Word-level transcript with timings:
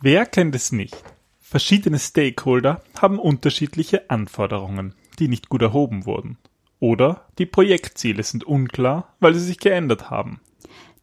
Wer 0.00 0.26
kennt 0.26 0.54
es 0.54 0.72
nicht? 0.72 0.96
Verschiedene 1.40 1.98
Stakeholder 1.98 2.82
haben 3.00 3.18
unterschiedliche 3.18 4.10
Anforderungen, 4.10 4.94
die 5.18 5.28
nicht 5.28 5.48
gut 5.48 5.62
erhoben 5.62 6.04
wurden. 6.04 6.36
Oder 6.80 7.26
die 7.38 7.46
Projektziele 7.46 8.22
sind 8.22 8.44
unklar, 8.44 9.14
weil 9.20 9.34
sie 9.34 9.40
sich 9.40 9.58
geändert 9.58 10.10
haben. 10.10 10.40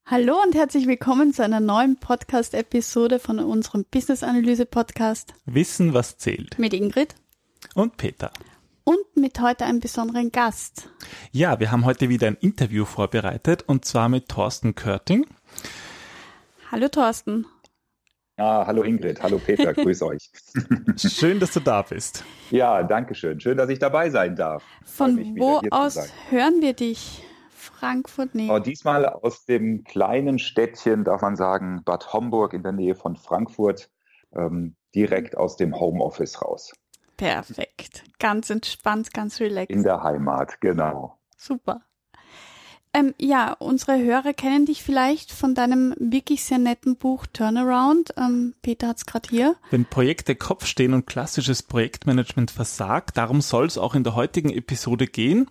Hallo 0.07 0.37
und 0.45 0.55
herzlich 0.55 0.87
willkommen 0.87 1.33
zu 1.33 1.43
einer 1.43 1.61
neuen 1.61 1.97
Podcast-Episode 1.97 3.19
von 3.19 3.39
unserem 3.39 3.87
Business 3.91 4.23
Analyse 4.23 4.67
Podcast. 4.67 5.33
Wissen 5.47 5.95
was 5.95 6.19
zählt. 6.19 6.59
Mit 6.59 6.75
Ingrid. 6.75 7.15
Und 7.75 7.97
Peter 7.97 8.31
und 8.85 9.17
mit 9.17 9.41
heute 9.41 9.65
einem 9.65 9.81
besonderen 9.81 10.31
Gast. 10.31 10.89
Ja, 11.33 11.59
wir 11.59 11.73
haben 11.73 11.85
heute 11.85 12.09
wieder 12.09 12.29
ein 12.29 12.37
Interview 12.37 12.85
vorbereitet 12.85 13.65
und 13.67 13.85
zwar 13.85 14.09
mit 14.09 14.29
Thorsten 14.29 14.75
Körting. 14.75 15.27
Hallo 16.71 16.89
Thorsten. 16.89 17.47
Ja, 18.37 18.67
hallo 18.67 18.83
Ingrid, 18.83 19.23
hallo 19.23 19.39
Peter, 19.39 19.73
grüß 19.75 20.03
euch. 20.03 20.31
Schön, 20.97 21.39
dass 21.39 21.53
du 21.53 21.61
da 21.61 21.83
bist. 21.83 22.25
Ja, 22.51 22.83
danke 22.83 23.15
schön. 23.15 23.41
Schön, 23.41 23.57
dass 23.57 23.71
ich 23.71 23.79
dabei 23.79 24.11
sein 24.11 24.35
darf. 24.35 24.65
Von 24.85 25.39
wo 25.39 25.61
aus 25.71 26.13
hören 26.31 26.61
wir 26.61 26.73
dich? 26.73 27.23
Frankfurt, 27.51 28.35
nee. 28.35 28.51
Oh, 28.51 28.59
diesmal 28.59 29.07
aus 29.07 29.45
dem 29.47 29.85
kleinen 29.85 30.39
Städtchen, 30.39 31.05
darf 31.05 31.23
man 31.23 31.37
sagen, 31.37 31.83
Bad 31.85 32.13
Homburg 32.13 32.53
in 32.53 32.63
der 32.63 32.73
Nähe 32.73 32.95
von 32.95 33.17
Frankfurt, 33.17 33.91
ähm, 34.35 34.77
direkt 34.95 35.37
aus 35.37 35.57
dem 35.57 35.79
Homeoffice 35.79 36.43
raus. 36.43 36.73
Perfekt. 37.17 38.05
Ganz 38.19 38.51
entspannt, 38.51 39.13
ganz 39.13 39.41
relaxed. 39.41 39.71
In 39.71 39.83
der 39.83 40.03
Heimat, 40.03 40.61
genau. 40.61 41.19
Super. 41.37 41.83
Ähm, 42.97 43.13
ja, 43.19 43.55
unsere 43.59 43.99
Hörer 43.99 44.33
kennen 44.35 44.67
dich 44.67 44.85
vielleicht 44.85 45.33
von 45.33 45.57
deinem 45.57 45.95
wirklich 45.99 46.45
sehr 46.45 46.59
netten 46.59 46.95
Buch 46.95 47.27
Turnaround. 47.27 48.15
Ähm, 48.17 48.55
Peter 48.63 48.87
hat 48.87 48.99
es 48.99 49.05
gerade 49.05 49.29
hier. 49.29 49.57
Wenn 49.73 49.85
Projekte 49.85 50.37
Kopf 50.37 50.65
stehen 50.65 50.95
und 50.95 51.05
klassisches 51.05 51.65
Projektmanagement 51.65 52.53
versagt, 52.53 53.17
darum 53.17 53.41
soll 53.41 53.67
es 53.67 53.79
auch 53.79 53.97
in 53.97 54.05
der 54.05 54.15
heutigen 54.15 54.51
Episode 54.51 55.09
gehen. 55.09 55.49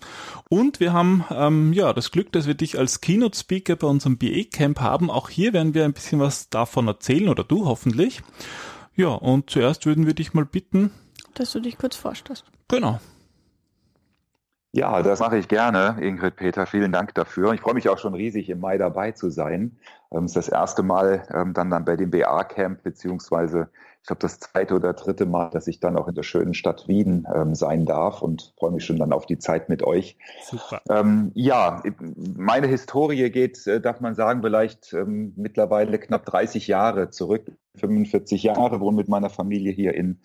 Und 0.48 0.80
wir 0.80 0.94
haben 0.94 1.26
ähm, 1.32 1.74
ja 1.74 1.92
das 1.92 2.12
Glück, 2.12 2.32
dass 2.32 2.48
wir 2.48 2.54
dich 2.54 2.80
als 2.80 3.02
Keynote-Speaker 3.02 3.76
bei 3.76 3.88
unserem 3.88 4.18
BA-Camp 4.18 4.80
haben. 4.80 5.12
Auch 5.12 5.30
hier 5.30 5.52
werden 5.52 5.74
wir 5.74 5.84
ein 5.84 5.94
bisschen 5.94 6.22
was 6.22 6.50
davon 6.50 6.88
erzählen 6.88 7.28
oder 7.28 7.44
du 7.44 7.66
hoffentlich. 7.66 8.22
Ja, 8.96 9.10
und 9.10 9.50
zuerst 9.50 9.86
würden 9.86 10.06
wir 10.06 10.14
dich 10.14 10.34
mal 10.34 10.46
bitten, 10.46 10.92
dass 11.40 11.52
du 11.52 11.60
dich 11.60 11.78
kurz 11.78 11.96
vorstellst. 11.96 12.46
Genau. 12.68 13.00
Ja, 14.76 15.04
das 15.04 15.20
mache 15.20 15.38
ich 15.38 15.48
gerne, 15.48 15.98
Ingrid 16.02 16.36
Peter. 16.36 16.66
Vielen 16.66 16.92
Dank 16.92 17.14
dafür. 17.14 17.54
Ich 17.54 17.62
freue 17.62 17.76
mich 17.76 17.90
auch 17.90 18.00
schon 18.00 18.16
riesig, 18.16 18.50
im 18.50 18.60
Mai 18.60 18.80
dabei 18.80 19.12
zu 19.12 19.30
sein. 19.30 19.78
Ähm, 20.12 20.24
es 20.24 20.32
ist 20.32 20.48
das 20.48 20.50
erste 20.50 20.82
Mal 20.82 21.28
ähm, 21.32 21.54
dann, 21.54 21.70
dann 21.70 21.86
bei 21.86 21.96
dem 21.96 22.10
BA-Camp, 22.10 22.82
beziehungsweise 22.82 23.70
ich 24.02 24.08
glaube 24.08 24.22
das 24.22 24.40
zweite 24.40 24.74
oder 24.74 24.94
dritte 24.94 25.28
Mal, 25.28 25.52
dass 25.52 25.68
ich 25.68 25.80
dann 25.80 25.96
auch 25.96 26.08
in 26.08 26.16
der 26.16 26.24
schönen 26.24 26.56
Stadt 26.56 26.88
Wien 26.88 27.28
ähm, 27.36 27.54
sein 27.54 27.86
darf 27.86 28.24
und 28.24 28.56
freue 28.58 28.72
mich 28.72 28.84
schon 28.84 28.98
dann 28.98 29.14
auf 29.14 29.28
die 29.28 29.38
Zeit 29.38 29.70
mit 29.70 29.84
euch. 29.84 30.18
Super. 30.44 30.82
Ähm, 30.90 31.32
ja, 31.36 31.84
meine 32.36 32.66
Historie 32.66 33.30
geht, 33.30 33.68
äh, 33.68 33.80
darf 33.80 34.02
man 34.02 34.16
sagen, 34.16 34.42
vielleicht 34.42 34.96
mittlerweile 35.06 36.00
knapp 36.00 36.26
30 36.26 36.66
Jahre 36.66 37.12
zurück. 37.12 37.52
45 37.76 38.42
Jahre 38.42 38.80
wohne 38.80 38.98
mit 38.98 39.08
meiner 39.08 39.30
Familie 39.30 39.72
hier 39.72 39.94
in 39.94 40.20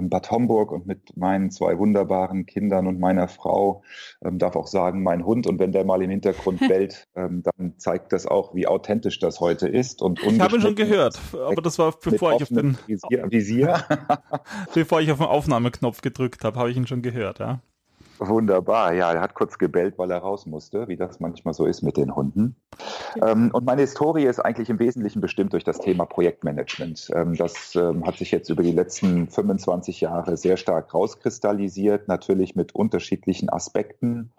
Bad 0.00 0.30
Homburg 0.30 0.72
und 0.72 0.86
mit 0.86 1.16
meinen 1.16 1.50
zwei 1.50 1.78
wunderbaren 1.78 2.46
Kindern 2.46 2.86
und 2.86 2.98
meiner 2.98 3.28
Frau, 3.28 3.82
ähm, 4.24 4.38
darf 4.38 4.56
auch 4.56 4.66
sagen, 4.66 5.02
mein 5.02 5.24
Hund. 5.24 5.46
Und 5.46 5.58
wenn 5.58 5.72
der 5.72 5.84
mal 5.84 6.02
im 6.02 6.10
Hintergrund 6.10 6.60
bellt, 6.68 7.06
ähm, 7.16 7.42
dann 7.42 7.74
zeigt 7.78 8.12
das 8.12 8.26
auch, 8.26 8.54
wie 8.54 8.66
authentisch 8.66 9.18
das 9.18 9.40
heute 9.40 9.68
ist. 9.68 10.02
Und 10.02 10.22
ich 10.22 10.40
habe 10.40 10.56
ihn 10.56 10.62
schon 10.62 10.74
gehört, 10.74 11.20
aber 11.32 11.62
das 11.62 11.78
war 11.78 11.92
bevor 11.92 12.36
ich 12.36 12.42
auf 12.42 12.48
den 12.48 12.76
Visier, 12.86 13.30
Visier. 13.30 13.84
bevor 14.74 15.00
ich 15.00 15.10
auf 15.10 15.18
den 15.18 15.26
Aufnahmeknopf 15.26 16.00
gedrückt 16.00 16.44
habe, 16.44 16.58
habe 16.58 16.70
ich 16.70 16.76
ihn 16.76 16.86
schon 16.86 17.02
gehört, 17.02 17.38
ja. 17.38 17.60
Wunderbar, 18.28 18.92
ja, 18.94 19.12
er 19.12 19.20
hat 19.20 19.34
kurz 19.34 19.58
gebellt, 19.58 19.98
weil 19.98 20.10
er 20.10 20.18
raus 20.18 20.46
musste, 20.46 20.88
wie 20.88 20.96
das 20.96 21.20
manchmal 21.20 21.54
so 21.54 21.66
ist 21.66 21.82
mit 21.82 21.96
den 21.96 22.14
Hunden. 22.14 22.56
Ähm, 23.22 23.50
und 23.52 23.64
meine 23.64 23.82
Historie 23.82 24.24
ist 24.24 24.40
eigentlich 24.40 24.70
im 24.70 24.78
Wesentlichen 24.78 25.20
bestimmt 25.20 25.52
durch 25.52 25.64
das 25.64 25.78
Thema 25.78 26.04
Projektmanagement. 26.06 27.10
Ähm, 27.14 27.34
das 27.34 27.74
ähm, 27.76 28.06
hat 28.06 28.18
sich 28.18 28.30
jetzt 28.30 28.50
über 28.50 28.62
die 28.62 28.72
letzten 28.72 29.28
25 29.28 30.00
Jahre 30.00 30.36
sehr 30.36 30.56
stark 30.56 30.94
rauskristallisiert, 30.94 32.08
natürlich 32.08 32.54
mit 32.54 32.74
unterschiedlichen 32.74 33.50
Aspekten. 33.50 34.32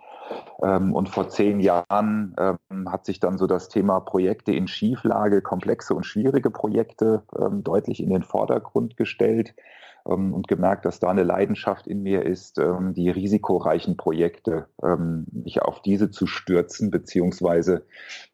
Ähm, 0.63 0.93
und 0.93 1.09
vor 1.09 1.29
zehn 1.29 1.59
Jahren 1.59 2.35
ähm, 2.37 2.91
hat 2.91 3.05
sich 3.05 3.19
dann 3.19 3.37
so 3.37 3.47
das 3.47 3.69
Thema 3.69 3.99
Projekte 3.99 4.51
in 4.53 4.67
Schieflage, 4.67 5.41
komplexe 5.41 5.93
und 5.93 6.05
schwierige 6.05 6.49
Projekte 6.49 7.23
ähm, 7.37 7.63
deutlich 7.63 8.01
in 8.01 8.09
den 8.09 8.23
Vordergrund 8.23 8.97
gestellt 8.97 9.53
und 10.07 10.47
gemerkt, 10.47 10.85
dass 10.85 10.99
da 10.99 11.09
eine 11.09 11.23
Leidenschaft 11.23 11.87
in 11.87 12.03
mir 12.03 12.21
ist, 12.21 12.57
die 12.59 13.09
risikoreichen 13.09 13.97
Projekte, 13.97 14.67
mich 15.31 15.63
auf 15.63 15.81
diese 15.81 16.11
zu 16.11 16.27
stürzen, 16.27 16.91
beziehungsweise 16.91 17.87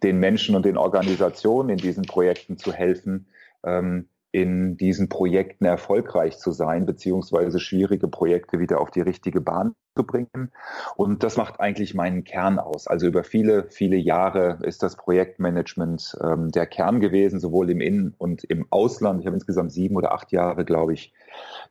den 0.03 0.17
Menschen 0.17 0.57
und 0.57 0.65
den 0.65 0.75
Organisationen 0.75 1.69
in 1.69 1.77
diesen 1.77 2.03
Projekten 2.03 2.57
zu 2.57 2.73
helfen, 2.73 3.27
ähm, 3.63 4.09
in 4.31 4.77
diesen 4.77 5.09
Projekten 5.09 5.65
erfolgreich 5.65 6.37
zu 6.37 6.51
sein, 6.51 6.85
beziehungsweise 6.85 7.59
schwierige 7.59 8.07
Projekte 8.07 8.59
wieder 8.59 8.79
auf 8.79 8.89
die 8.89 9.01
richtige 9.01 9.41
Bahn 9.41 9.75
zu 9.95 10.05
bringen. 10.05 10.51
Und 10.95 11.23
das 11.23 11.35
macht 11.35 11.59
eigentlich 11.59 11.93
meinen 11.93 12.23
Kern 12.23 12.57
aus. 12.57 12.87
Also 12.87 13.07
über 13.07 13.23
viele, 13.23 13.65
viele 13.69 13.97
Jahre 13.97 14.59
ist 14.61 14.83
das 14.83 14.95
Projektmanagement 14.95 16.17
ähm, 16.23 16.49
der 16.49 16.65
Kern 16.65 17.01
gewesen, 17.01 17.39
sowohl 17.41 17.69
im 17.69 17.81
In- 17.81 18.13
und 18.17 18.45
im 18.45 18.67
Ausland. 18.69 19.19
Ich 19.19 19.25
habe 19.25 19.35
insgesamt 19.35 19.73
sieben 19.73 19.97
oder 19.97 20.13
acht 20.13 20.31
Jahre, 20.31 20.63
glaube 20.63 20.93
ich, 20.93 21.13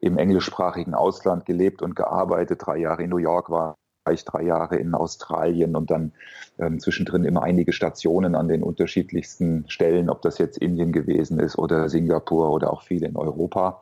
im 0.00 0.19
englischsprachigen 0.19 0.94
Ausland 0.94 1.47
gelebt 1.47 1.81
und 1.81 1.97
gearbeitet. 1.97 2.60
Drei 2.66 2.77
Jahre 2.77 3.03
in 3.03 3.10
New 3.10 3.16
York 3.16 3.48
war 3.48 3.77
ich 4.10 4.24
drei 4.24 4.42
Jahre 4.42 4.76
in 4.76 4.94
Australien 4.94 5.76
und 5.76 5.90
dann 5.90 6.12
ähm, 6.58 6.80
zwischendrin 6.80 7.24
immer 7.24 7.42
einige 7.42 7.72
Stationen 7.72 8.34
an 8.34 8.48
den 8.48 8.62
unterschiedlichsten 8.62 9.64
Stellen, 9.68 10.08
ob 10.08 10.22
das 10.22 10.38
jetzt 10.38 10.58
Indien 10.58 10.92
gewesen 10.92 11.38
ist 11.38 11.58
oder 11.58 11.88
Singapur 11.88 12.50
oder 12.50 12.72
auch 12.72 12.82
viele 12.82 13.06
in 13.06 13.16
Europa. 13.16 13.80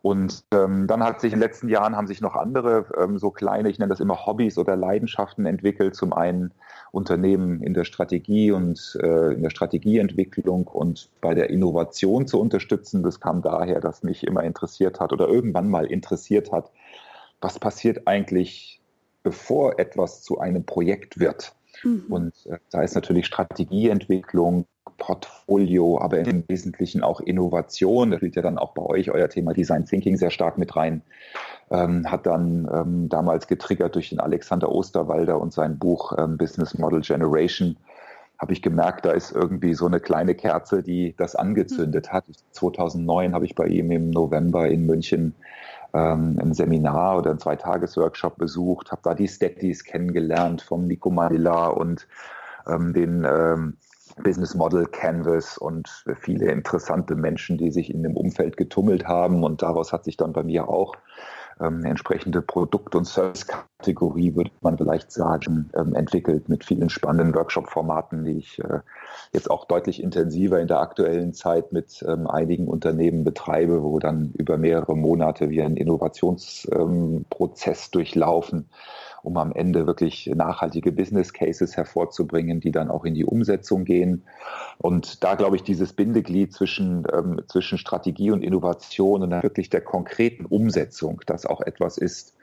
Und 0.00 0.44
ähm, 0.52 0.86
dann 0.86 1.02
hat 1.02 1.20
sich 1.20 1.32
in 1.32 1.40
den 1.40 1.48
letzten 1.48 1.68
Jahren 1.68 1.96
haben 1.96 2.06
sich 2.06 2.20
noch 2.20 2.36
andere 2.36 2.86
ähm, 2.96 3.18
so 3.18 3.30
kleine, 3.30 3.68
ich 3.68 3.78
nenne 3.80 3.90
das 3.90 4.00
immer 4.00 4.26
Hobbys 4.26 4.56
oder 4.56 4.76
Leidenschaften 4.76 5.44
entwickelt. 5.44 5.96
Zum 5.96 6.12
einen 6.12 6.52
Unternehmen 6.92 7.62
in 7.62 7.74
der 7.74 7.84
Strategie 7.84 8.52
und 8.52 8.96
äh, 9.02 9.32
in 9.32 9.42
der 9.42 9.50
Strategieentwicklung 9.50 10.68
und 10.68 11.10
bei 11.20 11.34
der 11.34 11.50
Innovation 11.50 12.28
zu 12.28 12.40
unterstützen. 12.40 13.02
Das 13.02 13.18
kam 13.18 13.42
daher, 13.42 13.80
dass 13.80 14.04
mich 14.04 14.24
immer 14.24 14.44
interessiert 14.44 15.00
hat 15.00 15.12
oder 15.12 15.26
irgendwann 15.26 15.68
mal 15.68 15.86
interessiert 15.86 16.52
hat, 16.52 16.70
was 17.40 17.58
passiert 17.58 18.06
eigentlich 18.06 18.80
bevor 19.22 19.78
etwas 19.78 20.22
zu 20.22 20.38
einem 20.38 20.64
Projekt 20.64 21.18
wird. 21.18 21.54
Mhm. 21.82 22.04
Und 22.08 22.46
äh, 22.46 22.58
da 22.70 22.82
ist 22.82 22.94
natürlich 22.94 23.26
Strategieentwicklung, 23.26 24.66
Portfolio, 24.96 26.00
aber 26.00 26.18
im 26.18 26.44
Wesentlichen 26.48 27.02
auch 27.02 27.20
Innovation. 27.20 28.10
Das 28.10 28.18
spielt 28.18 28.36
ja 28.36 28.42
dann 28.42 28.58
auch 28.58 28.72
bei 28.72 28.82
euch 28.82 29.10
euer 29.10 29.28
Thema 29.28 29.52
Design 29.52 29.84
Thinking 29.84 30.16
sehr 30.16 30.30
stark 30.30 30.58
mit 30.58 30.76
rein. 30.76 31.02
Ähm, 31.70 32.10
hat 32.10 32.26
dann 32.26 32.68
ähm, 32.72 33.08
damals 33.08 33.46
getriggert 33.46 33.94
durch 33.94 34.08
den 34.08 34.20
Alexander 34.20 34.70
Osterwalder 34.72 35.40
und 35.40 35.52
sein 35.52 35.78
Buch 35.78 36.14
ähm, 36.18 36.36
Business 36.36 36.76
Model 36.78 37.00
Generation 37.00 37.76
habe 38.38 38.52
ich 38.52 38.62
gemerkt, 38.62 39.04
da 39.04 39.10
ist 39.10 39.32
irgendwie 39.32 39.74
so 39.74 39.86
eine 39.86 39.98
kleine 39.98 40.34
Kerze, 40.34 40.82
die 40.82 41.14
das 41.16 41.34
angezündet 41.34 42.12
hat. 42.12 42.24
2009 42.52 43.34
habe 43.34 43.44
ich 43.44 43.56
bei 43.56 43.66
ihm 43.66 43.90
im 43.90 44.10
November 44.10 44.68
in 44.68 44.86
München 44.86 45.34
ähm, 45.94 46.38
ein 46.40 46.54
Seminar 46.54 47.18
oder 47.18 47.30
ein 47.30 47.38
Zweitagesworkshop 47.38 48.36
besucht, 48.36 48.90
habe 48.90 49.02
da 49.04 49.14
die 49.14 49.28
Stettis 49.28 49.84
kennengelernt 49.84 50.62
vom 50.62 50.86
Nico 50.86 51.10
Manila 51.10 51.68
und 51.68 52.06
ähm, 52.66 52.92
den 52.92 53.24
ähm, 53.24 53.76
Business 54.22 54.54
Model 54.54 54.86
Canvas 54.86 55.58
und 55.58 56.04
viele 56.20 56.50
interessante 56.50 57.14
Menschen, 57.14 57.58
die 57.58 57.70
sich 57.70 57.92
in 57.92 58.02
dem 58.02 58.16
Umfeld 58.16 58.56
getummelt 58.56 59.06
haben. 59.06 59.44
Und 59.44 59.62
daraus 59.62 59.92
hat 59.92 60.04
sich 60.04 60.16
dann 60.16 60.32
bei 60.32 60.42
mir 60.42 60.68
auch 60.68 60.96
ähm, 61.60 61.84
entsprechende 61.84 62.40
Produkt- 62.42 62.94
und 62.94 63.04
Service-Kategorie, 63.04 64.34
würde 64.34 64.50
man 64.60 64.78
vielleicht 64.78 65.12
sagen, 65.12 65.70
ähm, 65.74 65.94
entwickelt 65.94 66.48
mit 66.48 66.64
vielen 66.64 66.88
spannenden 66.90 67.34
Workshop-Formaten, 67.34 68.24
die 68.24 68.38
ich 68.38 68.58
äh, 68.60 68.80
jetzt 69.32 69.50
auch 69.50 69.66
deutlich 69.66 70.02
intensiver 70.02 70.60
in 70.60 70.68
der 70.68 70.80
aktuellen 70.80 71.34
Zeit 71.34 71.72
mit 71.72 72.04
ähm, 72.06 72.26
einigen 72.26 72.68
Unternehmen 72.68 73.24
betreibe, 73.24 73.82
wo 73.82 73.98
dann 73.98 74.32
über 74.36 74.58
mehrere 74.58 74.96
Monate 74.96 75.50
wir 75.50 75.64
einen 75.64 75.76
Innovationsprozess 75.76 77.90
durchlaufen 77.90 78.68
um 79.22 79.36
am 79.36 79.52
Ende 79.52 79.86
wirklich 79.86 80.26
nachhaltige 80.34 80.92
Business 80.92 81.32
Cases 81.32 81.76
hervorzubringen, 81.76 82.60
die 82.60 82.72
dann 82.72 82.90
auch 82.90 83.04
in 83.04 83.14
die 83.14 83.24
Umsetzung 83.24 83.84
gehen. 83.84 84.24
Und 84.78 85.24
da 85.24 85.34
glaube 85.34 85.56
ich, 85.56 85.62
dieses 85.62 85.92
Bindeglied 85.92 86.52
zwischen, 86.52 87.06
ähm, 87.12 87.40
zwischen 87.48 87.78
Strategie 87.78 88.30
und 88.30 88.42
Innovation 88.42 89.22
und 89.22 89.30
dann 89.30 89.42
wirklich 89.42 89.70
der 89.70 89.80
konkreten 89.80 90.44
Umsetzung, 90.44 91.20
das 91.26 91.46
auch 91.46 91.60
etwas 91.60 91.98
ist, 91.98 92.34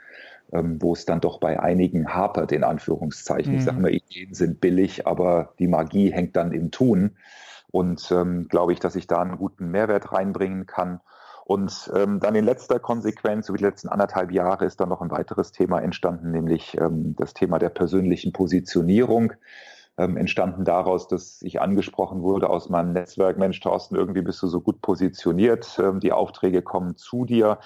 ähm, 0.52 0.82
wo 0.82 0.94
es 0.94 1.06
dann 1.06 1.22
doch 1.22 1.40
bei 1.40 1.60
einigen 1.60 2.14
hapert, 2.14 2.52
in 2.52 2.64
Anführungszeichen. 2.64 3.54
Mhm. 3.54 3.58
Ich 3.58 3.64
sage 3.64 3.82
mal, 3.82 3.92
Ideen 3.92 4.34
sind 4.34 4.62
billig, 4.62 5.08
aber 5.08 5.54
die 5.60 5.68
Magie 5.68 6.12
hängt 6.12 6.36
dann 6.36 6.52
im 6.52 6.72
Tun. 6.72 7.18
Und 7.72 8.10
ähm, 8.12 8.48
glaube 8.48 8.74
ich, 8.74 8.80
dass 8.80 8.96
ich 8.96 9.08
da 9.08 9.22
einen 9.22 9.38
guten 9.38 9.70
Mehrwert 9.72 10.14
reinbringen 10.14 10.66
kann. 10.66 11.02
Und 11.46 11.92
ähm, 11.94 12.20
dann 12.20 12.34
in 12.34 12.44
letzter 12.44 12.80
Konsequenz, 12.80 13.50
über 13.50 13.58
die 13.60 13.64
letzten 13.64 13.88
anderthalb 13.88 14.32
Jahre, 14.32 14.66
ist 14.66 14.80
dann 14.80 14.90
noch 14.90 15.02
ein 15.02 15.12
weiteres 15.12 15.52
Thema 15.52 15.80
entstanden, 15.80 16.32
nämlich 16.32 16.76
ähm, 16.76 17.16
das 17.16 17.36
Thema 17.36 17.60
der 17.60 17.70
persönlichen 17.70 18.34
Positionierung. 18.34 19.34
Ähm, 19.98 20.18
entstanden 20.18 20.66
daraus, 20.66 21.08
dass 21.08 21.42
ich 21.44 21.62
angesprochen 21.62 22.24
wurde 22.24 22.50
aus 22.50 22.68
meinem 22.68 22.94
Netzwerk, 22.94 23.38
Mensch, 23.38 23.60
Thorsten, 23.62 23.96
irgendwie 23.96 24.24
bist 24.24 24.42
du 24.42 24.48
so 24.48 24.60
gut 24.60 24.82
positioniert, 24.82 25.80
ähm, 25.82 26.02
die 26.02 26.12
Aufträge 26.12 26.64
kommen 26.64 26.98
zu 26.98 27.24
dir, 27.24 27.60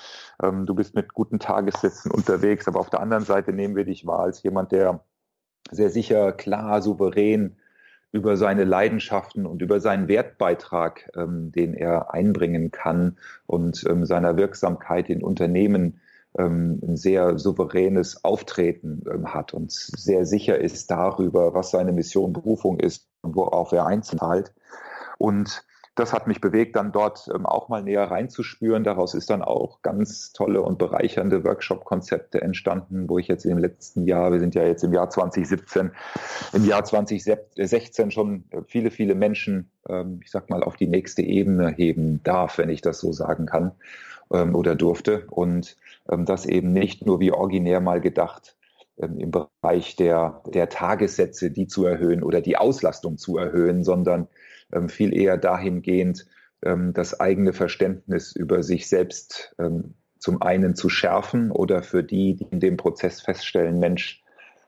ähm, 0.44 0.68
du 0.68 0.76
bist 0.76 0.94
mit 0.94 1.14
guten 1.16 1.40
Tagessätzen 1.40 2.12
unterwegs, 2.12 2.68
aber 2.68 2.82
auf 2.82 2.92
der 2.92 3.00
anderen 3.00 3.24
Seite 3.24 3.52
nehmen 3.52 3.76
wir 3.76 3.86
dich 3.86 4.06
wahr 4.06 4.20
als 4.20 4.44
jemand, 4.44 4.72
der 4.74 5.04
sehr 5.72 5.90
sicher, 5.90 6.32
klar, 6.34 6.84
souverän 6.84 7.56
über 8.12 8.38
seine 8.38 8.64
Leidenschaften 8.64 9.46
und 9.46 9.62
über 9.62 9.80
seinen 9.80 10.08
Wertbeitrag, 10.08 11.12
ähm, 11.16 11.52
den 11.52 11.74
er 11.74 12.14
einbringen 12.14 12.72
kann 12.72 13.18
und 13.46 13.86
ähm, 13.88 14.06
seiner 14.06 14.38
Wirksamkeit 14.38 15.10
in 15.10 15.24
Unternehmen 15.24 16.00
ähm, 16.38 16.80
ein 16.84 16.98
sehr 16.98 17.38
souveränes 17.38 18.24
Auftreten 18.24 19.04
ähm, 19.12 19.34
hat 19.34 19.54
und 19.54 19.72
sehr 19.72 20.26
sicher 20.26 20.58
ist 20.60 20.92
darüber, 20.92 21.54
was 21.54 21.72
seine 21.72 21.92
Mission, 21.92 22.34
Berufung 22.34 22.80
ist 22.80 23.08
und 23.22 23.36
worauf 23.36 23.72
er 23.72 23.86
einzahlt. 23.86 24.54
Und 25.18 25.64
das 26.00 26.14
hat 26.14 26.28
mich 26.28 26.42
bewegt, 26.42 26.76
dann 26.76 26.92
dort 26.92 27.30
ähm, 27.34 27.46
auch 27.46 27.70
mal 27.70 27.84
näher 27.84 28.10
reinzuspüren. 28.10 28.84
Daraus 28.84 29.14
ist 29.14 29.30
dann 29.30 29.42
auch 29.42 29.82
ganz 29.82 30.32
tolle 30.32 30.62
und 30.62 30.78
bereichernde 30.78 31.44
Workshop-Konzepte 31.44 32.42
entstanden, 32.42 33.10
wo 33.10 33.20
ich 33.20 33.28
jetzt 33.28 33.46
im 33.46 33.58
letzten 33.58 34.06
Jahr, 34.06 34.32
wir 34.32 34.40
sind 34.40 34.56
ja 34.56 34.64
jetzt 34.64 34.84
im 34.84 34.94
Jahr 34.94 35.10
2017, 35.10 35.92
im 36.54 36.66
Jahr 36.66 36.84
2016 36.84 38.12
schon 38.12 38.46
viele, 38.68 38.92
viele 38.92 39.16
Menschen, 39.16 39.70
ähm, 39.88 40.22
ich 40.24 40.32
sag 40.32 40.50
mal, 40.50 40.64
auf 40.64 40.78
die 40.78 40.88
nächste 40.88 41.22
Ebene 41.22 41.70
heben 41.70 42.22
darf, 42.24 42.58
wenn 42.58 42.70
ich 42.70 42.82
das 42.82 43.00
so 43.00 43.12
sagen 43.12 43.46
kann 43.46 43.74
ähm, 44.32 44.56
oder 44.56 44.76
durfte. 44.76 45.26
Und 45.30 45.78
das 46.06 46.48
eben 46.48 46.74
nicht 46.74 47.06
nur 47.06 47.20
wie 47.20 47.32
originär 47.32 47.82
mal 47.82 48.02
gedacht 48.02 48.56
im 48.98 49.32
Bereich 49.32 49.96
der, 49.96 50.42
der 50.48 50.70
Tagessätze, 50.70 51.52
die 51.52 51.68
zu 51.68 51.86
erhöhen 51.86 52.24
oder 52.24 52.42
die 52.42 52.58
Auslastung 52.58 53.18
zu 53.18 53.38
erhöhen, 53.38 53.84
sondern 53.84 54.28
viel 54.88 55.16
eher 55.16 55.38
dahingehend, 55.38 56.26
ähm, 56.64 56.94
das 56.94 57.20
eigene 57.20 57.54
Verständnis 57.54 58.36
über 58.36 58.64
sich 58.64 58.88
selbst 58.88 59.56
ähm, 59.60 59.96
zum 60.18 60.42
einen 60.42 60.76
zu 60.76 60.90
schärfen 60.90 61.52
oder 61.52 61.82
für 61.84 62.04
die, 62.04 62.36
die 62.36 62.48
in 62.52 62.60
dem 62.60 62.78
Prozess 62.78 63.22
feststellen, 63.22 63.80
Mensch, 63.80 64.24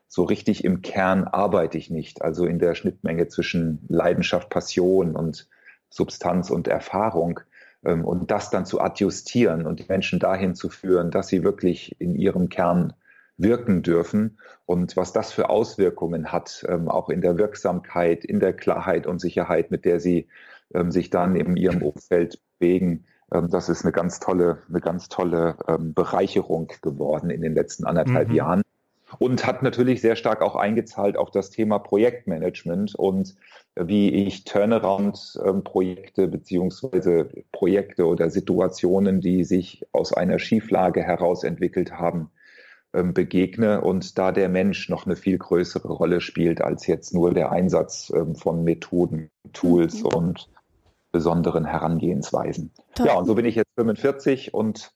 so 0.07 0.24
richtig 0.24 0.63
im 0.63 0.81
Kern 0.81 1.25
arbeite 1.25 1.77
ich 1.77 1.89
nicht, 1.89 2.21
also 2.21 2.45
in 2.45 2.59
der 2.59 2.75
Schnittmenge 2.75 3.27
zwischen 3.27 3.86
Leidenschaft, 3.88 4.50
Passion 4.50 5.15
und 5.15 5.48
Substanz 5.89 6.50
und 6.50 6.68
Erfahrung 6.68 7.39
und 7.81 8.30
das 8.30 8.50
dann 8.50 8.65
zu 8.65 8.81
adjustieren 8.81 9.65
und 9.65 9.80
die 9.80 9.86
Menschen 9.88 10.19
dahin 10.19 10.53
zu 10.53 10.69
führen, 10.69 11.12
dass 11.12 11.30
sie 11.30 11.44
wirklich 11.44 11.95
in 12.00 12.15
ihrem 12.15 12.50
Kern 12.50 12.94
wirken 13.42 13.82
dürfen 13.82 14.40
und 14.66 14.96
was 14.98 15.14
das 15.14 15.32
für 15.32 15.50
Auswirkungen 15.50 16.32
hat, 16.32 16.66
ähm, 16.70 16.90
auch 16.90 17.10
in 17.10 17.22
der 17.22 17.38
Wirksamkeit, 17.38 18.26
in 18.26 18.40
der 18.40 18.54
Klarheit 18.54 19.08
und 19.08 19.20
Sicherheit, 19.20 19.72
mit 19.72 19.86
der 19.86 20.00
sie 20.00 20.28
ähm, 20.74 20.92
sich 20.92 21.10
dann 21.10 21.36
in 21.36 21.58
ihrem 21.58 21.82
Umfeld 21.82 22.40
bewegen. 22.60 23.06
Ähm, 23.34 23.50
das 23.50 23.70
ist 23.70 23.84
eine 23.84 23.92
ganz 23.92 24.20
tolle, 24.20 24.60
eine 24.70 24.82
ganz 24.82 25.10
tolle 25.10 25.58
ähm, 25.68 25.94
Bereicherung 25.94 26.72
geworden 26.82 27.30
in 27.30 27.42
den 27.42 27.54
letzten 27.54 27.86
anderthalb 27.86 28.30
mhm. 28.30 28.36
Jahren 28.36 28.62
und 29.20 29.46
hat 29.46 29.64
natürlich 29.64 30.02
sehr 30.02 30.16
stark 30.16 30.42
auch 30.42 30.56
eingezahlt 30.56 31.18
auf 31.18 31.32
das 31.32 31.50
Thema 31.50 31.80
Projektmanagement 31.80 32.96
und 32.96 33.36
wie 33.76 34.10
ich 34.10 34.44
Turnaround-Projekte 34.44 36.24
ähm, 36.24 36.32
beziehungsweise 36.32 37.30
Projekte 37.52 38.06
oder 38.06 38.30
Situationen, 38.30 39.22
die 39.22 39.44
sich 39.44 39.86
aus 39.92 40.14
einer 40.14 40.40
Schieflage 40.40 41.04
heraus 41.04 41.44
entwickelt 41.44 41.94
haben, 41.94 42.32
begegne 42.92 43.82
und 43.82 44.18
da 44.18 44.32
der 44.32 44.50
Mensch 44.50 44.90
noch 44.90 45.06
eine 45.06 45.16
viel 45.16 45.38
größere 45.38 45.88
Rolle 45.88 46.22
spielt 46.22 46.62
als 46.62 46.88
jetzt 46.88 47.14
nur 47.14 47.34
der 47.34 47.52
Einsatz 47.52 48.12
ähm, 48.16 48.36
von 48.36 48.64
Methoden, 48.64 49.30
Tools 49.54 50.02
mhm. 50.02 50.08
und 50.08 50.50
besonderen 51.12 51.66
Herangehensweisen. 51.66 52.72
Toll. 52.96 53.08
Ja, 53.08 53.16
und 53.16 53.26
so 53.26 53.36
bin 53.36 53.46
ich 53.46 53.56
jetzt 53.56 53.72
45 53.76 54.54
und 54.54 54.94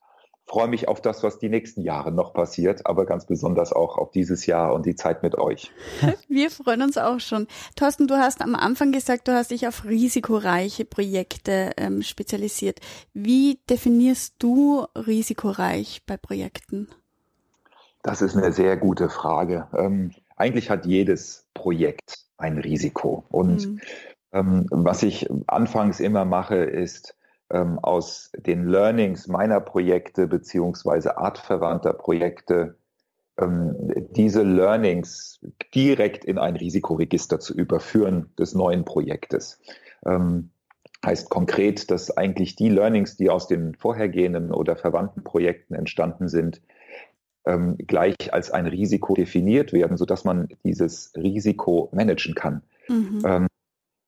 freue 0.48 0.68
mich 0.68 0.88
auf 0.88 1.02
das, 1.02 1.24
was 1.24 1.40
die 1.40 1.50
nächsten 1.50 1.82
Jahre 1.82 2.12
noch 2.12 2.34
passiert, 2.34 2.86
aber 2.86 3.06
ganz 3.06 3.26
besonders 3.26 3.74
auch 3.74 3.98
auf 3.98 4.12
dieses 4.12 4.46
Jahr 4.46 4.74
und 4.74 4.86
die 4.86 4.96
Zeit 4.96 5.24
mit 5.24 5.36
euch. 5.36 5.72
Wir 6.28 6.52
freuen 6.52 6.84
uns 6.84 6.98
auch 6.98 7.20
schon. 7.20 7.48
Thorsten, 7.76 8.08
du 8.08 8.16
hast 8.16 8.42
am 8.42 8.56
Anfang 8.56 8.92
gesagt, 8.92 9.28
du 9.28 9.34
hast 9.34 9.52
dich 9.52 9.68
auf 9.68 9.86
risikoreiche 9.86 10.86
Projekte 10.86 11.72
ähm, 11.78 12.02
spezialisiert. 12.02 12.80
Wie 13.14 13.60
definierst 13.70 14.36
du 14.40 14.86
risikoreich 14.96 16.04
bei 16.06 16.18
Projekten? 16.18 16.90
Das 18.06 18.22
ist 18.22 18.38
eine 18.38 18.52
sehr 18.52 18.78
gute 18.78 19.10
Frage. 19.10 19.68
Ähm, 19.76 20.12
eigentlich 20.36 20.70
hat 20.70 20.86
jedes 20.86 21.48
Projekt 21.56 22.20
ein 22.38 22.60
Risiko. 22.60 23.26
Und 23.30 23.68
mhm. 23.68 23.82
ähm, 24.32 24.68
was 24.70 25.02
ich 25.02 25.28
anfangs 25.48 26.00
immer 26.00 26.24
mache, 26.24 26.58
ist 26.58 27.18
ähm, 27.50 27.80
aus 27.80 28.32
den 28.38 28.68
Learnings 28.68 29.28
meiner 29.28 29.60
Projekte 29.60 30.28
beziehungsweise 30.28 31.18
artverwandter 31.18 31.94
Projekte 31.94 32.78
ähm, 33.40 33.74
diese 34.12 34.44
Learnings 34.44 35.40
direkt 35.74 36.26
in 36.26 36.38
ein 36.38 36.58
Risikoregister 36.58 37.40
zu 37.40 37.56
überführen 37.56 38.32
des 38.38 38.54
neuen 38.54 38.86
Projektes. 38.86 39.60
Ähm, 40.06 40.52
heißt 41.04 41.32
konkret, 41.32 41.90
dass 41.90 42.16
eigentlich 42.16 42.56
die 42.56 42.70
Learnings, 42.70 43.18
die 43.18 43.32
aus 43.32 43.48
den 43.48 43.74
vorhergehenden 43.74 44.52
oder 44.52 44.76
verwandten 44.76 45.24
Projekten 45.24 45.74
entstanden 45.74 46.28
sind, 46.28 46.62
ähm, 47.46 47.78
gleich 47.78 48.34
als 48.34 48.52
ein 48.52 48.66
Risiko 48.66 49.14
definiert 49.14 49.74
werden, 49.74 49.98
sodass 49.98 50.24
man 50.24 50.50
dieses 50.64 51.14
Risiko 51.16 51.90
managen 51.94 52.36
kann. 52.36 52.62
Mhm. 52.88 53.22
Ähm, 53.26 53.48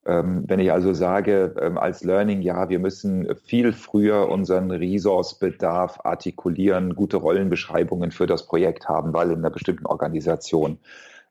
ähm, 0.06 0.46
wenn 0.48 0.60
ich 0.60 0.72
also 0.72 0.94
sage 0.94 1.54
ähm, 1.62 1.78
als 1.78 2.04
Learning, 2.04 2.42
ja, 2.42 2.70
wir 2.70 2.80
müssen 2.80 3.36
viel 3.46 3.74
früher 3.74 4.30
unseren 4.30 4.72
Resource-Bedarf 4.72 6.00
artikulieren, 6.06 6.96
gute 6.96 7.18
Rollenbeschreibungen 7.18 8.12
für 8.12 8.26
das 8.26 8.46
Projekt 8.48 8.88
haben, 8.88 9.14
weil 9.14 9.32
in 9.32 9.40
einer 9.40 9.50
bestimmten 9.50 9.86
Organisation 9.86 10.80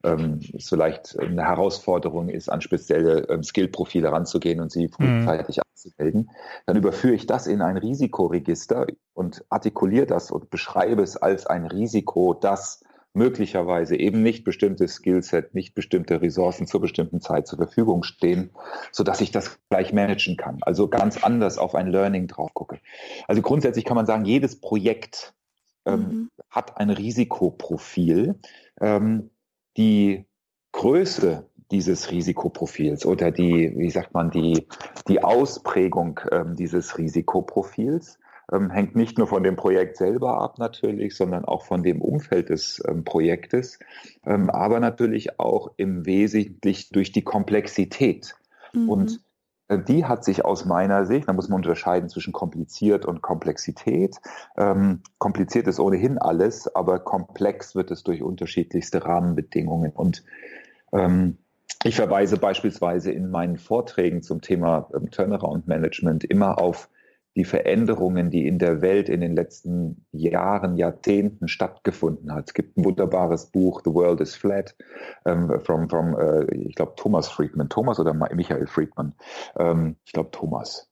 ähm, 0.07 0.41
es 0.57 0.69
vielleicht 0.69 1.19
eine 1.19 1.43
Herausforderung 1.43 2.29
ist, 2.29 2.49
an 2.49 2.61
spezielle 2.61 3.29
ähm, 3.29 3.43
Skill-Profile 3.43 4.13
ranzugehen 4.13 4.61
und 4.61 4.71
sie 4.71 4.89
frühzeitig 4.89 5.57
mhm. 5.57 5.63
anzumelden, 5.71 6.31
dann 6.65 6.77
überführe 6.77 7.15
ich 7.15 7.27
das 7.27 7.47
in 7.47 7.61
ein 7.61 7.77
Risikoregister 7.77 8.87
und 9.15 9.45
artikuliere 9.49 10.07
das 10.07 10.31
und 10.31 10.49
beschreibe 10.49 11.03
es 11.03 11.17
als 11.17 11.47
ein 11.47 11.67
Risiko, 11.67 12.35
das 12.35 12.83
möglicherweise 13.13 13.97
eben 13.97 14.23
nicht 14.23 14.45
bestimmte 14.45 14.87
Skillset, 14.87 15.55
nicht 15.55 15.75
bestimmte 15.75 16.21
Ressourcen 16.21 16.67
zur 16.67 16.83
bestimmten 16.83 17.23
Zeit 17.23 17.47
zur 17.47 17.57
Verfügung 17.57 18.03
stehen, 18.03 18.51
so 18.93 19.05
dass 19.05 19.23
ich 19.23 19.31
das 19.31 19.59
gleich 19.71 19.93
managen 19.95 20.37
kann. 20.37 20.59
Also 20.61 20.89
ganz 20.89 21.25
anders 21.25 21.57
auf 21.57 21.75
ein 21.75 21.87
Learning 21.87 22.27
drauf 22.27 22.53
gucke. 22.53 22.79
Also 23.27 23.41
grundsätzlich 23.41 23.87
kann 23.87 23.97
man 23.97 24.05
sagen, 24.05 24.27
jedes 24.27 24.61
Projekt 24.61 25.33
ähm, 25.87 26.01
mhm. 26.01 26.31
hat 26.51 26.77
ein 26.77 26.91
Risikoprofil. 26.91 28.35
Ähm, 28.83 29.31
die 29.77 30.25
Größe 30.73 31.49
dieses 31.71 32.11
Risikoprofils 32.11 33.07
oder 33.07 33.31
die, 33.31 33.73
wie 33.77 33.91
sagt 33.91 34.15
man, 34.15 34.31
die, 34.31 34.67
die 35.09 35.23
Ausprägung 35.23 36.21
ähm, 36.31 36.55
dieses 36.55 36.97
Risikoprofils 36.99 38.19
ähm, 38.53 38.71
hängt 38.71 38.95
nicht 38.95 39.19
nur 39.19 39.27
von 39.27 39.43
dem 39.43 39.57
Projekt 39.57 39.97
selber 39.97 40.41
ab 40.41 40.59
natürlich, 40.59 41.17
sondern 41.17 41.45
auch 41.45 41.65
von 41.65 41.83
dem 41.83 42.01
Umfeld 42.01 42.51
des 42.51 42.83
ähm, 42.87 43.05
Projektes, 43.05 43.79
ähm, 44.25 44.51
aber 44.51 44.79
natürlich 44.79 45.41
auch 45.41 45.73
im 45.77 46.07
Wesentlichen 46.07 46.93
durch 46.93 47.11
die 47.11 47.23
Komplexität. 47.23 48.37
Mhm. 48.73 48.89
Und 48.89 49.21
die 49.69 50.05
hat 50.05 50.25
sich 50.25 50.45
aus 50.45 50.65
meiner 50.65 51.07
Sicht, 51.07 51.29
da 51.29 51.33
muss 51.33 51.49
man 51.49 51.57
unterscheiden 51.57 52.09
zwischen 52.09 52.33
kompliziert 52.33 53.05
und 53.05 53.21
Komplexität. 53.21 54.17
Ähm, 54.57 55.03
kompliziert 55.19 55.67
ist 55.67 55.81
ohnehin 55.81 56.19
alles, 56.19 56.73
aber 56.75 57.01
komplex 57.01 57.75
wird 57.75 57.91
es 57.91 58.05
durch 58.05 58.23
unterschiedlichste 58.23 59.05
Rahmenbedingungen. 59.05 59.91
Und 59.91 60.25
ähm, 60.93 61.39
ich 61.83 61.97
verweise 61.97 62.37
beispielsweise 62.37 63.11
in 63.11 63.31
meinen 63.31 63.59
Vorträgen 63.59 64.23
zum 64.23 64.41
Thema 64.41 64.89
ähm, 64.95 65.11
Turnaround 65.11 65.67
Management 65.67 66.25
immer 66.25 66.61
auf 66.61 66.89
die 67.37 67.45
Veränderungen, 67.45 68.31
die 68.31 68.47
in 68.47 68.59
der 68.59 68.81
Welt 68.81 69.09
in 69.09 69.21
den 69.21 69.35
letzten 69.35 70.07
Jahren, 70.11 70.77
Jahrzehnten 70.77 71.49
stattgefunden 71.49 72.33
hat. 72.33 72.49
Es 72.49 72.55
gibt 72.55 72.77
ein 72.77 72.85
wunderbares 72.85 73.47
Buch, 73.47 73.83
The 73.85 73.93
World 73.93 74.21
is 74.23 74.35
Flat, 74.35 74.75
ähm, 75.27 75.61
from, 75.61 75.89
from 75.89 76.19
äh, 76.19 76.47
ich 76.55 76.75
glaube, 76.75 76.95
Thomas 76.97 77.29
Friedman. 77.29 77.69
Thomas 77.69 78.01
oder 78.01 78.15
Michael 78.15 78.67
Friedman? 78.67 79.15
Ähm, 79.59 79.97
ich 80.05 80.13
glaube, 80.13 80.31
Thomas. 80.31 80.89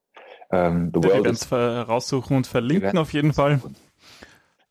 Ähm, 0.51 0.93
The 0.95 1.03
wir 1.03 1.15
werden 1.15 1.33
es 1.33 1.51
raussuchen 1.51 2.37
und 2.37 2.47
verlinken 2.47 2.99
auf 2.99 3.13
jeden 3.15 3.33
Fall. 3.33 3.61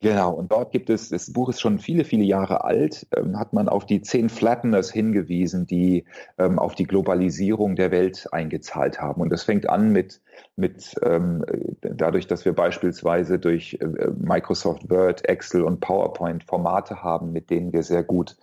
Genau, 0.04 0.34
und 0.34 0.52
dort 0.52 0.74
gibt 0.74 0.90
es, 0.90 1.08
das 1.08 1.32
Buch 1.32 1.48
ist 1.48 1.62
schon 1.62 1.80
viele, 1.80 2.04
viele 2.04 2.26
Jahre 2.26 2.66
alt, 2.66 3.08
ähm, 3.16 3.40
hat 3.40 3.54
man 3.54 3.70
auf 3.70 3.86
die 3.86 4.02
zehn 4.02 4.28
Flatteners 4.28 4.92
hingewiesen, 4.92 5.66
die 5.66 6.04
ähm, 6.38 6.60
auf 6.60 6.76
die 6.76 6.84
Globalisierung 6.84 7.78
der 7.78 7.90
Welt 7.92 8.28
eingezahlt 8.34 9.00
haben. 9.00 9.22
Und 9.22 9.30
das 9.30 9.44
fängt 9.44 9.70
an 9.70 9.94
mit, 9.94 10.22
mit 10.58 10.94
ähm, 11.04 11.46
dadurch, 11.80 12.28
dass 12.28 12.44
wir 12.44 12.52
beispielsweise 12.52 13.40
durch 13.40 13.78
äh, 13.80 14.10
Microsoft 14.18 14.90
Word, 14.90 15.24
Excel 15.30 15.64
und 15.64 15.80
PowerPoint 15.80 16.44
Formate 16.44 17.02
haben, 17.02 17.32
mit 17.32 17.50
denen 17.50 17.72
wir 17.72 17.84
sehr 17.84 18.04
gut 18.04 18.36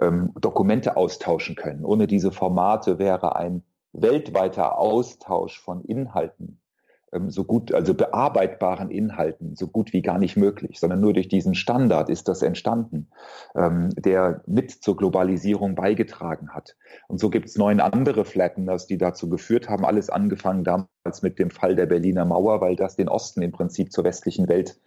ähm, 0.00 0.34
Dokumente 0.38 0.98
austauschen 0.98 1.56
können. 1.56 1.86
Ohne 1.86 2.06
diese 2.06 2.32
Formate 2.32 2.98
wäre 2.98 3.34
ein 3.34 3.62
weltweiter 3.94 4.78
Austausch 4.78 5.58
von 5.58 5.80
Inhalten 5.80 6.60
so 7.28 7.44
gut, 7.44 7.72
also 7.72 7.94
bearbeitbaren 7.94 8.90
Inhalten 8.90 9.56
so 9.56 9.66
gut 9.66 9.92
wie 9.92 10.02
gar 10.02 10.18
nicht 10.18 10.36
möglich, 10.36 10.78
sondern 10.78 11.00
nur 11.00 11.14
durch 11.14 11.28
diesen 11.28 11.54
Standard 11.54 12.10
ist 12.10 12.28
das 12.28 12.42
entstanden, 12.42 13.08
ähm, 13.54 13.90
der 13.96 14.42
mit 14.46 14.70
zur 14.70 14.96
Globalisierung 14.96 15.74
beigetragen 15.74 16.50
hat. 16.50 16.76
Und 17.08 17.18
so 17.18 17.30
gibt 17.30 17.48
es 17.48 17.56
neun 17.56 17.80
andere 17.80 18.24
Flatteners, 18.24 18.86
die 18.86 18.98
dazu 18.98 19.28
geführt 19.28 19.68
haben, 19.68 19.84
alles 19.84 20.10
angefangen 20.10 20.64
damals 20.64 21.22
mit 21.22 21.38
dem 21.38 21.50
Fall 21.50 21.74
der 21.74 21.86
Berliner 21.86 22.24
Mauer, 22.24 22.60
weil 22.60 22.76
das 22.76 22.96
den 22.96 23.08
Osten 23.08 23.42
im 23.42 23.52
Prinzip 23.52 23.92
zur 23.92 24.04
westlichen 24.04 24.48
Welt 24.48 24.78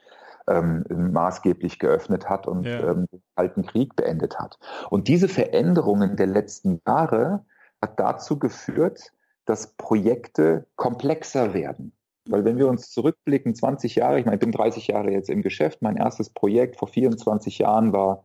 ähm, 0.48 0.84
maßgeblich 0.90 1.80
geöffnet 1.80 2.30
hat 2.30 2.48
und 2.48 2.66
ja. 2.66 2.92
ähm, 2.92 3.06
den 3.12 3.22
Kalten 3.36 3.66
Krieg 3.66 3.96
beendet 3.96 4.40
hat. 4.40 4.60
Und 4.90 5.08
diese 5.08 5.28
Veränderungen 5.28 6.16
der 6.16 6.28
letzten 6.28 6.82
Jahre 6.86 7.46
hat 7.82 8.00
dazu 8.00 8.38
geführt, 8.38 9.12
dass 9.46 9.74
Projekte 9.74 10.68
komplexer 10.76 11.54
werden. 11.54 11.94
Weil 12.32 12.46
wenn 12.46 12.58
wir 12.58 12.68
uns 12.68 12.90
zurückblicken, 12.90 13.54
20 13.54 13.96
Jahre, 13.96 14.20
ich 14.20 14.26
meine, 14.26 14.38
ich 14.38 14.42
bin 14.42 14.54
30 14.54 14.88
Jahre 14.88 15.12
jetzt 15.12 15.30
im 15.30 15.42
Geschäft, 15.42 15.82
mein 15.82 15.98
erstes 15.98 16.30
Projekt 16.30 16.78
vor 16.78 16.88
24 16.88 17.60
Jahren 17.60 17.92
war 17.92 18.24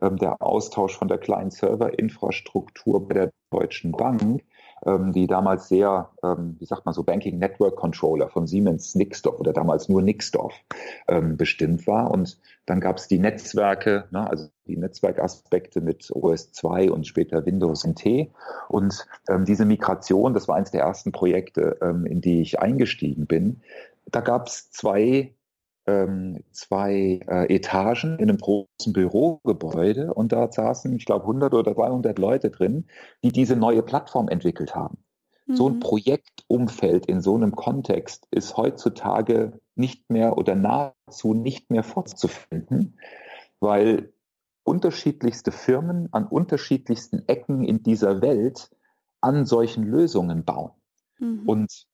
ähm, 0.00 0.16
der 0.16 0.40
Austausch 0.40 0.96
von 0.96 1.08
der 1.08 1.18
kleinen 1.18 1.50
Serverinfrastruktur 1.50 3.06
bei 3.08 3.14
der 3.14 3.32
Deutschen 3.50 3.92
Bank 3.92 4.42
ähm, 4.84 5.12
die 5.12 5.26
damals 5.26 5.68
sehr, 5.68 6.10
ähm, 6.22 6.56
wie 6.58 6.64
sagt 6.64 6.84
man 6.84 6.94
so, 6.94 7.02
Banking 7.02 7.38
Network 7.38 7.76
Controller 7.76 8.28
von 8.28 8.46
Siemens 8.46 8.94
Nixdorf 8.94 9.38
oder 9.40 9.52
damals 9.52 9.88
nur 9.88 10.02
Nixdorf 10.02 10.54
ähm, 11.08 11.36
bestimmt 11.36 11.86
war. 11.86 12.10
Und 12.10 12.38
dann 12.66 12.80
gab 12.80 12.98
es 12.98 13.08
die 13.08 13.18
Netzwerke, 13.18 14.04
ne, 14.10 14.28
also 14.28 14.48
die 14.66 14.76
Netzwerkaspekte 14.76 15.80
mit 15.80 16.10
OS 16.10 16.52
2 16.52 16.90
und 16.90 17.06
später 17.06 17.46
Windows 17.46 17.86
NT. 17.86 18.30
Und 18.68 19.06
ähm, 19.28 19.44
diese 19.44 19.64
Migration, 19.64 20.34
das 20.34 20.48
war 20.48 20.56
eines 20.56 20.70
der 20.70 20.82
ersten 20.82 21.12
Projekte, 21.12 21.78
ähm, 21.80 22.04
in 22.06 22.20
die 22.20 22.42
ich 22.42 22.60
eingestiegen 22.60 23.26
bin. 23.26 23.62
Da 24.10 24.20
gab 24.20 24.46
es 24.46 24.70
zwei 24.70 25.34
ähm, 25.88 26.44
zwei 26.52 27.20
äh, 27.26 27.54
Etagen 27.54 28.18
in 28.18 28.28
einem 28.28 28.36
großen 28.36 28.92
Bürogebäude 28.92 30.12
und 30.12 30.32
da 30.32 30.52
saßen, 30.52 30.94
ich 30.94 31.06
glaube, 31.06 31.22
100 31.22 31.54
oder 31.54 31.74
200 31.74 32.18
Leute 32.18 32.50
drin, 32.50 32.84
die 33.24 33.32
diese 33.32 33.56
neue 33.56 33.82
Plattform 33.82 34.28
entwickelt 34.28 34.74
haben. 34.74 34.98
Mhm. 35.46 35.56
So 35.56 35.68
ein 35.68 35.76
mhm. 35.76 35.80
Projektumfeld 35.80 37.06
in 37.06 37.22
so 37.22 37.34
einem 37.34 37.56
Kontext 37.56 38.28
ist 38.30 38.56
heutzutage 38.58 39.58
nicht 39.76 40.10
mehr 40.10 40.36
oder 40.36 40.54
nahezu 40.54 41.32
nicht 41.32 41.70
mehr 41.70 41.82
vorzufinden, 41.82 42.98
weil 43.58 44.12
unterschiedlichste 44.64 45.52
Firmen 45.52 46.12
an 46.12 46.26
unterschiedlichsten 46.26 47.26
Ecken 47.28 47.64
in 47.64 47.82
dieser 47.82 48.20
Welt 48.20 48.70
an 49.22 49.46
solchen 49.46 49.84
Lösungen 49.84 50.44
bauen. 50.44 50.72
Mhm. 51.18 51.44
Und 51.46 51.86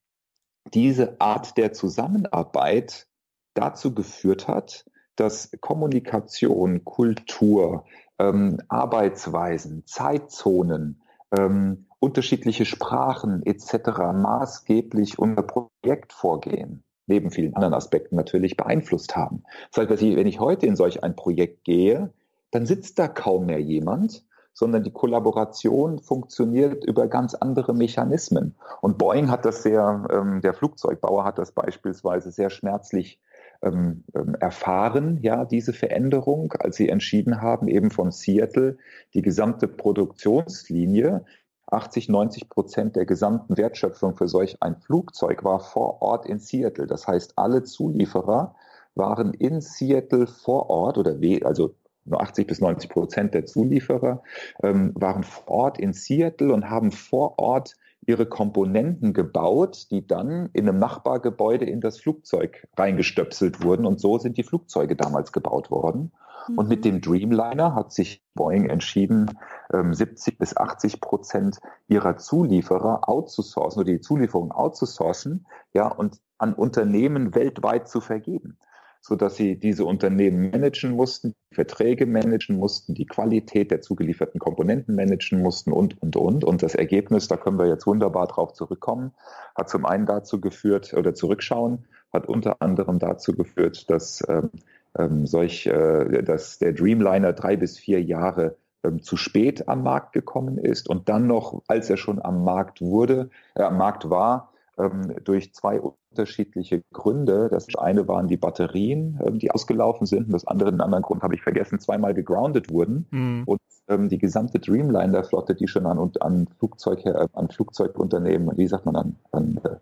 diese 0.73 1.21
Art 1.21 1.57
der 1.57 1.73
Zusammenarbeit 1.73 3.07
dazu 3.55 3.95
geführt 3.95 4.49
hat, 4.49 4.85
dass 5.17 5.51
Kommunikation, 5.61 6.85
Kultur, 6.85 7.85
ähm, 8.19 8.59
Arbeitsweisen, 8.69 9.85
Zeitzonen, 9.87 11.01
ähm, 11.37 11.87
unterschiedliche 12.01 12.65
Sprachen 12.65 13.45
etc. 13.47 14.13
maßgeblich 14.13 15.19
unser 15.19 15.43
Projektvorgehen 15.43 16.83
neben 17.07 17.31
vielen 17.31 17.55
anderen 17.55 17.75
Aspekten 17.75 18.17
natürlich 18.17 18.57
beeinflusst 18.57 19.15
haben. 19.17 19.45
Das 19.73 19.89
heißt, 19.91 20.03
wenn 20.03 20.27
ich 20.27 20.41
heute 20.41 20.67
in 20.67 20.77
solch 20.77 21.03
ein 21.03 21.17
Projekt 21.17 21.65
gehe, 21.65 22.13
dann 22.51 22.67
sitzt 22.67 22.99
da 22.99 23.09
kaum 23.09 23.47
mehr 23.47 23.61
jemand, 23.61 24.25
sondern 24.53 24.85
die 24.85 24.93
Kollaboration 24.93 25.99
funktioniert 25.99 26.85
über 26.85 27.09
ganz 27.09 27.35
andere 27.35 27.75
Mechanismen. 27.75 28.55
Und 28.81 28.99
Boeing 28.99 29.31
hat 29.31 29.45
das 29.45 29.63
sehr, 29.63 30.07
ähm, 30.11 30.41
der 30.41 30.55
Flugzeugbauer 30.55 31.25
hat 31.25 31.39
das 31.39 31.53
beispielsweise 31.53 32.31
sehr 32.31 32.51
schmerzlich 32.51 33.21
ähm, 33.65 34.05
ähm, 34.15 34.37
erfahren, 34.39 35.19
ja, 35.23 35.45
diese 35.45 35.73
Veränderung, 35.73 36.53
als 36.59 36.77
sie 36.77 36.89
entschieden 36.89 37.41
haben, 37.41 37.69
eben 37.69 37.91
von 37.91 38.11
Seattle 38.11 38.77
die 39.15 39.23
gesamte 39.23 39.67
Produktionslinie 39.69 41.25
80, 41.67 42.09
90 42.09 42.49
Prozent 42.49 42.97
der 42.97 43.07
gesamten 43.07 43.57
Wertschöpfung 43.57 44.17
für 44.17 44.29
solch 44.29 44.63
ein 44.63 44.77
Flugzeug 44.77 45.45
war 45.45 45.61
vor 45.61 46.03
Ort 46.03 46.27
in 46.27 46.39
Seattle. 46.39 46.87
Das 46.87 47.07
heißt, 47.07 47.33
alle 47.37 47.63
Zulieferer 47.63 48.55
waren 48.95 49.35
in 49.35 49.61
Seattle 49.61 50.27
vor 50.27 50.71
Ort 50.71 50.99
oder 50.99 51.17
also 51.45 51.75
nur 52.05 52.21
80 52.21 52.47
bis 52.47 52.61
90 52.61 52.91
Prozent 52.91 53.35
der 53.35 53.47
Zulieferer 53.47 54.23
ähm, 54.63 54.93
waren 54.95 55.23
vor 55.23 55.49
Ort 55.49 55.79
in 55.79 55.95
Seattle 55.95 56.53
und 56.53 56.69
haben 56.69 56.93
vor 56.93 57.39
Ort 57.39 57.77
ihre 58.07 58.27
Komponenten 58.27 59.13
gebaut, 59.13 59.91
die 59.91 60.07
dann 60.07 60.51
in 60.53 60.69
einem 60.69 60.79
Nachbargebäude 60.79 61.65
in 61.65 61.81
das 61.81 62.01
Flugzeug 62.01 62.67
reingestöpselt 62.77 63.63
wurden. 63.63 63.87
Und 63.87 64.01
so 64.01 64.19
sind 64.19 64.37
die 64.37 64.43
Flugzeuge 64.43 64.97
damals 64.97 65.33
gebaut 65.33 65.71
worden. 65.71 66.13
Mhm. 66.49 66.59
Und 66.59 66.69
mit 66.69 66.81
mhm. 66.81 66.83
dem 66.83 67.01
Dreamliner 67.01 67.75
hat 67.75 67.93
sich 67.93 68.25
Boeing 68.35 68.67
entschieden, 68.67 69.31
70 69.71 70.35
ähm, 70.35 70.39
bis 70.39 70.57
80 70.57 71.01
Prozent 71.01 71.59
ihrer 71.89 72.17
Zulieferer 72.17 73.09
outzusourcen 73.09 73.81
oder 73.81 73.93
die 73.93 74.01
Zulieferung 74.01 74.53
outzusourcen, 74.53 75.47
ja, 75.73 75.89
und 75.89 76.21
an 76.39 76.55
Unternehmen 76.55 77.35
weltweit 77.35 77.89
zu 77.89 78.01
vergeben 78.01 78.59
so 79.07 79.17
dass 79.17 79.37
sie 79.37 79.57
diese 79.57 79.85
Unternehmen 79.85 80.51
managen 80.51 80.93
mussten, 80.93 81.35
Verträge 81.53 82.07
managen 82.07 82.57
mussten, 82.57 82.95
die 82.95 83.05
Qualität 83.05 83.71
der 83.71 83.83
zugelieferten 83.83 84.41
Komponenten 84.41 84.95
managen 84.95 85.43
mussten 85.43 85.73
und, 85.73 86.01
und, 86.01 86.17
und. 86.17 86.43
Und 86.43 86.63
das 86.63 86.75
Ergebnis, 86.75 87.29
da 87.29 87.37
können 87.37 87.59
wir 87.59 87.67
jetzt 87.67 87.87
wunderbar 87.87 88.29
drauf 88.29 88.55
zurückkommen, 88.55 89.13
hat 89.55 89.69
zum 89.69 89.85
einen 89.85 90.07
dazu 90.07 90.41
geführt 90.41 90.95
oder 90.95 91.13
zurückschauen, 91.13 91.85
hat 92.15 92.27
unter 92.27 92.63
anderem 92.63 92.99
dazu 92.99 93.35
geführt, 93.35 93.91
dass 93.91 94.25
ähm, 94.27 94.49
ähm 94.97 95.27
solch, 95.27 95.67
äh, 95.67 96.23
dass 96.23 96.59
der 96.59 96.73
Dreamliner 96.73 97.35
drei 97.35 97.57
bis 97.57 97.79
vier 97.79 98.03
Jahre 98.03 98.57
ähm, 98.83 99.03
zu 99.03 99.19
spät 99.19 99.69
am 99.69 99.83
Markt 99.83 100.15
gekommen 100.15 100.57
ist 100.57 100.89
und 100.89 101.11
dann 101.11 101.27
noch, 101.27 101.63
als 101.67 101.91
er 101.91 101.99
schon 101.99 102.25
am 102.25 102.43
Markt 102.43 102.81
wurde, 102.81 103.29
äh, 103.55 103.65
am 103.65 103.77
Markt 103.77 104.09
war, 104.09 104.54
ähm, 104.79 105.17
durch 105.25 105.55
zwei 105.55 105.81
unterschiedliche 105.81 106.83
Gründe. 106.93 107.49
Das 107.51 107.67
eine 107.77 108.09
waren 108.09 108.29
die 108.29 108.37
Batterien, 108.37 109.21
ähm, 109.25 109.39
die 109.39 109.51
ausgelaufen 109.51 110.07
sind. 110.07 110.27
Und 110.27 110.33
das 110.33 110.47
andere, 110.47 110.71
einen 110.71 110.81
anderen 110.81 111.03
Grund 111.03 111.23
habe 111.23 111.35
ich 111.35 111.43
vergessen, 111.43 111.81
zweimal 111.81 112.15
gegroundet 112.15 112.71
wurden. 112.71 113.07
Mhm. 113.11 113.43
Und 113.47 113.61
ähm, 113.89 114.09
die 114.09 114.19
gesamte 114.19 114.59
Dreamliner-Flotte, 114.59 115.55
die 115.55 115.69
schon 115.69 115.87
an, 115.87 116.13
an, 116.21 116.49
Flugzeug, 116.59 117.05
äh, 117.05 117.29
an 117.33 117.49
Flugzeugunternehmen, 117.49 118.57
wie 118.57 118.67
sagt 118.67 118.87
man, 118.87 118.97
an, 118.97 119.17
an 119.33 119.61
äh, 119.65 119.77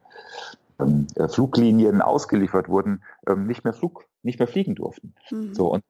äh, 1.17 1.29
Fluglinien 1.29 2.03
ausgeliefert 2.03 2.69
wurden, 2.69 3.03
ähm, 3.27 3.47
nicht 3.47 3.65
mehr 3.65 3.73
Flug, 3.73 4.07
nicht 4.23 4.39
mehr 4.39 4.49
fliegen 4.49 4.75
durften. 4.75 5.15
Mhm. 5.31 5.55
So, 5.55 5.73
und 5.73 5.83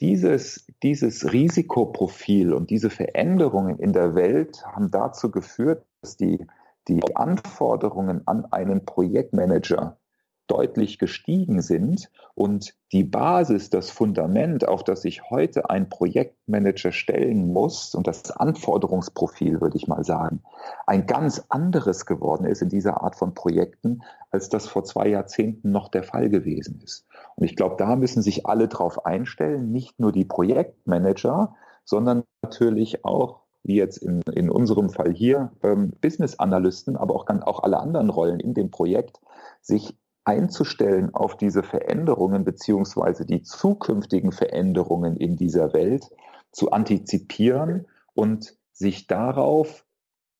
dieses, 0.00 0.66
dieses 0.82 1.32
Risikoprofil 1.32 2.52
und 2.52 2.70
diese 2.70 2.90
Veränderungen 2.90 3.78
in 3.78 3.92
der 3.92 4.14
Welt 4.14 4.64
haben 4.66 4.90
dazu 4.90 5.30
geführt, 5.30 5.84
dass 6.02 6.16
die 6.16 6.46
die 6.88 7.16
Anforderungen 7.16 8.26
an 8.26 8.46
einen 8.52 8.84
Projektmanager 8.84 9.98
deutlich 10.46 10.98
gestiegen 10.98 11.60
sind 11.60 12.10
und 12.34 12.74
die 12.92 13.04
Basis, 13.04 13.70
das 13.70 13.90
Fundament, 13.90 14.66
auf 14.66 14.84
das 14.84 15.02
sich 15.02 15.28
heute 15.30 15.70
ein 15.70 15.88
Projektmanager 15.88 16.92
stellen 16.92 17.52
muss 17.52 17.94
und 17.94 18.06
das 18.06 18.30
Anforderungsprofil, 18.30 19.60
würde 19.60 19.76
ich 19.76 19.88
mal 19.88 20.04
sagen, 20.04 20.42
ein 20.86 21.06
ganz 21.06 21.44
anderes 21.48 22.06
geworden 22.06 22.44
ist 22.46 22.62
in 22.62 22.68
dieser 22.68 23.02
Art 23.02 23.16
von 23.16 23.34
Projekten, 23.34 24.02
als 24.30 24.48
das 24.48 24.68
vor 24.68 24.84
zwei 24.84 25.08
Jahrzehnten 25.08 25.72
noch 25.72 25.88
der 25.88 26.04
Fall 26.04 26.28
gewesen 26.28 26.80
ist. 26.84 27.06
Und 27.34 27.44
ich 27.44 27.56
glaube, 27.56 27.76
da 27.76 27.96
müssen 27.96 28.22
sich 28.22 28.46
alle 28.46 28.68
drauf 28.68 29.04
einstellen, 29.04 29.72
nicht 29.72 29.98
nur 29.98 30.12
die 30.12 30.24
Projektmanager, 30.24 31.56
sondern 31.84 32.24
natürlich 32.42 33.04
auch 33.04 33.45
wie 33.66 33.76
jetzt 33.76 33.98
in, 33.98 34.22
in 34.34 34.50
unserem 34.50 34.90
Fall 34.90 35.12
hier, 35.12 35.52
ähm, 35.62 35.92
Business-Analysten, 36.00 36.96
aber 36.96 37.14
auch, 37.14 37.26
auch 37.28 37.62
alle 37.62 37.78
anderen 37.78 38.10
Rollen 38.10 38.40
in 38.40 38.54
dem 38.54 38.70
Projekt, 38.70 39.20
sich 39.60 39.96
einzustellen 40.24 41.14
auf 41.14 41.36
diese 41.36 41.62
Veränderungen 41.62 42.44
beziehungsweise 42.44 43.24
die 43.24 43.42
zukünftigen 43.42 44.32
Veränderungen 44.32 45.16
in 45.16 45.36
dieser 45.36 45.72
Welt, 45.72 46.10
zu 46.50 46.70
antizipieren 46.70 47.86
und 48.14 48.56
sich 48.72 49.06
darauf 49.06 49.85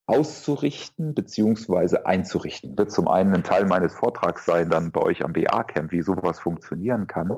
auszurichten 0.07 1.15
beziehungsweise 1.15 2.07
einzurichten. 2.07 2.79
Wird 2.79 2.93
zum 2.93 3.09
einen 3.09 3.35
ein 3.35 3.43
Teil 3.43 3.67
meines 3.67 3.95
Vortrags 3.95 4.45
sein, 4.47 4.71
dann 4.71 4.93
bei 4.93 5.03
euch 5.03 5.25
am 5.25 5.33
BA-Camp, 5.33 5.91
wie 5.91 6.03
sowas 6.03 6.39
funktionieren 6.39 7.07
kann. 7.07 7.37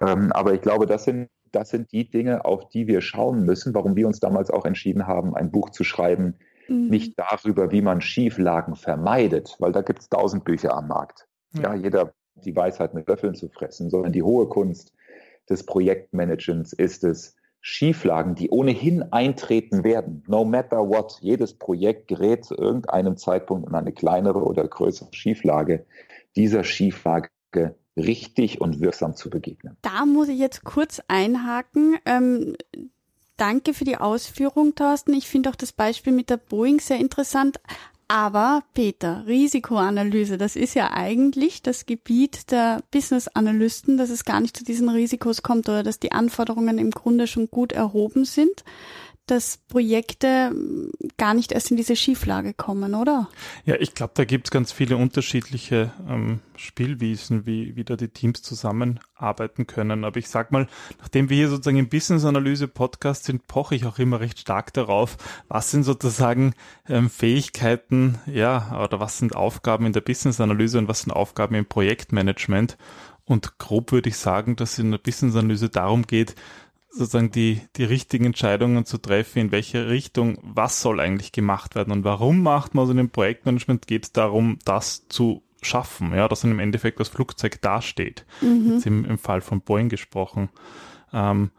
Ähm, 0.00 0.32
aber 0.32 0.54
ich 0.54 0.62
glaube, 0.62 0.86
das 0.86 1.04
sind, 1.04 1.28
das 1.52 1.68
sind 1.68 1.92
die 1.92 2.10
Dinge, 2.10 2.44
auf 2.44 2.68
die 2.68 2.86
wir 2.86 3.02
schauen 3.02 3.44
müssen, 3.44 3.74
warum 3.74 3.96
wir 3.96 4.06
uns 4.06 4.18
damals 4.20 4.50
auch 4.50 4.64
entschieden 4.64 5.06
haben, 5.06 5.36
ein 5.36 5.50
Buch 5.50 5.70
zu 5.70 5.84
schreiben, 5.84 6.38
mhm. 6.68 6.88
nicht 6.88 7.18
darüber, 7.18 7.70
wie 7.70 7.82
man 7.82 8.00
Schieflagen 8.00 8.76
vermeidet, 8.76 9.56
weil 9.58 9.72
da 9.72 9.82
gibt 9.82 10.00
es 10.00 10.08
tausend 10.08 10.44
Bücher 10.44 10.74
am 10.74 10.88
Markt. 10.88 11.26
Ja, 11.52 11.74
jeder 11.74 12.12
die 12.44 12.56
Weisheit 12.56 12.94
mit 12.94 13.08
Löffeln 13.08 13.34
zu 13.34 13.48
fressen, 13.48 13.88
sondern 13.90 14.12
die 14.12 14.22
hohe 14.22 14.48
Kunst 14.48 14.92
des 15.48 15.64
Projektmanagements 15.64 16.72
ist 16.72 17.04
es, 17.04 17.36
Schieflagen, 17.68 18.36
die 18.36 18.48
ohnehin 18.48 19.12
eintreten 19.12 19.82
werden, 19.82 20.22
no 20.28 20.44
matter 20.44 20.88
what, 20.88 21.18
jedes 21.20 21.52
Projekt 21.52 22.06
gerät 22.06 22.44
zu 22.44 22.56
irgendeinem 22.56 23.16
Zeitpunkt 23.16 23.68
in 23.68 23.74
eine 23.74 23.90
kleinere 23.90 24.44
oder 24.44 24.68
größere 24.68 25.12
Schieflage, 25.12 25.84
dieser 26.36 26.62
Schieflage 26.62 27.28
richtig 27.96 28.60
und 28.60 28.78
wirksam 28.80 29.16
zu 29.16 29.30
begegnen. 29.30 29.76
Da 29.82 30.06
muss 30.06 30.28
ich 30.28 30.38
jetzt 30.38 30.62
kurz 30.62 31.02
einhaken. 31.08 31.96
Ähm, 32.06 32.54
danke 33.36 33.74
für 33.74 33.84
die 33.84 33.96
Ausführung, 33.96 34.76
Thorsten. 34.76 35.12
Ich 35.12 35.26
finde 35.26 35.50
auch 35.50 35.56
das 35.56 35.72
Beispiel 35.72 36.12
mit 36.12 36.30
der 36.30 36.36
Boeing 36.36 36.78
sehr 36.78 37.00
interessant. 37.00 37.58
Aber 38.08 38.62
Peter, 38.72 39.24
Risikoanalyse, 39.26 40.38
das 40.38 40.54
ist 40.54 40.74
ja 40.74 40.92
eigentlich 40.92 41.62
das 41.62 41.86
Gebiet 41.86 42.52
der 42.52 42.82
Business-Analysten, 42.92 43.96
dass 43.96 44.10
es 44.10 44.24
gar 44.24 44.38
nicht 44.40 44.56
zu 44.56 44.62
diesen 44.62 44.88
Risikos 44.88 45.42
kommt 45.42 45.68
oder 45.68 45.82
dass 45.82 45.98
die 45.98 46.12
Anforderungen 46.12 46.78
im 46.78 46.92
Grunde 46.92 47.26
schon 47.26 47.50
gut 47.50 47.72
erhoben 47.72 48.24
sind 48.24 48.64
dass 49.26 49.58
Projekte 49.68 50.48
hm, 50.48 50.90
gar 51.16 51.34
nicht 51.34 51.52
erst 51.52 51.70
in 51.70 51.76
diese 51.76 51.96
Schieflage 51.96 52.54
kommen, 52.54 52.94
oder? 52.94 53.28
Ja, 53.64 53.76
ich 53.78 53.94
glaube, 53.94 54.12
da 54.14 54.24
gibt 54.24 54.46
es 54.46 54.50
ganz 54.50 54.72
viele 54.72 54.96
unterschiedliche 54.96 55.92
ähm, 56.08 56.40
Spielwiesen, 56.56 57.46
wie, 57.46 57.76
wie 57.76 57.84
da 57.84 57.96
die 57.96 58.08
Teams 58.08 58.42
zusammenarbeiten 58.42 59.66
können. 59.66 60.04
Aber 60.04 60.18
ich 60.18 60.28
sag 60.28 60.52
mal, 60.52 60.68
nachdem 60.98 61.28
wir 61.28 61.36
hier 61.36 61.48
sozusagen 61.48 61.78
im 61.78 61.88
Business-Analyse-Podcast 61.88 63.24
sind, 63.24 63.46
poche 63.46 63.74
ich 63.74 63.84
auch 63.84 63.98
immer 63.98 64.20
recht 64.20 64.38
stark 64.38 64.72
darauf, 64.72 65.16
was 65.48 65.70
sind 65.70 65.82
sozusagen 65.82 66.54
ähm, 66.88 67.10
Fähigkeiten, 67.10 68.18
ja, 68.26 68.82
oder 68.82 69.00
was 69.00 69.18
sind 69.18 69.34
Aufgaben 69.34 69.86
in 69.86 69.92
der 69.92 70.00
Business-Analyse 70.00 70.78
und 70.78 70.88
was 70.88 71.00
sind 71.00 71.12
Aufgaben 71.12 71.54
im 71.54 71.66
Projektmanagement. 71.66 72.76
Und 73.24 73.58
grob 73.58 73.90
würde 73.90 74.08
ich 74.08 74.18
sagen, 74.18 74.54
dass 74.54 74.74
es 74.74 74.78
in 74.78 74.92
der 74.92 74.98
Business-Analyse 74.98 75.68
darum 75.68 76.06
geht, 76.06 76.36
sozusagen 76.96 77.30
die, 77.30 77.60
die 77.76 77.84
richtigen 77.84 78.24
Entscheidungen 78.24 78.84
zu 78.84 78.98
treffen, 78.98 79.38
in 79.38 79.52
welche 79.52 79.88
Richtung, 79.88 80.38
was 80.42 80.80
soll 80.80 81.00
eigentlich 81.00 81.32
gemacht 81.32 81.74
werden 81.74 81.92
und 81.92 82.04
warum 82.04 82.42
macht 82.42 82.74
man. 82.74 82.82
Also 82.82 82.92
in 82.92 82.98
dem 82.98 83.10
Projektmanagement 83.10 83.86
geht 83.86 84.04
es 84.04 84.12
darum, 84.12 84.58
das 84.64 85.06
zu 85.08 85.42
schaffen, 85.62 86.14
ja, 86.14 86.28
dass 86.28 86.40
dann 86.40 86.50
im 86.50 86.58
Endeffekt 86.58 87.00
das 87.00 87.08
Flugzeug 87.08 87.60
dasteht. 87.60 88.24
Mhm. 88.40 88.74
Jetzt 88.74 88.86
im, 88.86 89.04
im 89.04 89.18
Fall 89.18 89.40
von 89.40 89.60
Boeing 89.60 89.88
gesprochen. 89.88 90.48
Ähm, 91.12 91.50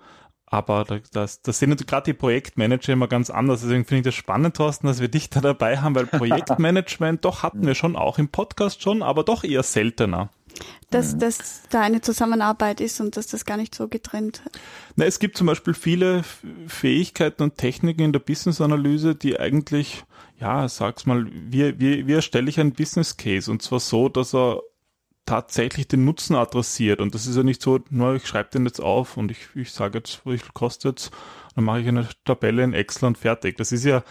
aber 0.50 0.86
das, 1.12 1.42
das 1.42 1.60
sehen 1.60 1.76
gerade 1.76 2.06
die 2.06 2.14
Projektmanager 2.14 2.94
immer 2.94 3.10
ganz 3.10 3.30
anders. 3.30 3.62
Deswegen 3.62 3.84
finde 3.84 4.00
ich 4.00 4.06
das 4.06 4.16
spannend, 4.16 4.56
Thorsten, 4.56 4.88
dass 4.88 5.02
wir 5.02 5.10
dich 5.10 5.30
da 5.30 5.42
dabei 5.42 5.80
haben, 5.80 5.94
weil 5.94 6.06
Projektmanagement 6.08 7.26
doch 7.26 7.44
hatten 7.44 7.66
wir 7.66 7.76
schon 7.76 7.98
auch 7.98 8.18
im 8.18 8.30
Podcast 8.30 8.82
schon, 8.82 9.04
aber 9.04 9.24
doch 9.24 9.44
eher 9.44 9.64
seltener 9.64 10.30
dass, 10.90 11.18
dass 11.18 11.64
da 11.70 11.82
eine 11.82 12.02
Zusammenarbeit 12.02 12.82
ist 12.82 13.00
und 13.02 13.18
dass 13.18 13.28
das 13.28 13.46
gar 13.46 13.58
nicht 13.58 13.76
so 13.76 13.88
getrennt. 13.88 14.42
Na, 14.96 15.06
es 15.06 15.20
gibt 15.20 15.38
zum 15.38 15.48
Beispiel 15.48 15.74
viele 15.74 16.24
Fähigkeiten 16.68 17.44
und 17.44 17.58
Techniken 17.58 18.02
in 18.02 18.14
der 18.14 18.20
Business-Analyse, 18.20 19.16
die 19.16 19.40
eigentlich, 19.40 20.04
ja, 20.40 20.68
sag's 20.68 21.06
mal, 21.06 21.28
wie, 21.32 21.80
wie, 21.80 22.08
wie 22.08 22.14
erstelle 22.14 22.50
ich 22.50 22.60
einen 22.60 22.74
Business 22.74 23.18
Case? 23.18 23.50
Und 23.50 23.62
zwar 23.62 23.80
so, 23.80 24.10
dass 24.10 24.34
er 24.34 24.62
tatsächlich 25.26 25.88
den 25.88 26.06
Nutzen 26.06 26.36
adressiert. 26.36 27.02
Und 27.02 27.14
das 27.14 27.28
ist 27.28 27.36
ja 27.36 27.44
nicht 27.44 27.62
so, 27.62 27.80
nur 27.90 28.16
ich 28.16 28.26
schreibe 28.26 28.50
den 28.52 28.66
jetzt 28.66 28.80
auf 28.80 29.18
und 29.18 29.30
ich, 29.30 29.50
ich 29.56 29.72
sage 29.72 29.98
jetzt, 29.98 30.22
wie 30.26 30.38
viel 30.38 30.52
kostet 30.54 31.12
dann 31.58 31.66
mache 31.66 31.82
ich 31.82 31.88
eine 31.88 32.08
Tabelle 32.24 32.64
in 32.64 32.74
Excel 32.74 33.08
und 33.08 33.18
fertig. 33.18 33.58
Das 33.58 33.72
ist 33.72 33.84
ja 33.84 34.04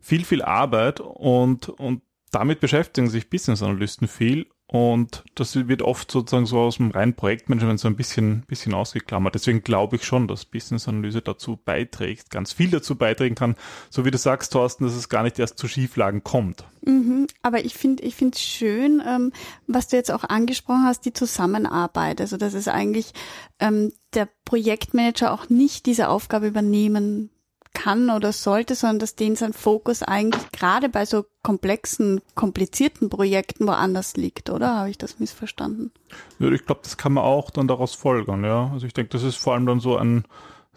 viel, 0.00 0.24
viel 0.24 0.42
Arbeit 0.42 0.98
und, 0.98 1.68
und 1.68 2.02
damit 2.32 2.58
beschäftigen 2.58 3.08
sich 3.08 3.30
Business 3.30 3.62
Analysten 3.62 4.08
viel 4.08 4.46
und 4.70 5.24
das 5.34 5.56
wird 5.56 5.80
oft 5.80 6.10
sozusagen 6.10 6.44
so 6.44 6.60
aus 6.60 6.76
dem 6.76 6.90
reinen 6.90 7.14
Projektmanagement 7.14 7.80
so 7.80 7.88
ein 7.88 7.96
bisschen, 7.96 8.42
bisschen 8.46 8.74
ausgeklammert. 8.74 9.34
Deswegen 9.34 9.62
glaube 9.62 9.96
ich 9.96 10.04
schon, 10.04 10.28
dass 10.28 10.44
Business 10.44 10.86
Analyse 10.86 11.22
dazu 11.22 11.58
beiträgt, 11.64 12.30
ganz 12.30 12.52
viel 12.52 12.70
dazu 12.70 12.94
beitragen 12.94 13.34
kann, 13.34 13.56
so 13.88 14.04
wie 14.04 14.10
du 14.10 14.18
sagst, 14.18 14.52
Thorsten, 14.52 14.84
dass 14.84 14.94
es 14.94 15.08
gar 15.08 15.22
nicht 15.22 15.38
erst 15.38 15.58
zu 15.58 15.68
Schieflagen 15.68 16.22
kommt. 16.22 16.64
Mhm, 16.82 17.28
aber 17.40 17.64
ich 17.64 17.74
finde, 17.74 18.02
ich 18.02 18.14
finde 18.14 18.36
es 18.36 18.42
schön, 18.42 19.02
ähm, 19.06 19.32
was 19.66 19.88
du 19.88 19.96
jetzt 19.96 20.12
auch 20.12 20.24
angesprochen 20.24 20.84
hast, 20.84 21.06
die 21.06 21.14
Zusammenarbeit. 21.14 22.20
Also, 22.20 22.36
dass 22.36 22.52
es 22.52 22.68
eigentlich 22.68 23.12
ähm, 23.60 23.92
der 24.12 24.28
Projektmanager 24.44 25.32
auch 25.32 25.48
nicht 25.48 25.86
diese 25.86 26.10
Aufgabe 26.10 26.46
übernehmen 26.46 27.30
kann 27.78 28.10
oder 28.10 28.32
sollte, 28.32 28.74
sondern 28.74 28.98
dass 28.98 29.14
den 29.14 29.36
sein 29.36 29.52
Fokus 29.52 30.02
eigentlich 30.02 30.50
gerade 30.50 30.88
bei 30.88 31.06
so 31.06 31.24
komplexen, 31.42 32.20
komplizierten 32.34 33.08
Projekten 33.08 33.68
woanders 33.68 34.16
liegt, 34.16 34.50
oder? 34.50 34.74
Habe 34.74 34.90
ich 34.90 34.98
das 34.98 35.20
missverstanden? 35.20 35.92
Ja, 36.40 36.50
ich 36.50 36.66
glaube, 36.66 36.80
das 36.82 36.96
kann 36.96 37.12
man 37.12 37.24
auch 37.24 37.50
dann 37.50 37.68
daraus 37.68 37.94
folgern, 37.94 38.42
ja. 38.42 38.70
Also 38.72 38.86
ich 38.86 38.94
denke, 38.94 39.10
das 39.10 39.22
ist 39.22 39.36
vor 39.36 39.54
allem 39.54 39.66
dann 39.66 39.78
so, 39.78 39.96
ein, 39.96 40.24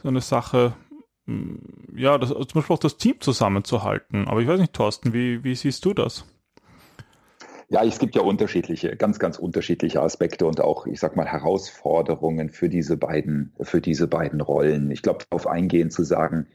so 0.02 0.10
eine 0.10 0.22
Sache, 0.22 0.74
hm, 1.26 1.60
ja, 1.96 2.20
das, 2.20 2.30
zum 2.30 2.46
Beispiel 2.54 2.76
auch 2.76 2.80
das 2.80 2.98
Team 2.98 3.20
zusammenzuhalten. 3.20 4.28
Aber 4.28 4.42
ich 4.42 4.48
weiß 4.48 4.60
nicht, 4.60 4.74
Thorsten, 4.74 5.12
wie, 5.12 5.44
wie 5.44 5.56
siehst 5.56 5.84
du 5.86 5.96
das? 5.96 6.26
Ja, 7.72 7.86
es 7.86 8.00
gibt 8.00 8.16
ja 8.16 8.22
unterschiedliche, 8.22 8.98
ganz, 8.98 9.18
ganz 9.18 9.40
unterschiedliche 9.40 10.02
Aspekte 10.02 10.46
und 10.46 10.60
auch, 10.60 10.88
ich 10.88 11.00
sag 11.00 11.16
mal, 11.16 11.26
Herausforderungen 11.26 12.50
für 12.50 12.68
diese 12.68 12.98
beiden, 12.98 13.54
für 13.62 13.80
diese 13.80 14.10
beiden 14.10 14.42
Rollen. 14.42 14.92
Ich 14.92 15.02
glaube, 15.02 15.24
darauf 15.30 15.48
eingehen 15.48 15.90
zu 15.90 16.04
sagen, 16.04 16.48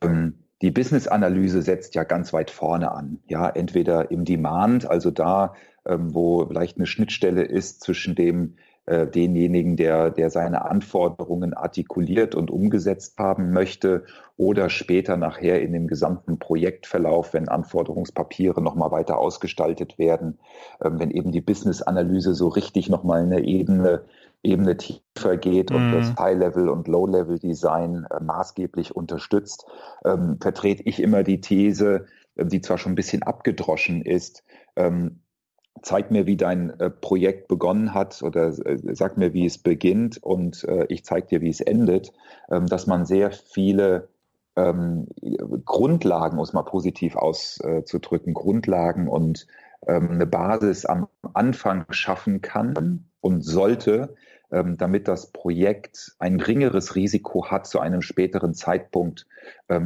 ähm, 0.00 0.34
die 0.62 0.70
Business-Analyse 0.70 1.62
setzt 1.62 1.96
ja 1.96 2.04
ganz 2.04 2.32
weit 2.32 2.52
vorne 2.52 2.92
an. 2.92 3.18
Ja, 3.26 3.48
entweder 3.48 4.12
im 4.12 4.24
Demand, 4.24 4.88
also 4.88 5.10
da, 5.10 5.56
ähm, 5.84 6.14
wo 6.14 6.46
vielleicht 6.46 6.76
eine 6.76 6.86
Schnittstelle 6.86 7.42
ist 7.42 7.80
zwischen 7.80 8.14
dem, 8.14 8.54
äh, 8.86 9.06
denjenigen, 9.06 9.76
der, 9.76 10.10
der 10.10 10.30
seine 10.30 10.64
Anforderungen 10.64 11.54
artikuliert 11.54 12.34
und 12.34 12.50
umgesetzt 12.50 13.18
haben 13.18 13.52
möchte 13.52 14.04
oder 14.36 14.70
später 14.70 15.16
nachher 15.16 15.60
in 15.60 15.72
dem 15.72 15.88
gesamten 15.88 16.38
Projektverlauf, 16.38 17.34
wenn 17.34 17.48
Anforderungspapiere 17.48 18.62
nochmal 18.62 18.92
weiter 18.92 19.18
ausgestaltet 19.18 19.98
werden, 19.98 20.38
äh, 20.80 20.90
wenn 20.92 21.10
eben 21.10 21.32
die 21.32 21.40
Business-Analyse 21.40 22.34
so 22.34 22.48
richtig 22.48 22.88
nochmal 22.88 23.22
eine 23.22 23.40
Ebene 23.40 24.04
Ebene 24.42 24.76
tiefer 24.76 25.36
geht 25.36 25.72
und 25.72 25.90
das 25.92 26.10
mhm. 26.10 26.18
High-Level- 26.18 26.68
und 26.68 26.86
Low-Level-Design 26.86 28.06
äh, 28.08 28.22
maßgeblich 28.22 28.94
unterstützt, 28.94 29.66
ähm, 30.04 30.38
vertrete 30.40 30.84
ich 30.84 31.02
immer 31.02 31.24
die 31.24 31.40
These, 31.40 32.06
die 32.36 32.60
zwar 32.60 32.78
schon 32.78 32.92
ein 32.92 32.96
bisschen 32.96 33.24
abgedroschen 33.24 34.02
ist, 34.02 34.44
ähm, 34.76 35.20
zeig 35.82 36.10
mir, 36.10 36.26
wie 36.26 36.36
dein 36.36 36.78
äh, 36.80 36.90
Projekt 36.90 37.48
begonnen 37.48 37.94
hat 37.94 38.22
oder 38.22 38.48
äh, 38.48 38.78
sag 38.94 39.16
mir, 39.16 39.32
wie 39.34 39.46
es 39.46 39.58
beginnt 39.58 40.22
und 40.22 40.64
äh, 40.64 40.86
ich 40.88 41.04
zeige 41.04 41.26
dir, 41.26 41.40
wie 41.40 41.50
es 41.50 41.60
endet, 41.60 42.12
ähm, 42.50 42.66
dass 42.66 42.86
man 42.86 43.04
sehr 43.04 43.30
viele 43.30 44.08
ähm, 44.56 45.06
Grundlagen, 45.64 46.38
um 46.38 46.44
es 46.44 46.52
mal 46.52 46.62
positiv 46.62 47.16
auszudrücken, 47.16 48.32
Grundlagen 48.32 49.06
und 49.08 49.46
ähm, 49.86 50.10
eine 50.12 50.26
Basis 50.26 50.86
am 50.86 51.08
Anfang 51.34 51.84
schaffen 51.90 52.40
kann 52.40 53.04
und 53.20 53.42
sollte, 53.42 54.14
damit 54.48 55.08
das 55.08 55.32
Projekt 55.32 56.14
ein 56.20 56.38
geringeres 56.38 56.94
Risiko 56.94 57.50
hat, 57.50 57.66
zu 57.66 57.80
einem 57.80 58.00
späteren 58.00 58.54
Zeitpunkt 58.54 59.26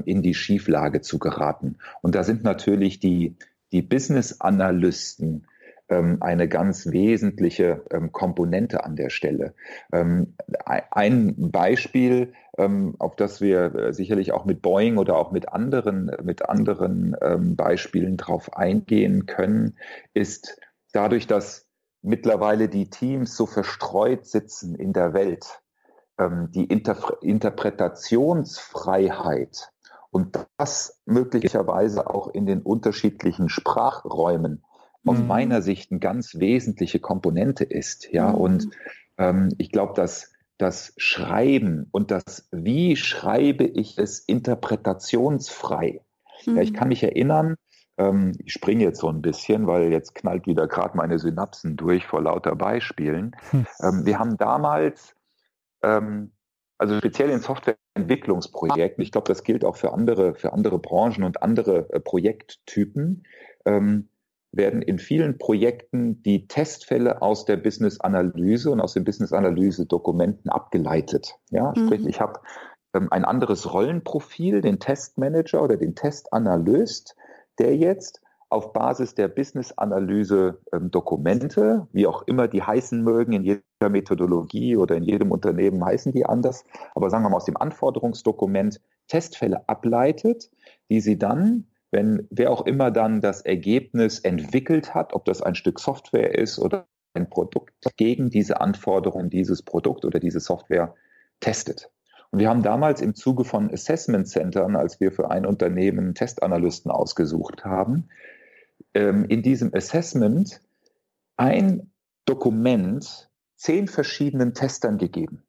in 0.04 0.20
die 0.20 0.34
Schieflage 0.34 1.00
zu 1.00 1.18
geraten. 1.18 1.78
Und 2.02 2.14
da 2.14 2.24
sind 2.24 2.44
natürlich 2.44 3.00
die, 3.00 3.36
die 3.72 3.80
Business-Analysten 3.80 5.46
eine 5.90 6.48
ganz 6.48 6.86
wesentliche 6.86 7.82
ähm, 7.90 8.12
Komponente 8.12 8.84
an 8.84 8.94
der 8.94 9.10
Stelle. 9.10 9.54
Ähm, 9.92 10.36
ein 10.64 11.50
Beispiel, 11.50 12.32
auf 12.98 13.16
das 13.16 13.40
wir 13.40 13.74
äh, 13.74 13.92
sicherlich 13.92 14.30
auch 14.32 14.44
mit 14.44 14.62
Boeing 14.62 14.98
oder 14.98 15.16
auch 15.16 15.32
mit 15.32 15.48
anderen, 15.48 16.12
mit 16.22 16.48
anderen 16.48 17.16
Beispielen 17.56 18.18
drauf 18.18 18.56
eingehen 18.56 19.26
können, 19.26 19.76
ist 20.14 20.60
dadurch, 20.92 21.26
dass 21.26 21.66
mittlerweile 22.02 22.68
die 22.68 22.88
Teams 22.90 23.36
so 23.36 23.46
verstreut 23.46 24.26
sitzen 24.26 24.74
in 24.74 24.92
der 24.92 25.14
Welt, 25.14 25.62
die 26.50 26.64
Interpre 26.64 27.16
Interpretationsfreiheit 27.22 29.70
und 30.10 30.38
das 30.58 31.00
möglicherweise 31.06 32.10
auch 32.10 32.28
in 32.28 32.44
den 32.44 32.60
unterschiedlichen 32.62 33.48
Sprachräumen 33.48 34.64
aus 35.06 35.18
mhm. 35.18 35.26
meiner 35.26 35.62
Sicht 35.62 35.90
eine 35.90 36.00
ganz 36.00 36.38
wesentliche 36.38 37.00
Komponente 37.00 37.64
ist. 37.64 38.12
Ja, 38.12 38.30
mhm. 38.30 38.34
und 38.34 38.68
ähm, 39.18 39.48
ich 39.58 39.70
glaube, 39.70 39.94
dass 39.94 40.32
das 40.58 40.92
Schreiben 40.98 41.86
und 41.90 42.10
das 42.10 42.48
Wie 42.52 42.96
schreibe 42.96 43.64
ich 43.64 43.96
es 43.98 44.18
interpretationsfrei. 44.18 46.02
Mhm. 46.46 46.56
Ja, 46.56 46.62
ich 46.62 46.74
kann 46.74 46.88
mich 46.88 47.02
erinnern, 47.02 47.56
ähm, 48.00 48.32
ich 48.44 48.52
springe 48.52 48.84
jetzt 48.84 49.00
so 49.00 49.08
ein 49.08 49.22
bisschen, 49.22 49.66
weil 49.66 49.92
jetzt 49.92 50.14
knallt 50.14 50.46
wieder 50.46 50.66
gerade 50.66 50.96
meine 50.96 51.18
Synapsen 51.18 51.76
durch 51.76 52.06
vor 52.06 52.22
lauter 52.22 52.56
Beispielen. 52.56 53.36
Hm. 53.50 53.66
Ähm, 53.82 54.04
wir 54.04 54.18
haben 54.18 54.36
damals, 54.36 55.14
ähm, 55.82 56.32
also 56.76 56.98
speziell 56.98 57.30
in 57.30 57.40
Softwareentwicklungsprojekten, 57.40 59.02
ich 59.02 59.10
glaube, 59.12 59.28
das 59.28 59.42
gilt 59.42 59.64
auch 59.64 59.76
für 59.76 59.92
andere, 59.92 60.34
für 60.34 60.52
andere 60.52 60.78
Branchen 60.78 61.24
und 61.24 61.42
andere 61.42 61.90
äh, 61.90 62.00
Projekttypen, 62.00 63.24
ähm, 63.64 64.09
werden 64.52 64.82
in 64.82 64.98
vielen 64.98 65.38
Projekten 65.38 66.22
die 66.22 66.46
Testfälle 66.48 67.22
aus 67.22 67.44
der 67.44 67.56
Business-Analyse 67.56 68.70
und 68.70 68.80
aus 68.80 68.94
den 68.94 69.04
Business-Analyse-Dokumenten 69.04 70.50
abgeleitet. 70.50 71.36
Ja, 71.50 71.72
mhm. 71.76 71.86
sprich, 71.86 72.04
ich 72.06 72.20
habe 72.20 72.40
ähm, 72.94 73.06
ein 73.10 73.24
anderes 73.24 73.72
Rollenprofil, 73.72 74.60
den 74.60 74.80
Testmanager 74.80 75.62
oder 75.62 75.76
den 75.76 75.94
Testanalyst, 75.94 77.14
der 77.58 77.76
jetzt 77.76 78.20
auf 78.48 78.72
Basis 78.72 79.14
der 79.14 79.28
Business-Analyse-Dokumente, 79.28 81.60
ähm, 81.60 81.86
wie 81.92 82.08
auch 82.08 82.22
immer 82.22 82.48
die 82.48 82.64
heißen 82.64 83.00
mögen, 83.02 83.32
in 83.32 83.44
jeder 83.44 83.62
Methodologie 83.88 84.76
oder 84.76 84.96
in 84.96 85.04
jedem 85.04 85.30
Unternehmen 85.30 85.84
heißen 85.84 86.10
die 86.10 86.26
anders, 86.26 86.64
aber 86.96 87.10
sagen 87.10 87.22
wir 87.24 87.30
mal 87.30 87.36
aus 87.36 87.44
dem 87.44 87.56
Anforderungsdokument 87.56 88.80
Testfälle 89.06 89.68
ableitet, 89.68 90.50
die 90.90 91.00
sie 91.00 91.16
dann 91.16 91.69
wenn 91.90 92.26
wer 92.30 92.50
auch 92.50 92.66
immer 92.66 92.90
dann 92.90 93.20
das 93.20 93.42
Ergebnis 93.42 94.20
entwickelt 94.20 94.94
hat, 94.94 95.12
ob 95.12 95.24
das 95.24 95.42
ein 95.42 95.54
Stück 95.54 95.80
Software 95.80 96.34
ist 96.36 96.58
oder 96.58 96.86
ein 97.14 97.28
Produkt, 97.28 97.74
gegen 97.96 98.30
diese 98.30 98.60
Anforderungen 98.60 99.30
dieses 99.30 99.62
Produkt 99.62 100.04
oder 100.04 100.20
diese 100.20 100.40
Software 100.40 100.94
testet. 101.40 101.90
Und 102.30 102.38
wir 102.38 102.48
haben 102.48 102.62
damals 102.62 103.00
im 103.00 103.14
Zuge 103.14 103.44
von 103.44 103.72
Assessment 103.72 104.28
Centern, 104.28 104.76
als 104.76 105.00
wir 105.00 105.10
für 105.10 105.30
ein 105.30 105.44
Unternehmen 105.44 106.14
Testanalysten 106.14 106.90
ausgesucht 106.90 107.64
haben, 107.64 108.08
ähm, 108.94 109.24
in 109.24 109.42
diesem 109.42 109.74
Assessment 109.74 110.60
ein 111.36 111.90
Dokument 112.26 113.30
zehn 113.56 113.88
verschiedenen 113.88 114.54
Testern 114.54 114.98
gegeben. 114.98 115.42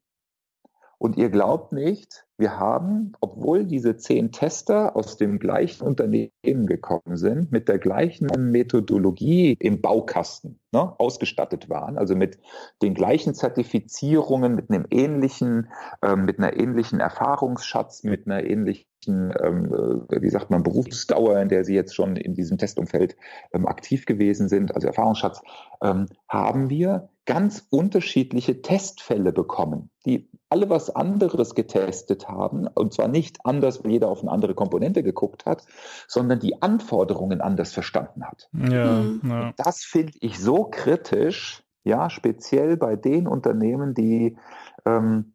Und 0.98 1.18
ihr 1.18 1.30
glaubt 1.30 1.72
nicht, 1.72 2.26
wir 2.42 2.60
haben, 2.60 3.14
obwohl 3.22 3.64
diese 3.64 3.96
zehn 3.96 4.34
Tester 4.34 4.98
aus 4.98 5.16
dem 5.16 5.40
gleichen 5.40 5.88
Unternehmen 5.88 6.66
gekommen 6.66 7.16
sind, 7.16 7.54
mit 7.54 7.70
der 7.70 7.80
gleichen 7.80 8.28
Methodologie 8.52 9.56
im 9.58 9.80
Baukasten 9.80 10.60
ne, 10.74 11.00
ausgestattet 11.00 11.70
waren, 11.70 11.98
also 11.98 12.16
mit 12.16 12.40
den 12.82 12.94
gleichen 12.94 13.34
Zertifizierungen, 13.34 14.56
mit 14.56 14.70
einem 14.70 14.86
ähnlichen, 14.90 15.70
äh, 16.02 16.18
mit 16.18 16.40
einer 16.40 16.60
ähnlichen 16.60 17.00
Erfahrungsschatz, 17.00 18.04
mit 18.04 18.26
einer 18.26 18.44
ähnlichen 18.44 18.86
ähm, 19.08 20.06
äh, 20.10 20.22
wie 20.22 20.30
sagt 20.30 20.50
man, 20.50 20.64
Berufsdauer, 20.64 21.40
in 21.40 21.50
der 21.50 21.64
sie 21.64 21.74
jetzt 21.74 21.96
schon 21.96 22.16
in 22.16 22.34
diesem 22.34 22.58
Testumfeld 22.58 23.16
ähm, 23.54 23.66
aktiv 23.68 24.06
gewesen 24.06 24.48
sind, 24.48 24.76
also 24.76 24.88
Erfahrungsschatz, 24.88 25.42
ähm, 25.82 26.08
haben 26.28 26.70
wir 26.70 27.10
ganz 27.26 27.66
unterschiedliche 27.70 28.62
Testfälle 28.62 29.32
bekommen, 29.32 29.90
die 30.06 30.30
alle 30.50 30.70
was 30.70 30.90
anderes 30.90 31.56
getestet 31.56 32.28
haben, 32.32 32.68
und 32.68 32.94
zwar 32.94 33.08
nicht 33.08 33.46
anders, 33.46 33.84
weil 33.84 33.92
jeder 33.92 34.08
auf 34.08 34.22
eine 34.22 34.32
andere 34.32 34.56
Komponente 34.56 35.04
geguckt 35.04 35.46
hat, 35.46 35.66
sondern 36.08 36.40
die 36.40 36.62
Anforderungen 36.62 37.42
anders 37.42 37.74
verstanden 37.74 38.26
hat. 38.26 38.50
Ja, 38.54 39.02
mhm. 39.02 39.22
ja. 39.24 39.54
Das 39.58 39.84
finde 39.84 40.14
ich 40.22 40.40
so 40.40 40.66
kritisch, 40.66 41.64
ja, 41.84 42.10
speziell 42.10 42.78
bei 42.78 42.96
den 42.96 43.28
Unternehmen, 43.28 43.94
die, 43.94 44.38
ähm, 44.86 45.34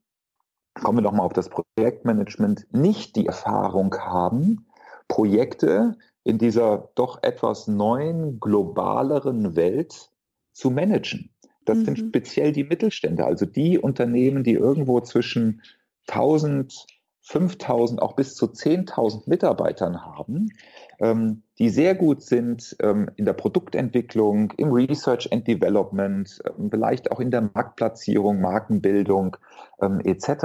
kommen 0.75 0.99
wir 0.99 1.03
nochmal 1.03 1.27
auf 1.27 1.33
das 1.33 1.49
Projektmanagement, 1.49 2.67
nicht 2.73 3.17
die 3.17 3.27
Erfahrung 3.27 3.95
haben, 3.97 4.67
Projekte 5.09 5.97
in 6.25 6.39
dieser 6.39 6.91
doch 6.97 7.23
etwas 7.23 7.69
neuen, 7.69 8.41
globaleren 8.41 9.55
Welt 9.57 10.11
zu 10.53 10.71
managen. 10.71 11.31
Das 11.65 11.79
mhm. 11.79 11.85
sind 11.85 11.99
speziell 11.99 12.53
die 12.53 12.65
Mittelstände, 12.65 13.25
also 13.27 13.45
die 13.45 13.79
Unternehmen, 13.79 14.43
die 14.43 14.55
irgendwo 14.55 15.01
zwischen 15.01 15.63
1000, 16.09 16.87
5000, 17.27 18.01
auch 18.01 18.15
bis 18.15 18.37
zu 18.37 18.47
10.000 18.47 19.29
Mitarbeitern 19.29 20.05
haben, 20.05 20.53
ähm, 21.01 21.43
die 21.59 21.71
sehr 21.71 21.97
gut 21.97 22.23
sind 22.23 22.77
ähm, 22.81 23.11
in 23.17 23.25
der 23.25 23.33
Produktentwicklung, 23.33 24.53
im 24.59 24.71
Research 24.71 25.33
and 25.33 25.47
Development, 25.49 26.41
ähm, 26.47 26.71
vielleicht 26.71 27.11
auch 27.11 27.19
in 27.19 27.33
der 27.33 27.51
Marktplatzierung, 27.53 28.41
Markenbildung 28.41 29.37
ähm, 29.81 30.01
etc. 30.05 30.45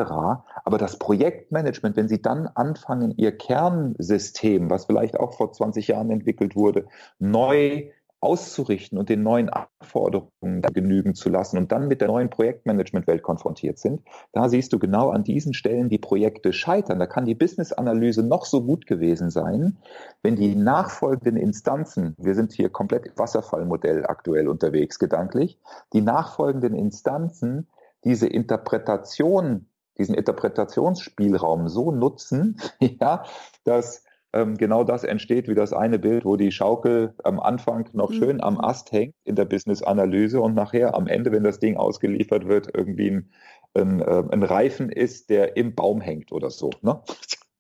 Aber 0.64 0.80
das 0.80 0.98
Projektmanagement, 0.98 1.96
wenn 1.98 2.08
Sie 2.08 2.22
dann 2.22 2.48
anfangen, 2.48 3.14
Ihr 3.16 3.38
Kernsystem, 3.38 4.72
was 4.72 4.86
vielleicht 4.86 5.20
auch 5.20 5.34
vor 5.34 5.54
20 5.54 5.88
Jahren 5.88 6.10
entwickelt 6.10 6.56
wurde, 6.56 6.88
neu 7.20 7.92
auszurichten 8.22 9.00
und 9.00 9.10
den 9.10 9.24
neuen 9.24 9.50
Anforderungen 9.50 10.62
genügen 10.74 11.16
zu 11.16 11.30
lassen 11.30 11.58
und 11.58 11.72
dann 11.72 11.88
mit 11.88 12.02
der 12.02 12.08
neuen 12.08 12.30
Projektmanagement-Welt 12.30 13.24
konfrontiert 13.24 13.80
sind, 13.80 14.02
da 14.32 14.48
siehst 14.48 14.72
du 14.74 14.80
genau 14.80 15.10
an 15.10 15.24
diesen 15.24 15.56
Stellen 15.56 15.90
die 15.90 15.98
Projekte 15.98 16.54
scheitern. 16.54 17.00
Da 17.00 17.08
kann 17.08 17.26
die 17.26 17.34
Business-Analyse 17.34 18.22
noch 18.22 18.46
so 18.46 18.64
gut 18.64 18.86
gewesen 18.86 19.32
sein, 19.32 19.78
wenn 20.22 20.36
die 20.36 20.56
nachfolgenden 20.56 21.36
Instanzen, 21.36 22.16
wir 22.20 22.36
sind 22.36 22.54
hier 22.54 22.70
komplett 22.70 23.08
im 23.08 23.18
Wasserfallmodell 23.18 24.06
aktuell 24.06 24.48
unterwegs 24.48 25.00
gedanklich, 25.00 25.58
die 25.94 26.02
nachfolgenden 26.02 26.76
Instanzen 26.76 27.68
diese 28.04 28.28
Interpretation, 28.28 29.66
diesen 29.98 30.16
Interpretationsspielraum 30.16 31.68
so 31.70 31.92
nutzen, 31.92 32.60
ja, 32.80 33.24
dass 33.64 34.04
ähm, 34.34 34.58
genau 34.58 34.84
das 34.84 35.04
entsteht 35.04 35.48
wie 35.48 35.56
das 35.56 35.74
eine 35.74 36.00
Bild, 36.00 36.26
wo 36.26 36.38
die 36.38 36.52
Schaukel 36.52 37.14
am 37.24 37.40
Anfang 37.40 37.90
noch 37.94 38.10
mhm. 38.10 38.16
schön 38.16 38.42
am 38.42 38.60
Ast 38.60 38.92
hängt 38.92 39.16
in 39.24 39.36
der 39.36 39.46
Business-Analyse 39.46 40.40
und 40.42 40.54
nachher 40.54 40.96
am 40.96 41.08
Ende, 41.08 41.32
wenn 41.32 41.44
das 41.44 41.60
Ding 41.60 41.78
ausgeliefert 41.78 42.48
wird, 42.48 42.70
irgendwie 42.74 43.12
ein, 43.12 43.30
ein, 43.74 44.02
äh, 44.02 44.24
ein 44.32 44.44
Reifen 44.44 44.90
ist, 44.90 45.30
der 45.30 45.58
im 45.58 45.76
Baum 45.76 46.02
hängt 46.02 46.32
oder 46.32 46.50
so. 46.50 46.70
Ne? 46.82 47.02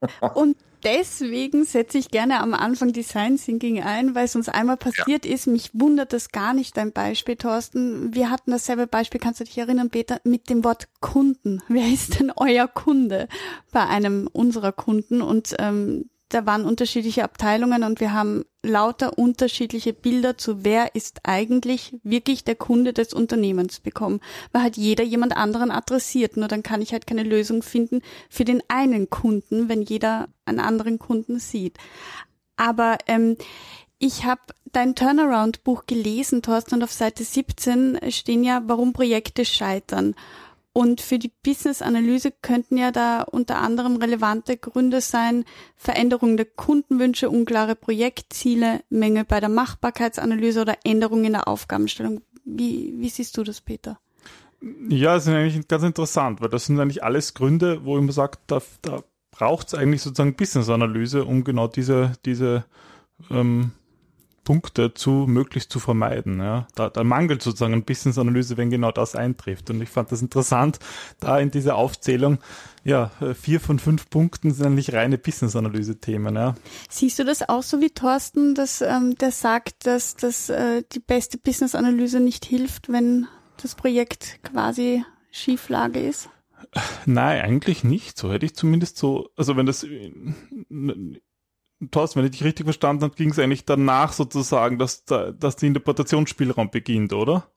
Und 0.33 0.57
deswegen 0.83 1.63
setze 1.63 1.99
ich 1.99 2.09
gerne 2.09 2.39
am 2.39 2.53
Anfang 2.53 2.91
Design 2.91 3.37
Thinking 3.37 3.83
ein, 3.83 4.15
weil 4.15 4.25
es 4.25 4.35
uns 4.35 4.49
einmal 4.49 4.77
passiert 4.77 5.25
ja. 5.25 5.33
ist. 5.33 5.45
Mich 5.45 5.69
wundert 5.73 6.11
das 6.11 6.29
gar 6.29 6.53
nicht, 6.53 6.75
dein 6.75 6.91
Beispiel, 6.91 7.35
Thorsten. 7.35 8.15
Wir 8.15 8.31
hatten 8.31 8.51
dasselbe 8.51 8.87
Beispiel, 8.87 9.19
kannst 9.19 9.39
du 9.39 9.43
dich 9.43 9.57
erinnern, 9.57 9.89
Peter, 9.91 10.19
mit 10.23 10.49
dem 10.49 10.63
Wort 10.63 10.87
Kunden. 11.01 11.61
Wer 11.67 11.87
ist 11.87 12.19
denn 12.19 12.31
euer 12.35 12.67
Kunde 12.67 13.27
bei 13.71 13.85
einem 13.85 14.27
unserer 14.31 14.71
Kunden? 14.71 15.21
Und 15.21 15.55
ähm, 15.59 16.09
da 16.33 16.45
waren 16.45 16.65
unterschiedliche 16.65 17.23
Abteilungen 17.23 17.83
und 17.83 17.99
wir 17.99 18.13
haben 18.13 18.45
lauter 18.63 19.17
unterschiedliche 19.17 19.93
Bilder 19.93 20.37
zu 20.37 20.63
wer 20.63 20.95
ist 20.95 21.21
eigentlich 21.23 21.95
wirklich 22.03 22.43
der 22.43 22.55
Kunde 22.55 22.93
des 22.93 23.13
Unternehmens 23.13 23.79
bekommen, 23.79 24.21
weil 24.51 24.63
halt 24.63 24.77
jeder 24.77 25.03
jemand 25.03 25.35
anderen 25.35 25.71
adressiert. 25.71 26.37
Nur 26.37 26.47
dann 26.47 26.63
kann 26.63 26.81
ich 26.81 26.93
halt 26.93 27.07
keine 27.07 27.23
Lösung 27.23 27.63
finden 27.63 28.01
für 28.29 28.45
den 28.45 28.63
einen 28.67 29.09
Kunden, 29.09 29.67
wenn 29.67 29.81
jeder 29.81 30.29
einen 30.45 30.59
anderen 30.59 30.99
Kunden 30.99 31.39
sieht. 31.39 31.77
Aber 32.55 32.97
ähm, 33.07 33.37
ich 33.99 34.25
habe 34.25 34.41
dein 34.71 34.95
Turnaround-Buch 34.95 35.85
gelesen, 35.85 36.41
Thorsten, 36.41 36.75
und 36.75 36.83
auf 36.83 36.91
Seite 36.91 37.23
17 37.23 37.99
stehen 38.09 38.43
ja, 38.43 38.63
warum 38.65 38.93
Projekte 38.93 39.45
scheitern. 39.45 40.15
Und 40.73 41.01
für 41.01 41.19
die 41.19 41.31
Business-Analyse 41.43 42.31
könnten 42.41 42.77
ja 42.77 42.91
da 42.91 43.23
unter 43.23 43.57
anderem 43.57 43.97
relevante 43.97 44.55
Gründe 44.55 45.01
sein, 45.01 45.43
Veränderung 45.75 46.37
der 46.37 46.45
Kundenwünsche, 46.45 47.29
unklare 47.29 47.75
Projektziele, 47.75 48.81
Menge 48.89 49.25
bei 49.25 49.41
der 49.41 49.49
Machbarkeitsanalyse 49.49 50.61
oder 50.61 50.77
Änderungen 50.85 51.25
in 51.25 51.33
der 51.33 51.49
Aufgabenstellung. 51.49 52.21
Wie, 52.45 52.93
wie 52.97 53.09
siehst 53.09 53.37
du 53.37 53.43
das, 53.43 53.59
Peter? 53.59 53.99
Ja, 54.89 55.15
das 55.15 55.27
ist 55.27 55.33
eigentlich 55.33 55.67
ganz 55.67 55.83
interessant, 55.83 56.39
weil 56.39 56.49
das 56.49 56.67
sind 56.67 56.79
eigentlich 56.79 57.03
alles 57.03 57.33
Gründe, 57.33 57.83
wo 57.83 57.99
man 57.99 58.11
sagt, 58.11 58.39
da, 58.47 58.61
da 58.81 59.03
braucht 59.31 59.67
es 59.67 59.73
eigentlich 59.73 60.03
sozusagen 60.03 60.35
Business-Analyse, 60.35 61.25
um 61.25 61.43
genau 61.43 61.67
diese, 61.67 62.13
diese 62.25 62.63
ähm, 63.29 63.71
Punkte 64.43 64.93
zu 64.93 65.25
möglichst 65.27 65.71
zu 65.71 65.79
vermeiden. 65.79 66.39
Ja. 66.39 66.67
Da, 66.75 66.89
da 66.89 67.03
mangelt 67.03 67.41
sozusagen 67.41 67.73
ein 67.73 67.83
Business-Analyse, 67.83 68.57
wenn 68.57 68.69
genau 68.69 68.91
das 68.91 69.15
eintrifft. 69.15 69.69
Und 69.69 69.81
ich 69.81 69.89
fand 69.89 70.11
das 70.11 70.21
interessant, 70.21 70.79
da 71.19 71.39
in 71.39 71.51
dieser 71.51 71.75
Aufzählung, 71.75 72.39
ja, 72.83 73.11
vier 73.39 73.59
von 73.59 73.77
fünf 73.77 74.09
Punkten 74.09 74.51
sind 74.51 74.65
eigentlich 74.65 74.93
reine 74.93 75.17
Business-Analyse-Themen. 75.17 76.35
Ja. 76.35 76.55
Siehst 76.89 77.19
du 77.19 77.25
das 77.25 77.47
auch 77.47 77.63
so 77.63 77.81
wie 77.81 77.91
Thorsten, 77.91 78.55
dass 78.55 78.81
ähm, 78.81 79.15
der 79.15 79.31
sagt, 79.31 79.85
dass, 79.85 80.15
dass 80.15 80.49
äh, 80.49 80.83
die 80.91 80.99
beste 80.99 81.37
Business-Analyse 81.37 82.19
nicht 82.19 82.45
hilft, 82.45 82.91
wenn 82.91 83.27
das 83.61 83.75
Projekt 83.75 84.39
quasi 84.43 85.05
Schieflage 85.29 85.99
ist? 85.99 86.29
Nein, 87.05 87.41
eigentlich 87.41 87.83
nicht. 87.83 88.17
So 88.17 88.31
hätte 88.31 88.45
ich 88.45 88.55
zumindest 88.55 88.97
so, 88.97 89.29
also 89.35 89.57
wenn 89.57 89.65
das 89.65 89.85
Thorsten, 91.89 92.19
wenn 92.19 92.25
ich 92.25 92.31
dich 92.31 92.43
richtig 92.43 92.65
verstanden 92.65 93.03
habe, 93.03 93.15
ging 93.15 93.31
es 93.31 93.39
eigentlich 93.39 93.65
danach 93.65 94.13
sozusagen, 94.13 94.77
dass, 94.77 95.05
dass 95.05 95.55
der 95.55 95.67
Interpretationsspielraum 95.67 96.69
beginnt, 96.69 97.13
oder? 97.13 97.47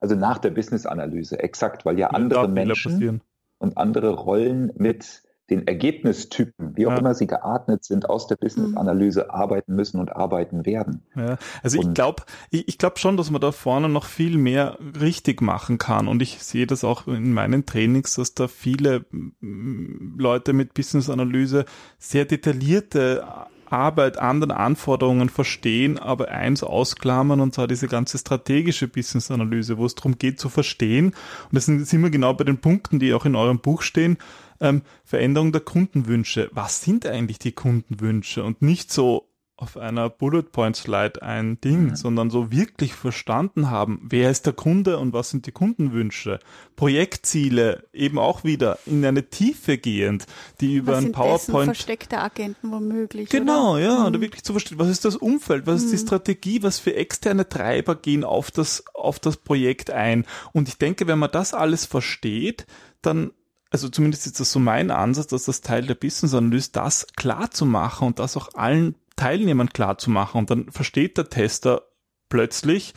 Also 0.00 0.14
nach 0.14 0.38
der 0.38 0.50
Business-Analyse, 0.50 1.38
exakt, 1.40 1.84
weil 1.84 1.98
ja 1.98 2.08
andere 2.08 2.48
Menschen 2.48 3.20
und 3.58 3.76
andere 3.78 4.10
Rollen 4.10 4.72
mit 4.76 5.22
den 5.50 5.66
Ergebnistypen, 5.66 6.76
wie 6.76 6.86
auch 6.86 6.92
ja. 6.92 6.98
immer 6.98 7.14
sie 7.14 7.26
geatmet 7.26 7.84
sind, 7.84 8.08
aus 8.08 8.26
der 8.26 8.36
Business-Analyse 8.36 9.24
mhm. 9.24 9.30
arbeiten 9.30 9.74
müssen 9.74 10.00
und 10.00 10.14
arbeiten 10.14 10.64
werden. 10.64 11.02
Ja, 11.14 11.36
also 11.62 11.78
und 11.78 11.88
ich 11.88 11.94
glaube, 11.94 12.22
ich, 12.50 12.68
ich 12.68 12.78
glaube 12.78 12.98
schon, 12.98 13.16
dass 13.16 13.30
man 13.30 13.40
da 13.40 13.52
vorne 13.52 13.88
noch 13.88 14.04
viel 14.04 14.38
mehr 14.38 14.78
richtig 15.00 15.42
machen 15.42 15.78
kann. 15.78 16.08
Und 16.08 16.22
ich 16.22 16.42
sehe 16.42 16.66
das 16.66 16.84
auch 16.84 17.06
in 17.06 17.32
meinen 17.32 17.66
Trainings, 17.66 18.14
dass 18.14 18.34
da 18.34 18.48
viele 18.48 19.04
Leute 19.40 20.52
mit 20.52 20.74
Business-Analyse 20.74 21.64
sehr 21.98 22.24
detaillierte 22.24 23.24
Arbeit 23.72 24.18
an 24.18 24.40
den 24.40 24.50
Anforderungen 24.50 25.28
verstehen, 25.28 25.98
aber 25.98 26.28
eins 26.28 26.62
ausklammern 26.62 27.40
und 27.40 27.54
zwar 27.54 27.66
diese 27.66 27.88
ganze 27.88 28.18
strategische 28.18 28.86
Business-Analyse, 28.86 29.78
wo 29.78 29.86
es 29.86 29.94
darum 29.94 30.18
geht 30.18 30.38
zu 30.38 30.48
verstehen. 30.50 31.06
Und 31.06 31.54
das 31.54 31.66
sind, 31.66 31.86
sind 31.86 32.02
wir 32.02 32.10
genau 32.10 32.34
bei 32.34 32.44
den 32.44 32.58
Punkten, 32.58 32.98
die 32.98 33.14
auch 33.14 33.24
in 33.24 33.34
eurem 33.34 33.60
Buch 33.60 33.82
stehen 33.82 34.18
ähm, 34.62 34.82
Veränderung 35.04 35.52
der 35.52 35.60
Kundenwünsche. 35.60 36.48
Was 36.52 36.82
sind 36.82 37.04
eigentlich 37.04 37.38
die 37.38 37.52
Kundenwünsche? 37.52 38.44
Und 38.44 38.62
nicht 38.62 38.90
so 38.92 39.28
auf 39.62 39.76
einer 39.76 40.10
Bullet 40.10 40.42
Point 40.42 40.74
Slide 40.74 41.22
ein 41.22 41.60
Ding, 41.60 41.90
mhm. 41.90 41.96
sondern 41.96 42.30
so 42.30 42.50
wirklich 42.50 42.94
verstanden 42.94 43.70
haben, 43.70 44.00
wer 44.02 44.28
ist 44.28 44.44
der 44.44 44.54
Kunde 44.54 44.98
und 44.98 45.12
was 45.12 45.30
sind 45.30 45.46
die 45.46 45.52
Kundenwünsche. 45.52 46.40
Projektziele 46.74 47.84
eben 47.92 48.18
auch 48.18 48.42
wieder 48.42 48.78
in 48.86 49.04
eine 49.04 49.30
Tiefe 49.30 49.78
gehend, 49.78 50.26
die 50.60 50.74
über 50.74 50.94
was 50.94 51.04
ein 51.04 51.12
PowerPoint. 51.12 51.66
versteckte 51.66 52.18
Agenten 52.18 52.72
womöglich. 52.72 53.28
Genau, 53.28 53.74
oder? 53.74 53.82
ja, 53.82 53.98
mhm. 54.00 54.06
oder 54.06 54.20
wirklich 54.20 54.42
zu 54.42 54.52
verstehen, 54.52 54.80
was 54.80 54.88
ist 54.88 55.04
das 55.04 55.14
Umfeld, 55.14 55.64
was 55.66 55.80
mhm. 55.80 55.84
ist 55.84 55.92
die 55.92 56.02
mhm. 56.02 56.06
Strategie, 56.08 56.62
was 56.64 56.80
für 56.80 56.96
externe 56.96 57.48
Treiber 57.48 57.94
gehen 57.94 58.24
auf 58.24 58.50
das, 58.50 58.82
auf 58.94 59.20
das 59.20 59.36
Projekt 59.36 59.90
ein. 59.90 60.26
Und 60.52 60.66
ich 60.66 60.78
denke, 60.78 61.06
wenn 61.06 61.20
man 61.20 61.30
das 61.30 61.54
alles 61.54 61.86
versteht, 61.86 62.66
dann 63.00 63.30
also 63.72 63.88
zumindest 63.88 64.26
ist 64.26 64.38
das 64.38 64.52
so 64.52 64.58
mein 64.60 64.90
Ansatz, 64.90 65.28
dass 65.28 65.44
das 65.44 65.62
Teil 65.62 65.86
der 65.86 65.94
Business 65.94 66.34
Analyse 66.34 66.70
das 66.72 67.06
klar 67.16 67.50
zu 67.50 67.64
machen 67.64 68.06
und 68.06 68.18
das 68.18 68.36
auch 68.36 68.54
allen 68.54 68.94
Teilnehmern 69.16 69.70
klar 69.70 69.96
zu 69.96 70.10
machen. 70.10 70.38
Und 70.38 70.50
dann 70.50 70.70
versteht 70.70 71.16
der 71.16 71.30
Tester 71.30 71.82
plötzlich, 72.28 72.92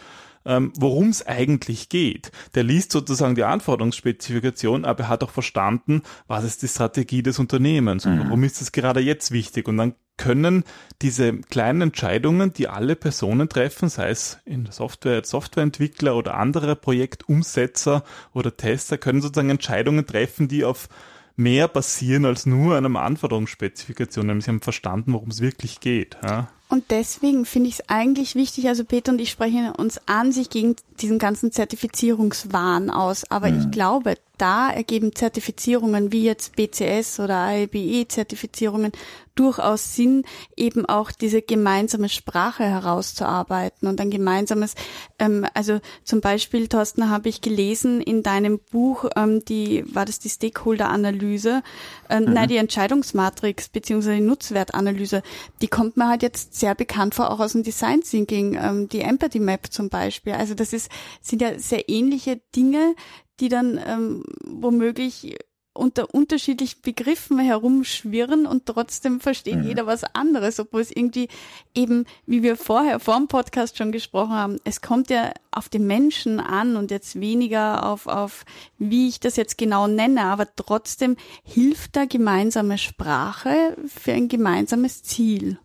ähm, 0.45 0.71
worum 0.77 1.09
es 1.09 1.25
eigentlich 1.25 1.89
geht. 1.89 2.31
Der 2.53 2.63
liest 2.63 2.91
sozusagen 2.91 3.35
die 3.35 3.43
Anforderungsspezifikation, 3.43 4.85
aber 4.85 5.05
er 5.05 5.09
hat 5.09 5.23
auch 5.23 5.31
verstanden, 5.31 6.03
was 6.27 6.43
ist 6.43 6.61
die 6.61 6.67
Strategie 6.67 7.23
des 7.23 7.39
Unternehmens 7.39 8.05
und 8.05 8.15
mhm. 8.15 8.19
warum 8.25 8.43
ist 8.43 8.61
es 8.61 8.71
gerade 8.71 8.99
jetzt 8.99 9.31
wichtig. 9.31 9.67
Und 9.67 9.77
dann 9.77 9.95
können 10.17 10.63
diese 11.01 11.33
kleinen 11.33 11.81
Entscheidungen, 11.81 12.53
die 12.53 12.67
alle 12.67 12.95
Personen 12.95 13.49
treffen, 13.49 13.89
sei 13.89 14.09
es 14.09 14.39
in 14.45 14.63
der 14.63 14.73
Software, 14.73 15.23
Softwareentwickler 15.25 16.15
oder 16.15 16.35
andere 16.35 16.75
Projektumsetzer 16.75 18.03
oder 18.33 18.55
Tester, 18.55 18.97
können 18.97 19.21
sozusagen 19.21 19.49
Entscheidungen 19.49 20.05
treffen, 20.05 20.47
die 20.47 20.63
auf 20.63 20.87
mehr 21.35 21.67
basieren 21.67 22.25
als 22.25 22.45
nur 22.45 22.77
einer 22.77 22.99
Anforderungsspezifikation. 22.99 24.27
Nämlich 24.27 24.45
sie 24.45 24.51
haben 24.51 24.61
verstanden, 24.61 25.13
worum 25.13 25.29
es 25.29 25.41
wirklich 25.41 25.81
geht. 25.81 26.17
Ja. 26.23 26.47
Und 26.75 26.91
deswegen 26.91 27.45
finde 27.45 27.69
ich 27.69 27.75
es 27.75 27.89
eigentlich 27.89 28.35
wichtig, 28.35 28.67
also 28.67 28.83
Peter 28.83 29.13
und 29.13 29.21
ich 29.21 29.31
sprechen 29.31 29.71
uns 29.71 30.01
an 30.07 30.33
sich 30.33 30.49
gegen 30.49 30.75
diesen 30.99 31.19
ganzen 31.19 31.53
Zertifizierungswahn 31.53 32.89
aus. 32.89 33.23
Aber 33.31 33.47
ja. 33.47 33.57
ich 33.61 33.71
glaube, 33.71 34.15
da 34.37 34.69
ergeben 34.71 35.15
Zertifizierungen 35.15 36.11
wie 36.11 36.23
jetzt 36.23 36.55
BCS 36.55 37.19
oder 37.19 37.37
AIBE-Zertifizierungen 37.37 38.91
durchaus 39.35 39.95
Sinn, 39.95 40.23
eben 40.55 40.85
auch 40.85 41.11
diese 41.11 41.41
gemeinsame 41.41 42.09
Sprache 42.09 42.63
herauszuarbeiten 42.63 43.87
und 43.87 43.99
ein 43.99 44.09
gemeinsames, 44.09 44.75
ähm, 45.19 45.45
also 45.53 45.79
zum 46.03 46.21
Beispiel, 46.21 46.67
Thorsten, 46.67 47.09
habe 47.09 47.29
ich 47.29 47.41
gelesen 47.41 48.01
in 48.01 48.23
deinem 48.23 48.59
Buch, 48.59 49.05
ähm, 49.15 49.43
die, 49.43 49.83
war 49.93 50.05
das 50.05 50.19
die 50.19 50.29
Stakeholder-Analyse, 50.29 51.61
äh, 52.09 52.19
mhm. 52.19 52.33
nein, 52.33 52.47
die 52.47 52.57
Entscheidungsmatrix 52.57 53.69
beziehungsweise 53.69 54.15
die 54.15 54.21
Nutzwertanalyse, 54.21 55.21
die 55.61 55.67
kommt 55.67 55.97
mir 55.97 56.07
halt 56.07 56.23
jetzt 56.23 56.55
sehr 56.55 56.73
bekannt 56.73 57.15
vor, 57.15 57.29
auch 57.29 57.39
aus 57.39 57.51
dem 57.51 57.63
Design 57.63 58.01
Thinking, 58.01 58.57
ähm, 58.59 58.89
die 58.89 59.01
Empathy 59.01 59.39
Map 59.39 59.67
zum 59.71 59.89
Beispiel. 59.89 60.33
Also 60.33 60.53
das 60.53 60.71
ist, 60.71 60.89
sind 61.21 61.41
ja 61.41 61.59
sehr 61.59 61.89
ähnliche 61.89 62.39
Dinge, 62.55 62.95
die 63.39 63.49
dann 63.49 63.79
ähm, 63.85 64.23
womöglich 64.43 65.37
unter 65.75 66.13
unterschiedlichen 66.13 66.81
Begriffen 66.81 67.37
herumschwirren 67.37 68.45
und 68.45 68.65
trotzdem 68.65 69.19
versteht 69.19 69.57
mhm. 69.57 69.63
jeder 69.63 69.85
was 69.85 70.03
anderes, 70.15 70.59
obwohl 70.59 70.81
es 70.81 70.95
irgendwie 70.95 71.27
eben, 71.75 72.05
wie 72.25 72.43
wir 72.43 72.55
vorher 72.55 72.99
vor 72.99 73.17
dem 73.17 73.27
Podcast 73.27 73.77
schon 73.77 73.91
gesprochen 73.91 74.33
haben, 74.33 74.57
es 74.63 74.81
kommt 74.81 75.09
ja 75.09 75.31
auf 75.51 75.67
den 75.67 75.85
Menschen 75.85 76.39
an 76.39 76.77
und 76.77 76.91
jetzt 76.91 77.19
weniger 77.19 77.85
auf, 77.85 78.07
auf 78.07 78.45
wie 78.77 79.09
ich 79.09 79.19
das 79.19 79.35
jetzt 79.35 79.57
genau 79.57 79.87
nenne, 79.87 80.23
aber 80.23 80.47
trotzdem 80.55 81.17
hilft 81.43 81.97
da 81.97 82.05
gemeinsame 82.05 82.77
Sprache 82.77 83.75
für 83.85 84.13
ein 84.13 84.29
gemeinsames 84.29 85.03
Ziel. 85.03 85.59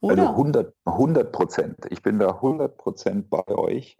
Oder? 0.00 0.22
Also 0.22 0.32
100, 0.32 0.74
100 0.84 1.32
Prozent. 1.32 1.76
Ich 1.90 2.02
bin 2.02 2.18
da 2.18 2.30
100 2.30 2.76
Prozent 2.76 3.30
bei 3.30 3.46
euch. 3.46 3.96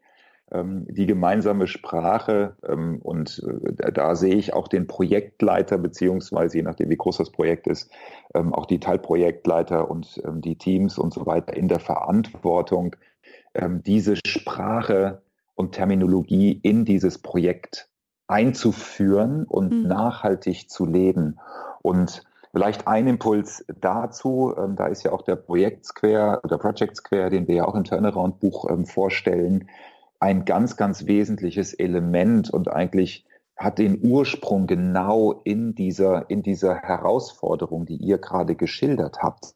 Ähm, 0.52 0.86
die 0.88 1.06
gemeinsame 1.06 1.66
Sprache 1.66 2.56
ähm, 2.68 2.98
und 3.02 3.42
äh, 3.78 3.92
da 3.92 4.14
sehe 4.14 4.34
ich 4.34 4.52
auch 4.52 4.68
den 4.68 4.86
Projektleiter 4.86 5.78
beziehungsweise 5.78 6.58
je 6.58 6.62
nachdem 6.62 6.90
wie 6.90 6.96
groß 6.96 7.16
das 7.16 7.30
Projekt 7.30 7.66
ist, 7.66 7.90
ähm, 8.34 8.52
auch 8.52 8.66
die 8.66 8.78
Teilprojektleiter 8.78 9.90
und 9.90 10.20
die 10.26 10.56
Teams 10.56 10.98
und 10.98 11.14
so 11.14 11.24
weiter 11.24 11.56
in 11.56 11.68
der 11.68 11.80
Verantwortung, 11.80 12.96
diese 13.84 14.16
Sprache 14.26 15.22
und 15.54 15.72
Terminologie 15.72 16.58
in 16.62 16.84
dieses 16.84 17.18
Projekt 17.18 17.88
einzuführen 18.26 19.44
und 19.44 19.72
mhm. 19.72 19.88
nachhaltig 19.88 20.70
zu 20.70 20.86
leben. 20.86 21.38
Und 21.82 22.24
Vielleicht 22.54 22.86
ein 22.86 23.06
Impuls 23.06 23.64
dazu, 23.80 24.54
da 24.76 24.86
ist 24.88 25.04
ja 25.04 25.12
auch 25.12 25.22
der 25.22 25.36
Projekt 25.36 25.86
Square 25.86 26.42
oder 26.44 26.58
Project 26.58 26.98
Square, 26.98 27.30
den 27.30 27.48
wir 27.48 27.54
ja 27.54 27.64
auch 27.64 27.74
im 27.74 27.84
Turnaround-Buch 27.84 28.68
vorstellen, 28.84 29.70
ein 30.22 30.44
ganz, 30.44 30.76
ganz 30.76 31.06
wesentliches 31.06 31.74
Element 31.74 32.48
und 32.48 32.72
eigentlich 32.72 33.26
hat 33.56 33.78
den 33.78 33.98
Ursprung 34.04 34.68
genau 34.68 35.40
in 35.42 35.74
dieser, 35.74 36.30
in 36.30 36.44
dieser 36.44 36.76
Herausforderung, 36.76 37.86
die 37.86 37.96
ihr 37.96 38.18
gerade 38.18 38.54
geschildert 38.54 39.20
habt. 39.20 39.54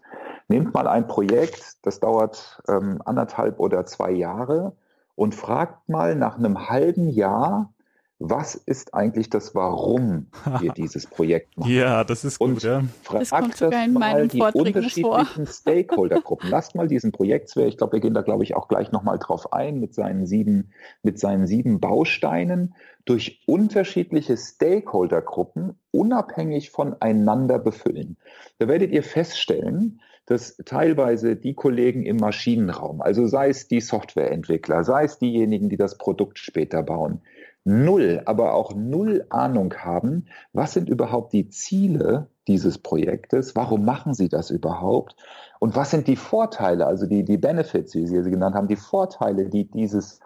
Nehmt 0.48 0.74
mal 0.74 0.88
ein 0.88 1.06
Projekt, 1.06 1.76
das 1.82 2.00
dauert 2.00 2.60
ähm, 2.68 3.00
anderthalb 3.04 3.60
oder 3.60 3.86
zwei 3.86 4.10
Jahre 4.10 4.72
und 5.14 5.36
fragt 5.36 5.88
mal 5.88 6.16
nach 6.16 6.36
einem 6.36 6.68
halben 6.68 7.10
Jahr, 7.10 7.72
was 8.18 8.54
ist 8.54 8.94
eigentlich 8.94 9.28
das 9.28 9.54
Warum 9.54 10.28
wir 10.60 10.72
dieses 10.76 11.06
Projekt 11.06 11.56
machen? 11.56 11.70
Ja, 11.70 12.02
das 12.02 12.24
ist 12.24 12.38
gut. 12.38 12.48
Und 12.48 12.62
ja. 12.62 12.82
fragt 13.02 13.32
das, 13.32 13.58
das 13.58 13.88
mal 13.88 14.26
die 14.28 14.40
unterschiedlichen 14.40 15.46
Stakeholdergruppen. 15.46 16.48
Lasst 16.48 16.74
mal 16.74 16.88
diesen 16.88 17.12
Projektswehr, 17.12 17.66
ich 17.66 17.76
glaube, 17.76 17.94
wir 17.94 18.00
gehen 18.00 18.14
da, 18.14 18.22
glaube 18.22 18.42
ich, 18.44 18.56
auch 18.56 18.68
gleich 18.68 18.90
nochmal 18.90 19.18
drauf 19.18 19.52
ein, 19.52 19.80
mit 19.80 19.94
seinen 19.94 20.26
sieben, 20.26 20.72
mit 21.02 21.18
seinen 21.18 21.46
sieben 21.46 21.78
Bausteinen 21.80 22.74
durch 23.04 23.42
unterschiedliche 23.46 24.36
Stakeholdergruppen 24.36 25.78
unabhängig 25.90 26.70
voneinander 26.70 27.58
befüllen. 27.58 28.16
Da 28.58 28.66
werdet 28.66 28.92
ihr 28.92 29.02
feststellen, 29.02 30.00
dass 30.26 30.56
teilweise 30.64 31.36
die 31.36 31.54
Kollegen 31.54 32.04
im 32.04 32.16
Maschinenraum, 32.16 33.00
also 33.00 33.26
sei 33.28 33.48
es 33.48 33.68
die 33.68 33.80
Softwareentwickler, 33.80 34.82
sei 34.82 35.04
es 35.04 35.18
diejenigen, 35.20 35.68
die 35.68 35.76
das 35.76 35.98
Produkt 35.98 36.40
später 36.40 36.82
bauen, 36.82 37.20
null, 37.66 38.22
aber 38.26 38.54
auch 38.54 38.74
null 38.74 39.26
Ahnung 39.28 39.74
haben, 39.74 40.26
was 40.52 40.72
sind 40.72 40.88
überhaupt 40.88 41.32
die 41.32 41.48
Ziele 41.48 42.28
dieses 42.46 42.78
Projektes, 42.78 43.56
warum 43.56 43.84
machen 43.84 44.14
sie 44.14 44.28
das 44.28 44.50
überhaupt 44.50 45.16
und 45.58 45.74
was 45.74 45.90
sind 45.90 46.06
die 46.06 46.16
Vorteile, 46.16 46.86
also 46.86 47.06
die, 47.06 47.24
die 47.24 47.38
Benefits, 47.38 47.94
wie 47.94 48.06
Sie 48.06 48.22
sie 48.22 48.30
genannt 48.30 48.54
haben, 48.54 48.68
die 48.68 48.76
Vorteile, 48.76 49.48
die 49.48 49.68
dieses, 49.68 50.20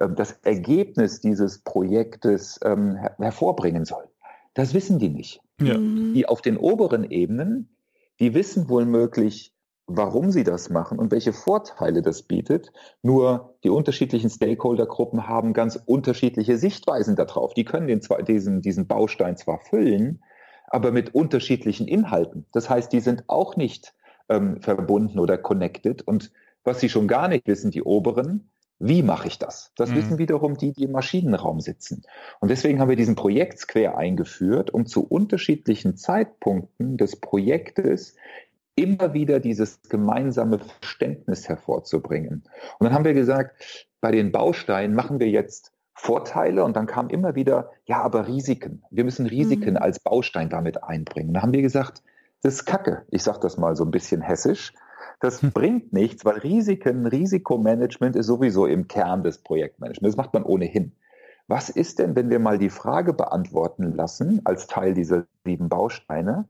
ähm, 0.00 0.14
das 0.14 0.38
Ergebnis 0.44 1.20
dieses 1.20 1.58
Projektes 1.58 2.60
ähm, 2.64 2.96
hervorbringen 3.18 3.84
soll. 3.84 4.04
Das 4.54 4.72
wissen 4.72 5.00
die 5.00 5.08
nicht. 5.08 5.40
Ja. 5.60 5.76
Die 5.76 6.26
auf 6.26 6.42
den 6.42 6.56
oberen 6.56 7.04
Ebenen, 7.10 7.76
die 8.20 8.34
wissen 8.34 8.68
wohl 8.68 8.86
möglich, 8.86 9.53
warum 9.86 10.30
sie 10.30 10.44
das 10.44 10.70
machen 10.70 10.98
und 10.98 11.12
welche 11.12 11.32
Vorteile 11.32 12.02
das 12.02 12.22
bietet. 12.22 12.72
Nur 13.02 13.54
die 13.64 13.70
unterschiedlichen 13.70 14.30
Stakeholdergruppen 14.30 15.28
haben 15.28 15.52
ganz 15.52 15.78
unterschiedliche 15.84 16.56
Sichtweisen 16.56 17.16
darauf. 17.16 17.54
Die 17.54 17.64
können 17.64 17.86
den, 17.86 18.00
diesen, 18.26 18.62
diesen 18.62 18.86
Baustein 18.86 19.36
zwar 19.36 19.58
füllen, 19.58 20.22
aber 20.66 20.90
mit 20.90 21.14
unterschiedlichen 21.14 21.86
Inhalten. 21.86 22.46
Das 22.52 22.70
heißt, 22.70 22.92
die 22.92 23.00
sind 23.00 23.24
auch 23.28 23.56
nicht 23.56 23.94
ähm, 24.28 24.60
verbunden 24.60 25.18
oder 25.18 25.36
connected. 25.36 26.02
Und 26.02 26.32
was 26.64 26.80
sie 26.80 26.88
schon 26.88 27.06
gar 27.06 27.28
nicht 27.28 27.46
wissen, 27.46 27.70
die 27.70 27.82
Oberen, 27.82 28.50
wie 28.78 29.02
mache 29.02 29.28
ich 29.28 29.38
das? 29.38 29.72
Das 29.76 29.90
mhm. 29.90 29.96
wissen 29.96 30.18
wiederum 30.18 30.56
die, 30.56 30.72
die 30.72 30.84
im 30.84 30.92
Maschinenraum 30.92 31.60
sitzen. 31.60 32.02
Und 32.40 32.50
deswegen 32.50 32.80
haben 32.80 32.88
wir 32.88 32.96
diesen 32.96 33.14
Projekt 33.14 33.58
Square 33.58 33.96
eingeführt, 33.96 34.70
um 34.72 34.86
zu 34.86 35.06
unterschiedlichen 35.06 35.96
Zeitpunkten 35.96 36.96
des 36.96 37.16
Projektes 37.20 38.16
immer 38.76 39.14
wieder 39.14 39.40
dieses 39.40 39.80
gemeinsame 39.88 40.58
Verständnis 40.58 41.48
hervorzubringen. 41.48 42.42
Und 42.78 42.84
dann 42.84 42.92
haben 42.92 43.04
wir 43.04 43.14
gesagt, 43.14 43.88
bei 44.00 44.10
den 44.10 44.32
Bausteinen 44.32 44.94
machen 44.94 45.20
wir 45.20 45.28
jetzt 45.28 45.72
Vorteile 45.94 46.64
und 46.64 46.74
dann 46.76 46.86
kam 46.86 47.08
immer 47.08 47.36
wieder, 47.36 47.70
ja, 47.86 48.02
aber 48.02 48.26
Risiken. 48.26 48.82
Wir 48.90 49.04
müssen 49.04 49.26
Risiken 49.26 49.74
mhm. 49.74 49.76
als 49.78 50.00
Baustein 50.00 50.48
damit 50.48 50.82
einbringen. 50.82 51.32
Dann 51.32 51.42
haben 51.42 51.52
wir 51.52 51.62
gesagt, 51.62 52.02
das 52.42 52.54
ist 52.54 52.64
Kacke. 52.66 53.06
Ich 53.10 53.22
sage 53.22 53.38
das 53.40 53.56
mal 53.56 53.76
so 53.76 53.84
ein 53.84 53.90
bisschen 53.90 54.20
hessisch. 54.20 54.74
Das 55.20 55.40
hm. 55.40 55.52
bringt 55.52 55.92
nichts, 55.92 56.24
weil 56.24 56.38
Risiken, 56.38 57.06
Risikomanagement 57.06 58.16
ist 58.16 58.26
sowieso 58.26 58.66
im 58.66 58.88
Kern 58.88 59.22
des 59.22 59.38
Projektmanagements. 59.38 60.16
Das 60.16 60.22
macht 60.22 60.34
man 60.34 60.42
ohnehin. 60.42 60.92
Was 61.46 61.70
ist 61.70 61.98
denn, 61.98 62.16
wenn 62.16 62.28
wir 62.28 62.38
mal 62.38 62.58
die 62.58 62.70
Frage 62.70 63.14
beantworten 63.14 63.94
lassen, 63.94 64.42
als 64.44 64.66
Teil 64.66 64.92
dieser 64.92 65.24
sieben 65.44 65.68
Bausteine, 65.68 66.46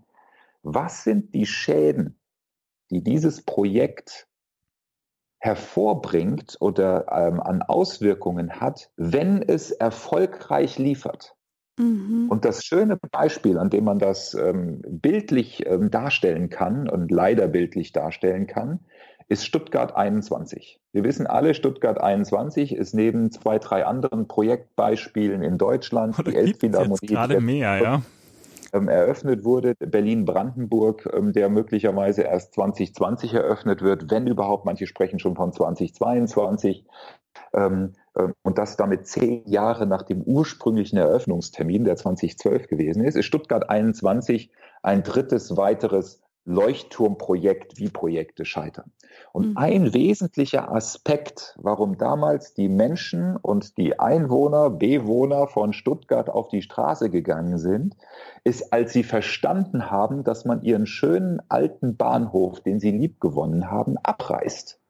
was 0.64 1.05
sind 1.05 1.35
die 1.35 1.46
Schäden, 1.46 2.18
die 2.90 3.03
dieses 3.03 3.42
Projekt 3.42 4.27
hervorbringt 5.38 6.57
oder 6.61 7.07
ähm, 7.12 7.40
an 7.40 7.62
Auswirkungen 7.62 8.61
hat, 8.61 8.90
wenn 8.96 9.42
es 9.42 9.70
erfolgreich 9.70 10.79
liefert? 10.79 11.37
Mhm. 11.79 12.29
Und 12.31 12.44
das 12.44 12.64
schöne 12.64 12.96
Beispiel, 12.96 13.59
an 13.59 13.68
dem 13.68 13.85
man 13.85 13.98
das 13.98 14.33
ähm, 14.35 14.81
bildlich 14.87 15.66
ähm, 15.66 15.90
darstellen 15.90 16.48
kann 16.48 16.88
und 16.88 17.11
leider 17.11 17.46
bildlich 17.46 17.92
darstellen 17.92 18.46
kann, 18.46 18.81
ist 19.29 19.44
Stuttgart 19.44 19.94
21. 19.94 20.81
Wir 20.92 21.05
wissen 21.05 21.27
alle, 21.27 21.55
Stuttgart 21.55 22.00
21 22.00 22.74
ist 22.74 22.94
neben 22.94 23.31
zwei, 23.31 23.59
drei 23.59 23.85
anderen 23.85 24.29
Projektbeispielen 24.29 25.42
in 25.42 25.59
Deutschland 25.59 26.18
Oder 26.18 26.31
die 26.31 26.37
Elbphilharmonie. 26.37 27.07
Gerade 27.07 27.40
mehr, 27.40 27.83
ja 27.83 28.03
eröffnet 28.74 29.44
wurde. 29.44 29.74
Berlin-Brandenburg, 29.78 31.08
ähm, 31.12 31.32
der 31.32 31.48
möglicherweise 31.48 32.22
erst 32.22 32.54
2020 32.54 33.34
eröffnet 33.34 33.82
wird, 33.82 34.10
wenn 34.10 34.26
überhaupt. 34.26 34.64
Manche 34.64 34.87
sprechen 34.87 35.18
schon 35.18 35.37
von 35.37 35.52
2022. 35.52 36.84
Ähm, 37.52 37.92
äh, 38.14 38.28
und 38.42 38.58
das 38.58 38.76
damit 38.76 39.06
zehn 39.06 39.46
Jahre 39.46 39.87
nach 39.87 40.02
dem 40.02 40.22
ursprünglichen 40.22 40.96
Eröffnungstermin, 40.96 41.84
der 41.84 41.96
2012 41.96 42.68
gewesen 42.68 43.04
ist, 43.04 43.16
ist 43.16 43.26
Stuttgart 43.26 43.70
21 43.70 44.50
ein 44.82 45.02
drittes 45.02 45.56
weiteres 45.56 46.20
Leuchtturmprojekt, 46.44 47.78
wie 47.78 47.88
Projekte 47.88 48.44
scheitern. 48.44 48.92
Und 49.33 49.50
mhm. 49.50 49.57
ein 49.57 49.94
wesentlicher 49.94 50.70
Aspekt, 50.70 51.57
warum 51.59 51.96
damals 51.96 52.54
die 52.54 52.68
Menschen 52.68 53.37
und 53.37 53.78
die 53.78 53.98
Einwohner, 53.98 54.70
Bewohner 54.70 55.46
von 55.46 55.72
Stuttgart 55.72 56.28
auf 56.28 56.48
die 56.48 56.62
Straße 56.62 57.11
gegangen 57.11 57.59
sind, 57.59 57.96
ist, 58.44 58.72
als 58.72 58.92
sie 58.92 59.04
verstanden 59.04 59.90
haben, 59.90 60.24
dass 60.24 60.44
man 60.44 60.62
ihren 60.62 60.87
schönen 60.87 61.40
alten 61.48 61.96
Bahnhof, 61.96 62.61
den 62.61 62.78
sie 62.78 62.90
liebgewonnen 62.90 63.70
haben, 63.70 63.96
abreißt. 63.98 64.80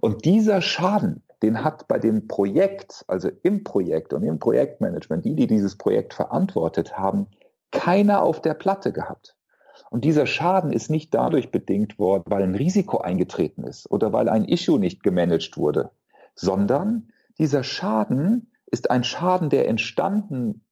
Und 0.00 0.24
dieser 0.24 0.60
Schaden, 0.62 1.22
den 1.42 1.64
hat 1.64 1.88
bei 1.88 1.98
dem 1.98 2.26
Projekt, 2.26 3.04
also 3.08 3.30
im 3.42 3.64
Projekt 3.64 4.12
und 4.12 4.22
im 4.22 4.38
Projektmanagement, 4.38 5.24
die, 5.24 5.34
die 5.34 5.46
dieses 5.46 5.76
Projekt 5.76 6.14
verantwortet 6.14 6.98
haben, 6.98 7.26
keiner 7.70 8.22
auf 8.22 8.40
der 8.40 8.54
Platte 8.54 8.92
gehabt. 8.92 9.37
Und 9.90 10.04
dieser 10.04 10.26
Schaden 10.26 10.72
ist 10.72 10.90
nicht 10.90 11.14
dadurch 11.14 11.50
bedingt 11.50 11.98
worden, 11.98 12.24
weil 12.26 12.42
ein 12.42 12.54
Risiko 12.54 12.98
eingetreten 12.98 13.64
ist 13.64 13.90
oder 13.90 14.12
weil 14.12 14.28
ein 14.28 14.44
Issue 14.44 14.78
nicht 14.78 15.02
gemanagt 15.02 15.56
wurde, 15.56 15.90
sondern 16.34 17.08
dieser 17.38 17.62
Schaden 17.62 18.52
ist 18.66 18.90
ein 18.90 19.04
Schaden, 19.04 19.50
der 19.50 19.68
entstanden 19.68 20.64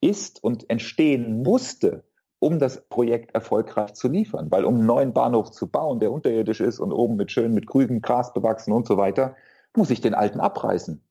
ist 0.00 0.42
und 0.42 0.68
entstehen 0.68 1.42
musste, 1.42 2.04
um 2.38 2.58
das 2.58 2.88
Projekt 2.88 3.34
erfolgreich 3.34 3.94
zu 3.94 4.08
liefern. 4.08 4.50
Weil 4.50 4.64
um 4.64 4.76
einen 4.76 4.86
neuen 4.86 5.12
Bahnhof 5.12 5.50
zu 5.50 5.68
bauen, 5.68 6.00
der 6.00 6.10
unterirdisch 6.10 6.60
ist 6.60 6.80
und 6.80 6.92
oben 6.92 7.16
mit 7.16 7.30
schön 7.30 7.52
mit 7.52 7.66
grünem 7.66 8.00
Gras 8.00 8.32
bewachsen 8.32 8.72
und 8.72 8.86
so 8.86 8.96
weiter, 8.96 9.36
muss 9.76 9.90
ich 9.90 10.00
den 10.00 10.14
alten 10.14 10.40
abreißen. 10.40 11.02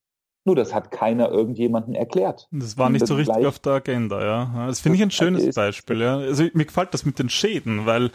Nur 0.46 0.56
das 0.56 0.74
hat 0.74 0.92
keiner 0.92 1.30
irgendjemanden 1.30 1.96
erklärt. 1.96 2.48
Das 2.52 2.78
war 2.78 2.90
nicht 2.90 3.02
das 3.02 3.10
so 3.10 3.16
richtig 3.16 3.46
auf 3.46 3.60
der 3.60 3.74
Agenda, 3.74 4.24
ja. 4.24 4.68
Das 4.68 4.80
finde 4.80 4.98
ich 4.98 5.04
ein 5.04 5.12
schönes 5.12 5.54
Beispiel, 5.54 6.02
ja. 6.02 6.18
Also 6.18 6.46
mir 6.54 6.66
gefällt 6.66 6.94
das 6.94 7.06
mit 7.06 7.20
den 7.20 7.30
Schäden, 7.30 7.86
weil 7.86 8.12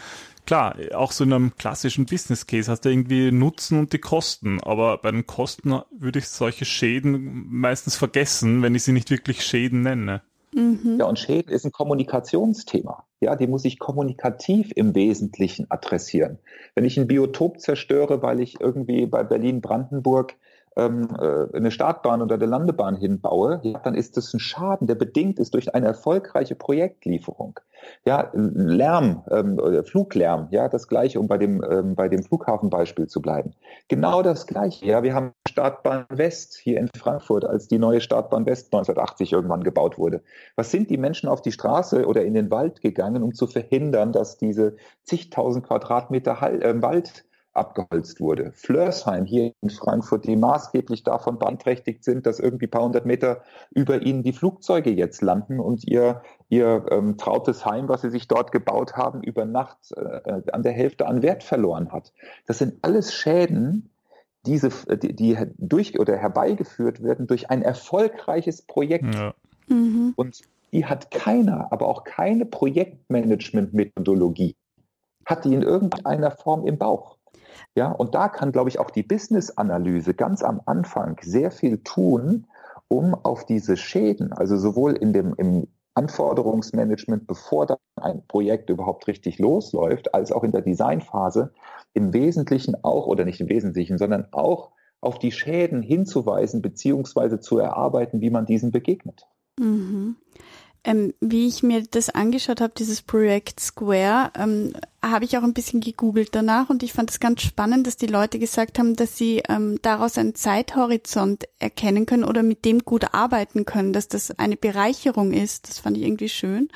klar, 0.47 0.77
auch 0.95 1.13
so 1.13 1.25
in 1.25 1.33
einem 1.33 1.55
klassischen 1.57 2.07
Business 2.07 2.47
Case 2.47 2.71
hast 2.71 2.85
du 2.85 2.89
irgendwie 2.89 3.31
Nutzen 3.31 3.79
und 3.79 3.93
die 3.93 3.99
Kosten, 3.99 4.61
aber 4.63 4.99
bei 4.99 5.11
den 5.11 5.27
Kosten 5.27 5.81
würde 5.91 6.19
ich 6.19 6.29
solche 6.29 6.65
Schäden 6.65 7.47
meistens 7.51 7.97
vergessen, 7.97 8.63
wenn 8.63 8.75
ich 8.75 8.85
sie 8.85 8.93
nicht 8.93 9.11
wirklich 9.11 9.45
Schäden 9.45 9.83
nenne. 9.83 10.23
Mhm. 10.55 10.99
Ja, 11.01 11.07
und 11.07 11.19
Schäden 11.19 11.53
ist 11.53 11.65
ein 11.65 11.73
Kommunikationsthema. 11.73 13.05
Ja, 13.21 13.37
die 13.37 13.47
muss 13.47 13.65
ich 13.65 13.79
kommunikativ 13.79 14.71
im 14.75 14.95
Wesentlichen 14.95 15.67
adressieren. 15.71 16.39
Wenn 16.75 16.85
ich 16.85 16.99
ein 16.99 17.07
Biotop 17.07 17.61
zerstöre, 17.61 18.23
weil 18.23 18.41
ich 18.41 18.61
irgendwie 18.61 19.07
bei 19.07 19.25
Berlin-Brandenburg 19.25 20.37
ähm, 20.77 21.09
äh, 21.19 21.57
eine 21.57 21.71
Startbahn 21.71 22.23
oder 22.23 22.35
eine 22.35 22.47
Landebahn 22.47 22.97
hinbaue, 22.97 23.61
ja, 23.63 23.79
dann 23.79 23.95
ist 23.95 24.17
das 24.17 24.35
ein 24.35 24.41
Schaden, 24.41 24.87
der 24.87 24.95
bedingt 24.95 25.39
ist 25.39 25.55
durch 25.55 25.75
eine 25.75 25.87
erfolgreiche 25.87 26.55
Projektlieferung. 26.55 27.61
Ja, 28.05 28.31
Lärm, 28.33 29.25
ähm, 29.31 29.61
Fluglärm, 29.85 30.49
ja, 30.51 30.69
das 30.69 30.89
gleiche, 30.89 31.21
um 31.21 31.29
bei 31.29 31.37
dem, 31.37 31.63
ähm, 31.63 31.95
bei 31.95 32.09
dem 32.09 32.23
Flughafenbeispiel 32.23 33.09
zu 33.09 33.21
bleiben. 33.21 33.55
Genau 33.89 34.23
das 34.23 34.47
gleiche. 34.47 34.87
Ja, 34.87 35.03
wir 35.03 35.15
haben 35.15 35.33
Startbahn 35.47 36.07
West 36.09 36.57
hier 36.57 36.79
in 36.79 36.89
Frankfurt, 36.97 37.45
als 37.45 37.69
die 37.69 37.79
neue 37.79 38.01
Startbahn 38.01 38.47
West 38.47 38.73
1980 38.73 39.33
irgendwann 39.33 39.63
gebaut 39.63 39.99
wurde. 39.99 40.23
Was 40.57 40.71
sind 40.71 40.91
die 40.91 40.97
Menschen 40.97 41.29
auf 41.29 41.43
die 41.43 41.53
Straße 41.53 42.07
oder 42.07 42.25
in 42.25 42.35
den 42.35 42.51
Wald 42.51 42.81
gegangen, 42.81 43.23
um 43.23 43.35
zu 43.35 43.47
verhindern, 43.47 44.13
dass 44.13 44.39
diese 44.39 44.77
zigtausend 45.05 45.67
Quadratmeter 45.67 46.41
Hall, 46.41 46.63
äh, 46.63 46.81
Wald 46.83 47.25
abgeholzt 47.55 48.21
wurde. 48.21 48.53
Flörsheim 48.53 49.25
hier 49.25 49.53
in 49.63 49.71
Frankfurt, 49.71 50.27
die 50.27 50.37
maßgeblich 50.37 51.05
davon 51.05 51.39
beeinträchtigt 51.39 52.05
sind, 52.05 52.27
dass 52.27 52.41
irgendwie 52.41 52.67
paar 52.67 52.83
hundert 52.83 53.07
Meter 53.07 53.43
über 53.71 54.03
ihnen 54.03 54.23
die 54.23 54.33
Flugzeuge 54.33 54.91
jetzt 54.91 55.23
landen 55.23 55.61
und 55.61 55.87
ihr, 55.87 56.23
ihr 56.49 56.87
ähm, 56.91 57.17
trautes 57.17 57.65
Heim, 57.65 57.89
was 57.89 58.03
sie 58.03 58.11
sich 58.11 58.29
dort 58.29 58.53
gebaut 58.53 58.95
haben, 58.95 59.23
über 59.23 59.45
Nacht 59.45 59.93
äh, 59.97 60.43
an 60.53 60.63
der 60.63 60.73
Hälfte 60.73 61.07
an 61.07 61.23
Wert 61.23 61.45
verloren 61.45 61.93
hat. 61.93 62.13
Das 62.47 62.59
sind 62.59 62.79
alles 62.83 63.15
Schäden, 63.15 63.91
diese, 64.47 64.71
die, 64.97 65.15
die 65.15 65.37
durch 65.57 65.99
oder 65.99 66.17
herbeigeführt 66.17 67.03
werden 67.03 67.27
durch 67.27 67.51
ein 67.51 67.63
erfolgreiches 67.63 68.63
Projekt. 68.63 69.15
Ja. 69.15 69.35
Mhm. 69.69 70.15
Und 70.17 70.43
die 70.73 70.87
hat 70.87 71.11
keiner, 71.13 71.73
aber 71.73 71.87
auch 71.87 72.05
keine 72.05 72.45
Projektmanagement-Methodologie, 72.45 74.57
hat 75.25 75.45
die 75.45 75.55
in 75.55 75.63
irgendeiner 75.63 76.33
Form 76.33 76.67
im 76.67 76.79
Bauch. 76.79 77.17
Ja, 77.75 77.91
und 77.91 78.15
da 78.15 78.29
kann, 78.29 78.53
glaube 78.53 78.69
ich, 78.69 78.79
auch 78.79 78.91
die 78.91 79.03
Business-Analyse 79.03 80.15
ganz 80.15 80.43
am 80.43 80.61
Anfang 80.67 81.19
sehr 81.23 81.51
viel 81.51 81.79
tun, 81.79 82.47
um 82.89 83.15
auf 83.15 83.47
diese 83.47 83.77
Schäden, 83.77 84.33
also 84.33 84.57
sowohl 84.57 84.93
in 84.93 85.13
dem, 85.13 85.35
im 85.37 85.67
Anforderungsmanagement, 85.95 87.27
bevor 87.27 87.67
dann 87.67 87.79
ein 87.97 88.27
Projekt 88.27 88.71
überhaupt 88.71 89.07
richtig 89.07 89.39
losläuft, 89.39 90.15
als 90.15 90.33
auch 90.33 90.45
in 90.45 90.53
der 90.53 90.63
Designphase, 90.63 91.53
im 91.93 92.13
Wesentlichen 92.13 92.77
auch, 92.83 93.07
oder 93.07 93.25
nicht 93.25 93.41
im 93.41 93.49
Wesentlichen, 93.49 93.99
sondern 93.99 94.27
auch 94.33 94.73
auf 95.01 95.19
die 95.19 95.33
Schäden 95.33 95.83
hinzuweisen, 95.83 96.63
beziehungsweise 96.63 97.39
zu 97.39 97.59
erarbeiten, 97.59 98.21
wie 98.21 98.31
man 98.31 98.47
diesen 98.47 98.73
begegnet. 98.73 99.27
Mhm. 99.61 100.17
Ähm, 100.85 101.15
wie 101.21 101.49
ich 101.49 101.63
mir 101.63 101.83
das 101.83 102.11
angeschaut 102.11 102.61
habe, 102.61 102.75
dieses 102.77 103.01
Projekt 103.01 103.59
Square, 103.59 104.31
ähm, 104.37 104.75
habe 105.03 105.25
ich 105.25 105.37
auch 105.39 105.43
ein 105.43 105.55
bisschen 105.55 105.81
gegoogelt 105.81 106.31
danach 106.33 106.69
und 106.69 106.83
ich 106.83 106.93
fand 106.93 107.11
es 107.11 107.21
ganz 107.21 107.43
spannend, 107.43 107.87
dass 107.87 107.97
die 107.97 108.07
Leute 108.07 108.39
gesagt 108.39 108.79
haben, 108.79 108.95
dass 108.95 109.17
sie 109.17 109.43
ähm, 109.49 109.79
daraus 109.83 110.19
einen 110.19 110.35
Zeithorizont 110.35 111.45
erkennen 111.59 112.05
können 112.05 112.25
oder 112.25 112.43
mit 112.43 112.65
dem 112.65 112.81
gut 112.81 113.15
arbeiten 113.15 113.65
können, 113.65 113.93
dass 113.93 114.09
das 114.09 114.39
eine 114.39 114.57
Bereicherung 114.57 115.33
ist. 115.33 115.69
Das 115.69 115.79
fand 115.79 115.97
ich 115.97 116.05
irgendwie 116.05 116.29
schön. 116.29 116.69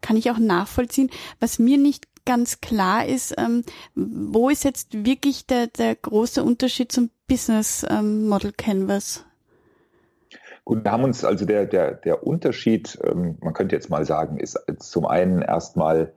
Kann 0.00 0.16
ich 0.16 0.30
auch 0.30 0.38
nachvollziehen. 0.38 1.10
Was 1.38 1.58
mir 1.58 1.78
nicht 1.78 2.08
ganz 2.24 2.60
klar 2.60 3.06
ist, 3.06 3.34
ähm, 3.38 3.64
wo 3.94 4.48
ist 4.48 4.64
jetzt 4.64 5.04
wirklich 5.04 5.46
der, 5.46 5.66
der 5.68 5.94
große 5.94 6.42
Unterschied 6.42 6.92
zum 6.92 7.10
Business 7.28 7.84
ähm, 7.88 8.28
Model 8.28 8.52
Canvas? 8.52 9.24
Gut, 10.64 10.84
wir 10.84 10.92
haben 10.92 11.04
uns 11.04 11.24
also 11.24 11.44
der, 11.44 11.66
der, 11.66 11.94
der 11.94 12.24
Unterschied, 12.26 12.98
ähm, 13.04 13.36
man 13.40 13.52
könnte 13.52 13.74
jetzt 13.74 13.90
mal 13.90 14.04
sagen, 14.04 14.38
ist 14.38 14.58
zum 14.78 15.06
einen 15.06 15.42
erstmal 15.42 16.12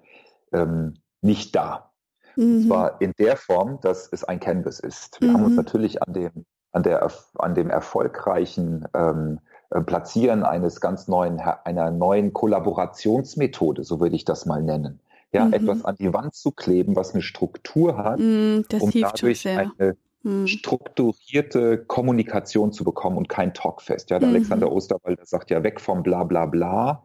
ähm, 0.53 0.95
nicht 1.21 1.55
da. 1.55 1.91
Mhm. 2.35 2.43
Und 2.43 2.67
zwar 2.67 3.01
in 3.01 3.13
der 3.17 3.37
Form, 3.37 3.79
dass 3.81 4.07
es 4.11 4.23
ein 4.23 4.39
Canvas 4.39 4.79
ist. 4.79 5.19
Wir 5.21 5.29
mhm. 5.29 5.33
haben 5.33 5.43
uns 5.45 5.51
mhm. 5.51 5.57
natürlich 5.57 6.03
an 6.03 6.13
dem, 6.13 6.45
an 6.71 6.83
der, 6.83 7.11
an 7.39 7.55
dem 7.55 7.69
erfolgreichen 7.69 8.87
ähm, 8.93 9.39
äh, 9.71 9.81
Platzieren 9.81 10.43
eines 10.43 10.79
ganz 10.79 11.07
neuen, 11.07 11.39
einer 11.39 11.89
neuen 11.89 12.33
Kollaborationsmethode, 12.33 13.83
so 13.83 13.99
würde 13.99 14.15
ich 14.15 14.25
das 14.25 14.45
mal 14.45 14.61
nennen. 14.61 14.99
Ja, 15.31 15.45
mhm. 15.45 15.53
etwas 15.53 15.83
an 15.83 15.95
die 15.95 16.13
Wand 16.13 16.35
zu 16.35 16.51
kleben, 16.51 16.95
was 16.95 17.13
eine 17.13 17.23
Struktur 17.23 17.97
hat, 17.97 18.19
mhm, 18.19 18.63
um 18.79 18.91
dadurch 18.91 19.47
eine 19.47 19.97
mhm. 20.25 20.47
strukturierte 20.47 21.77
Kommunikation 21.77 22.73
zu 22.73 22.83
bekommen 22.83 23.17
und 23.17 23.29
kein 23.29 23.53
Talkfest. 23.53 24.09
Ja, 24.09 24.19
der 24.19 24.27
mhm. 24.27 24.35
Alexander 24.35 24.71
Osterwalder 24.71 25.25
sagt 25.25 25.51
ja 25.51 25.63
weg 25.63 25.79
vom 25.79 26.03
Bla 26.03 26.23
bla 26.23 26.45
bla 26.45 27.03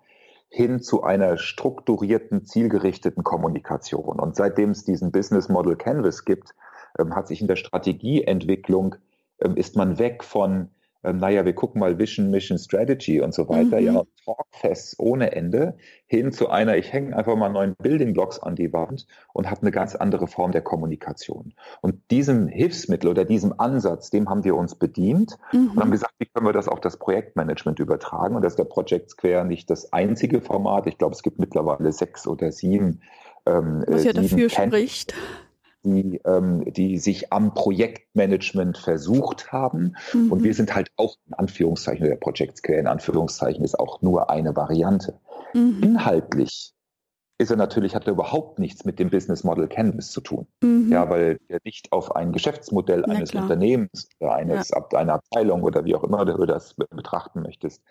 hin 0.49 0.81
zu 0.81 1.05
einer 1.05 1.37
strukturierten, 1.37 2.45
zielgerichteten 2.45 3.23
Kommunikation. 3.23 4.19
Und 4.19 4.35
seitdem 4.35 4.71
es 4.71 4.85
diesen 4.85 5.13
Business 5.13 5.49
Model 5.49 5.77
Canvas 5.77 6.25
gibt, 6.25 6.57
ähm, 6.99 7.15
hat 7.15 7.29
sich 7.29 7.41
in 7.41 7.47
der 7.47 7.55
Strategieentwicklung, 7.55 8.97
ähm, 9.41 9.55
ist 9.55 9.77
man 9.77 10.01
weg 10.01 10.25
von 10.25 10.71
ähm, 11.03 11.17
naja, 11.17 11.45
wir 11.45 11.55
gucken 11.55 11.81
mal 11.81 11.99
Vision, 11.99 12.31
Mission, 12.31 12.59
Strategy 12.59 13.21
und 13.21 13.33
so 13.33 13.49
weiter, 13.49 13.81
mhm. 13.81 13.87
ja, 13.87 14.03
Talkfests 14.25 14.99
ohne 14.99 15.33
Ende, 15.33 15.77
hin 16.07 16.33
zu 16.33 16.51
einer, 16.51 16.77
ich 16.77 16.93
hänge 16.93 17.17
einfach 17.17 17.37
mal 17.37 17.49
neuen 17.49 17.75
Building 17.77 18.13
Blocks 18.13 18.39
an 18.39 18.55
die 18.55 18.73
Wand 18.73 19.07
und 19.33 19.51
habe 19.51 19.63
eine 19.63 19.71
ganz 19.71 19.95
andere 19.95 20.27
Form 20.27 20.53
der 20.53 20.63
Kommunikation. 20.63 21.55
Und 21.81 22.11
diesem 22.11 22.49
Hilfsmittel 22.49 23.09
oder 23.09 23.25
diesem 23.25 23.59
Ansatz, 23.59 24.11
dem 24.11 24.29
haben 24.29 24.45
wir 24.45 24.57
uns 24.57 24.75
bedient 24.75 25.39
mhm. 25.53 25.71
und 25.75 25.81
haben 25.81 25.91
gesagt, 25.91 26.15
wie 26.19 26.27
können 26.27 26.47
wir 26.47 26.53
das 26.53 26.69
auf 26.69 26.81
das 26.81 26.99
Projektmanagement 26.99 27.79
übertragen? 27.79 28.37
Und 28.37 28.43
das 28.43 28.53
ist 28.53 28.59
der 28.59 28.65
Project 28.65 29.11
Square 29.11 29.47
nicht 29.47 29.71
das 29.71 29.93
einzige 29.93 30.41
Format. 30.41 30.87
Ich 30.87 30.99
glaube, 30.99 31.15
es 31.15 31.23
gibt 31.23 31.39
mittlerweile 31.39 31.93
sechs 31.93 32.27
oder 32.27 32.53
sieben. 32.53 33.01
Ähm, 33.47 33.85
Was 33.87 34.05
ja 34.05 34.13
dafür 34.13 34.51
spricht 34.51 35.15
die, 35.83 36.21
ähm, 36.25 36.65
die 36.73 36.99
sich 36.99 37.33
am 37.33 37.55
Projektmanagement 37.55 38.79
versucht 38.79 39.53
haben. 39.53 39.97
Mhm. 40.13 40.33
Und 40.33 40.43
wir 40.43 40.55
sind 40.55 40.75
halt 40.75 40.91
auch 40.97 41.17
in 41.27 41.35
Anführungszeichen, 41.35 42.07
der 42.07 42.17
Project 42.17 42.59
Scale 42.59 42.81
in 42.81 42.87
Anführungszeichen 42.87 43.65
ist 43.65 43.79
auch 43.79 44.03
nur 44.03 44.31
eine 44.31 44.55
Variante. 44.55 45.19
Mhm. 45.55 45.81
Inhaltlich 45.83 46.75
ist 47.41 47.51
er 47.51 47.57
natürlich, 47.57 47.95
hat 47.95 48.07
er 48.07 48.13
überhaupt 48.13 48.59
nichts 48.59 48.85
mit 48.85 48.99
dem 48.99 49.09
Business 49.09 49.45
Model 49.45 49.67
Canvas 49.67 50.11
zu 50.11 50.21
tun. 50.21 50.47
Mhm. 50.63 50.93
Ja, 50.93 51.09
weil 51.09 51.41
er 51.49 51.59
nicht 51.65 51.91
auf 51.91 52.15
ein 52.15 52.33
Geschäftsmodell 52.33 53.07
eines 53.07 53.35
Unternehmens 53.35 54.11
oder 54.19 54.35
eines, 54.35 54.69
ja. 54.69 54.99
einer 54.99 55.15
Abteilung 55.15 55.63
oder 55.63 55.87
wie 55.87 55.95
auch 55.95 56.05
immer 56.05 56.27
du 56.27 56.45
das 56.45 56.75
betrachten 56.75 57.41
möchtest, 57.41 57.83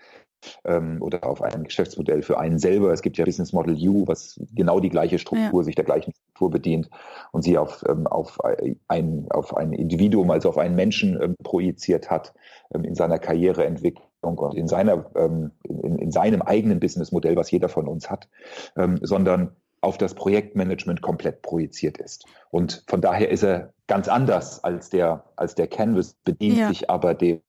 ähm, 0.65 1.01
oder 1.01 1.23
auf 1.23 1.41
ein 1.41 1.63
Geschäftsmodell 1.63 2.21
für 2.21 2.39
einen 2.39 2.59
selber. 2.59 2.93
Es 2.93 3.01
gibt 3.01 3.17
ja 3.17 3.25
Business 3.25 3.51
Model 3.51 3.75
U, 3.89 4.07
was 4.07 4.39
genau 4.53 4.79
die 4.79 4.89
gleiche 4.89 5.17
Struktur, 5.17 5.61
ja. 5.61 5.63
sich 5.63 5.75
der 5.75 5.85
gleichen 5.85 6.13
Struktur 6.13 6.51
bedient 6.51 6.89
und 7.31 7.41
sie 7.41 7.57
auf, 7.57 7.83
ähm, 7.89 8.05
auf, 8.05 8.39
ein, 8.87 9.25
auf 9.31 9.57
ein 9.57 9.73
Individuum, 9.73 10.29
also 10.29 10.49
auf 10.49 10.59
einen 10.59 10.75
Menschen 10.75 11.19
ähm, 11.19 11.35
projiziert 11.43 12.11
hat 12.11 12.35
ähm, 12.73 12.83
in 12.83 12.93
seiner 12.93 13.17
Karriereentwicklung 13.17 14.08
und 14.21 14.55
in 14.55 14.67
seiner, 14.67 15.05
ähm, 15.15 15.51
in, 15.63 15.97
in, 15.97 16.11
seinem 16.11 16.41
eigenen 16.41 16.79
Businessmodell, 16.79 17.35
was 17.35 17.51
jeder 17.51 17.69
von 17.69 17.87
uns 17.87 18.09
hat, 18.09 18.27
ähm, 18.75 18.99
sondern 19.01 19.55
auf 19.81 19.97
das 19.97 20.13
Projektmanagement 20.13 21.01
komplett 21.01 21.41
projiziert 21.41 21.97
ist. 21.97 22.25
Und 22.51 22.83
von 22.87 23.01
daher 23.01 23.29
ist 23.29 23.43
er 23.43 23.73
ganz 23.87 24.07
anders 24.07 24.63
als 24.63 24.89
der, 24.89 25.23
als 25.35 25.55
der 25.55 25.67
Canvas, 25.67 26.15
bedient 26.25 26.57
ja. 26.57 26.67
sich 26.67 26.89
aber 26.89 27.13
dem 27.13 27.41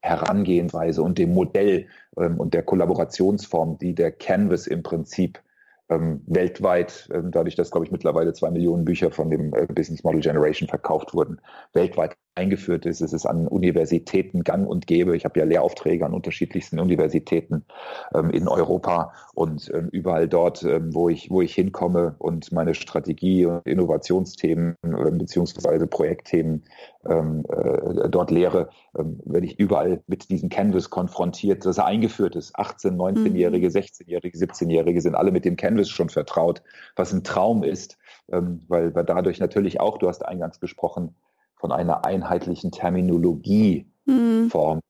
Herangehensweise 0.00 1.02
und 1.02 1.18
dem 1.18 1.32
Modell 1.32 1.86
ähm, 2.16 2.38
und 2.38 2.54
der 2.54 2.62
Kollaborationsform, 2.62 3.78
die 3.78 3.94
der 3.94 4.12
Canvas 4.12 4.66
im 4.66 4.82
Prinzip 4.82 5.40
ähm, 5.88 6.22
weltweit, 6.26 7.08
ähm, 7.12 7.30
dadurch, 7.30 7.54
dass, 7.54 7.70
glaube 7.70 7.86
ich, 7.86 7.92
mittlerweile 7.92 8.32
zwei 8.32 8.50
Millionen 8.50 8.84
Bücher 8.84 9.10
von 9.10 9.30
dem 9.30 9.54
äh, 9.54 9.66
Business 9.66 10.02
Model 10.02 10.20
Generation 10.20 10.68
verkauft 10.68 11.14
wurden, 11.14 11.40
weltweit 11.72 12.16
eingeführt 12.34 12.86
ist. 12.86 13.00
Es 13.00 13.12
ist 13.12 13.26
an 13.26 13.46
Universitäten 13.46 14.42
gang 14.42 14.66
und 14.66 14.86
gäbe. 14.86 15.16
Ich 15.16 15.24
habe 15.24 15.38
ja 15.38 15.44
Lehraufträge 15.44 16.06
an 16.06 16.14
unterschiedlichsten 16.14 16.80
Universitäten 16.80 17.64
ähm, 18.14 18.30
in 18.30 18.48
Europa 18.48 19.12
und 19.34 19.70
ähm, 19.74 19.88
überall 19.92 20.28
dort, 20.28 20.62
ähm, 20.62 20.94
wo, 20.94 21.08
ich, 21.08 21.30
wo 21.30 21.42
ich 21.42 21.54
hinkomme 21.54 22.14
und 22.18 22.50
meine 22.50 22.74
Strategie 22.74 23.44
und 23.46 23.66
Innovationsthemen 23.66 24.76
äh, 24.82 25.10
beziehungsweise 25.10 25.86
Projektthemen 25.86 26.64
ähm, 27.06 27.44
äh, 27.50 28.08
dort 28.08 28.30
lehre, 28.30 28.70
ähm, 28.96 29.20
werde 29.24 29.46
ich 29.46 29.58
überall 29.58 30.02
mit 30.06 30.30
diesem 30.30 30.48
Canvas 30.48 30.88
konfrontiert, 30.88 31.66
dass 31.66 31.78
er 31.78 31.84
eingeführt 31.84 32.34
ist. 32.36 32.56
18-, 32.56 32.96
19-Jährige, 32.96 33.68
16-Jährige, 33.68 34.38
17-Jährige 34.38 35.00
sind 35.02 35.16
alle 35.16 35.32
mit 35.32 35.44
dem 35.44 35.56
Canvas 35.56 35.90
schon 35.90 36.08
vertraut, 36.08 36.62
was 36.96 37.12
ein 37.12 37.24
Traum 37.24 37.62
ist, 37.62 37.98
ähm, 38.30 38.62
weil 38.68 38.94
wir 38.94 39.04
dadurch 39.04 39.38
natürlich 39.38 39.80
auch, 39.80 39.98
du 39.98 40.08
hast 40.08 40.24
eingangs 40.24 40.60
gesprochen, 40.60 41.14
von 41.62 41.72
einer 41.72 42.04
einheitlichen 42.04 42.72
Terminologie 42.72 43.86
mhm. 44.04 44.50
Form 44.50 44.80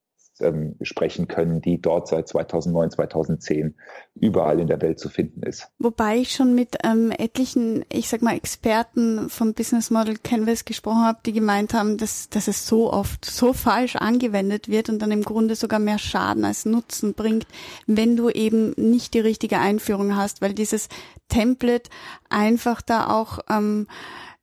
ähm, 0.41 0.77
sprechen 0.81 1.29
können, 1.29 1.61
die 1.61 1.81
dort 1.81 2.09
seit 2.09 2.27
2009, 2.29 2.93
2010 2.93 3.75
überall 4.15 4.59
in 4.59 4.67
der 4.67 4.81
Welt 4.81 4.99
zu 4.99 5.11
finden 5.11 5.43
ist. 5.43 5.69
Wobei 5.79 6.17
ich 6.17 6.33
schon 6.33 6.55
mit 6.55 6.79
ähm, 6.83 7.11
etlichen, 7.11 7.85
ich 7.93 8.09
sag 8.09 8.23
mal, 8.23 8.35
Experten 8.35 9.29
vom 9.29 9.53
Business 9.53 9.91
Model 9.91 10.17
Canvas 10.17 10.65
gesprochen 10.65 11.05
habe, 11.05 11.19
die 11.27 11.35
gemeint 11.35 11.75
haben, 11.75 11.99
dass, 11.99 12.31
dass 12.31 12.49
es 12.49 12.67
so 12.67 12.91
oft 12.91 13.27
so 13.27 13.53
falsch 13.53 13.97
angewendet 13.97 14.69
wird 14.71 14.89
und 14.89 15.01
dann 15.01 15.13
im 15.13 15.23
Grunde 15.23 15.55
sogar 15.55 15.79
mehr 15.79 15.99
Schaden 15.99 16.47
als 16.47 16.65
Nutzen 16.65 17.13
bringt, 17.13 17.47
wenn 17.87 18.17
du 18.17 18.31
eben 18.31 18.71
nicht 18.79 19.13
die 19.13 19.21
richtige 19.21 19.59
Einführung 19.59 20.17
hast, 20.17 20.41
weil 20.41 20.55
dieses 20.55 20.89
Template 21.29 21.91
einfach 22.31 22.81
da 22.81 23.11
auch 23.11 23.41
ähm, 23.51 23.87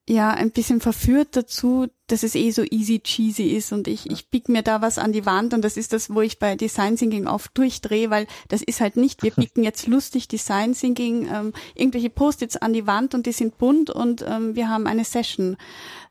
ja 0.07 0.29
ein 0.29 0.51
bisschen 0.51 0.79
verführt 0.81 1.29
dazu, 1.35 1.87
dass 2.11 2.23
es 2.23 2.35
eh 2.35 2.51
so 2.51 2.63
easy 2.69 2.99
cheesy 2.99 3.49
ist 3.49 3.71
und 3.71 3.87
ich, 3.87 4.09
ich 4.09 4.29
bieg 4.29 4.49
mir 4.49 4.63
da 4.63 4.81
was 4.81 4.97
an 4.97 5.11
die 5.11 5.25
Wand 5.25 5.53
und 5.53 5.63
das 5.63 5.77
ist 5.77 5.93
das, 5.93 6.13
wo 6.13 6.21
ich 6.21 6.39
bei 6.39 6.55
Design 6.55 6.95
Thinking 6.95 7.27
oft 7.27 7.57
durchdrehe, 7.57 8.09
weil 8.09 8.27
das 8.47 8.61
ist 8.61 8.81
halt 8.81 8.97
nicht, 8.97 9.23
wir 9.23 9.31
biegen 9.35 9.63
jetzt 9.63 9.87
lustig 9.87 10.27
Design 10.27 10.73
Thinking, 10.73 11.27
ähm, 11.31 11.53
irgendwelche 11.75 12.09
Post-its 12.09 12.57
an 12.57 12.73
die 12.73 12.87
Wand 12.87 13.13
und 13.13 13.25
die 13.25 13.31
sind 13.31 13.57
bunt 13.57 13.89
und 13.89 14.25
ähm, 14.27 14.55
wir 14.55 14.69
haben 14.69 14.87
eine 14.87 15.05
Session, 15.05 15.57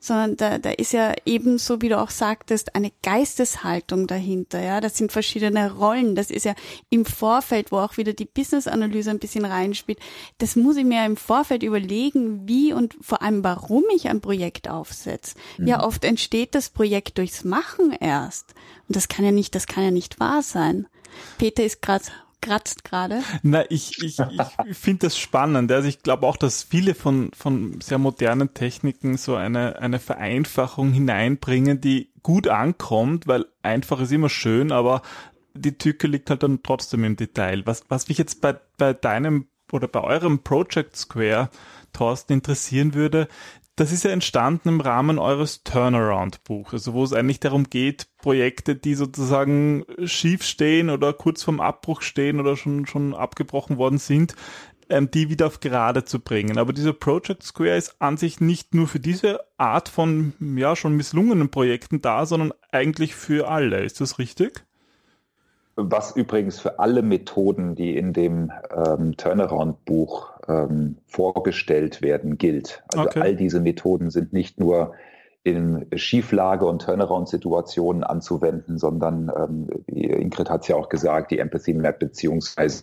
sondern 0.01 0.37
da, 0.37 0.59
da 0.59 0.71
ist 0.71 0.93
ja 0.93 1.15
ebenso, 1.27 1.83
wie 1.83 1.89
du 1.89 1.99
auch 1.99 2.11
sagtest, 2.11 2.75
eine 2.75 2.93
Geisteshaltung 3.03 4.07
dahinter, 4.07 4.63
ja, 4.63 4.81
das 4.81 4.97
sind 4.97 5.11
verschiedene 5.11 5.73
Rollen, 5.73 6.15
das 6.15 6.31
ist 6.31 6.45
ja 6.45 6.55
im 6.91 7.05
Vorfeld, 7.05 7.73
wo 7.73 7.79
auch 7.79 7.97
wieder 7.97 8.13
die 8.13 8.25
Business-Analyse 8.25 9.11
ein 9.11 9.19
bisschen 9.19 9.45
reinspielt, 9.45 9.99
das 10.39 10.57
muss 10.57 10.77
ich 10.77 10.85
mir 10.85 11.05
im 11.05 11.17
Vorfeld 11.17 11.63
überlegen, 11.63 12.49
wie 12.49 12.73
und 12.73 12.97
vor 13.01 13.23
allem 13.23 13.43
warum 13.43 13.85
ich 13.95 14.09
ein 14.09 14.21
Projekt 14.21 14.69
aufsetze. 14.69 15.35
Mhm. 15.59 15.67
Ja, 15.67 15.83
oft 15.89 16.05
entsteht 16.05 16.55
das 16.55 16.69
Projekt 16.69 17.17
durchs 17.19 17.45
Machen 17.45 17.93
erst. 17.99 18.55
Und 18.87 18.95
das 18.97 19.09
kann 19.09 19.25
ja 19.25 19.33
nicht, 19.33 19.55
das 19.55 19.67
kann 19.67 19.83
ja 19.83 19.91
nicht 19.91 20.21
wahr 20.21 20.43
sein. 20.43 20.87
Peter 21.39 21.65
ist 21.65 21.81
gerade 21.83 22.05
kratzt 22.41 22.85
gerade. 22.85 23.23
Na, 23.43 23.65
ich, 23.69 24.01
ich, 24.03 24.19
ich 24.21 24.77
finde 24.77 25.07
das 25.07 25.19
spannend. 25.19 25.73
Also 25.73 25.89
ich 25.89 26.03
glaube 26.03 26.27
auch, 26.27 26.37
dass 26.37 26.63
viele 26.63 26.95
von, 26.95 27.31
von 27.37 27.81
sehr 27.81 27.99
modernen 27.99 28.55
Techniken 28.55 29.17
so 29.17 29.35
eine, 29.35 29.81
eine 29.81 29.99
Vereinfachung 29.99 30.93
hineinbringen, 30.93 31.81
die 31.81 32.13
gut 32.23 32.47
ankommt, 32.47 33.27
weil 33.27 33.47
einfach 33.63 34.01
ist 34.01 34.13
immer 34.13 34.29
schön, 34.29 34.71
aber 34.71 35.03
die 35.55 35.79
Tücke 35.79 36.07
liegt 36.07 36.31
halt 36.31 36.43
dann 36.43 36.63
trotzdem 36.63 37.03
im 37.03 37.17
Detail. 37.17 37.67
Was, 37.67 37.83
was 37.89 38.09
mich 38.09 38.19
jetzt 38.19 38.41
bei, 38.41 38.55
bei 38.77 38.93
deinem 38.93 39.49
oder 39.73 39.89
bei 39.89 40.03
eurem 40.03 40.43
Project 40.43 40.97
Square, 40.97 41.51
Thorsten, 41.93 42.35
interessieren 42.35 42.95
würde, 42.95 43.29
das 43.79 43.93
ist 43.93 44.03
ja 44.03 44.11
entstanden 44.11 44.69
im 44.69 44.81
Rahmen 44.81 45.19
eures 45.21 45.63
Turnaround-Buch, 45.63 46.73
also 46.73 46.95
wo 46.95 47.05
es 47.05 47.13
eigentlich 47.13 47.39
darum 47.39 47.71
geht, 47.71 48.09
Projekte, 48.19 48.75
die 48.75 48.95
sozusagen 48.95 49.85
schief 50.05 50.43
stehen 50.43 50.91
oder 50.91 51.13
kurz 51.13 51.45
vorm 51.45 51.61
Abbruch 51.61 52.03
stehen 52.03 52.41
oder 52.41 52.57
schon, 52.57 52.87
schon 52.87 53.15
abgebrochen 53.15 53.77
worden 53.77 53.99
sind, 53.99 54.35
ähm, 54.89 55.11
die 55.13 55.31
wieder 55.31 55.47
auf 55.47 55.61
gerade 55.61 56.05
zu 56.05 56.19
bringen. 56.19 56.59
Aber 56.59 56.73
dieser 56.73 56.93
Project 56.93 57.45
Square 57.45 57.77
ist 57.77 57.95
an 58.01 58.17
sich 58.17 58.41
nicht 58.41 58.75
nur 58.75 58.89
für 58.89 58.99
diese 58.99 59.41
Art 59.59 59.89
von, 59.89 60.33
ja, 60.41 60.75
schon 60.75 60.97
misslungenen 60.97 61.51
Projekten 61.51 62.01
da, 62.01 62.27
sondern 62.27 62.53
eigentlich 62.73 63.15
für 63.15 63.49
alle. 63.49 63.85
Ist 63.85 64.01
das 64.01 64.19
richtig? 64.19 64.65
Was 65.81 66.17
übrigens 66.17 66.59
für 66.59 66.81
alle 66.81 67.03
Methoden, 67.03 67.77
die 67.77 67.97
in 67.97 68.13
dem 68.13 68.51
ähm, 68.75 69.17
Turnaround-Buch 69.17 70.33
ähm, 70.49 70.99
vorgestellt 71.07 72.03
werden, 72.03 72.37
gilt. 72.37 72.83
Also 72.93 73.09
okay. 73.09 73.21
all 73.21 73.37
diese 73.37 73.61
Methoden 73.61 74.11
sind 74.11 74.33
nicht 74.33 74.59
nur 74.59 74.95
in 75.45 75.87
Schieflage- 75.95 76.67
und 76.67 76.83
Turnaround-Situationen 76.83 78.03
anzuwenden, 78.03 78.77
sondern 78.77 79.31
ähm, 79.37 79.69
Ingrid 79.87 80.51
hat 80.51 80.63
es 80.63 80.69
ja 80.69 80.75
auch 80.75 80.89
gesagt, 80.89 81.31
die 81.31 81.39
Empathy 81.39 81.75
Map 81.75 82.01
beziehungsweise 82.01 82.83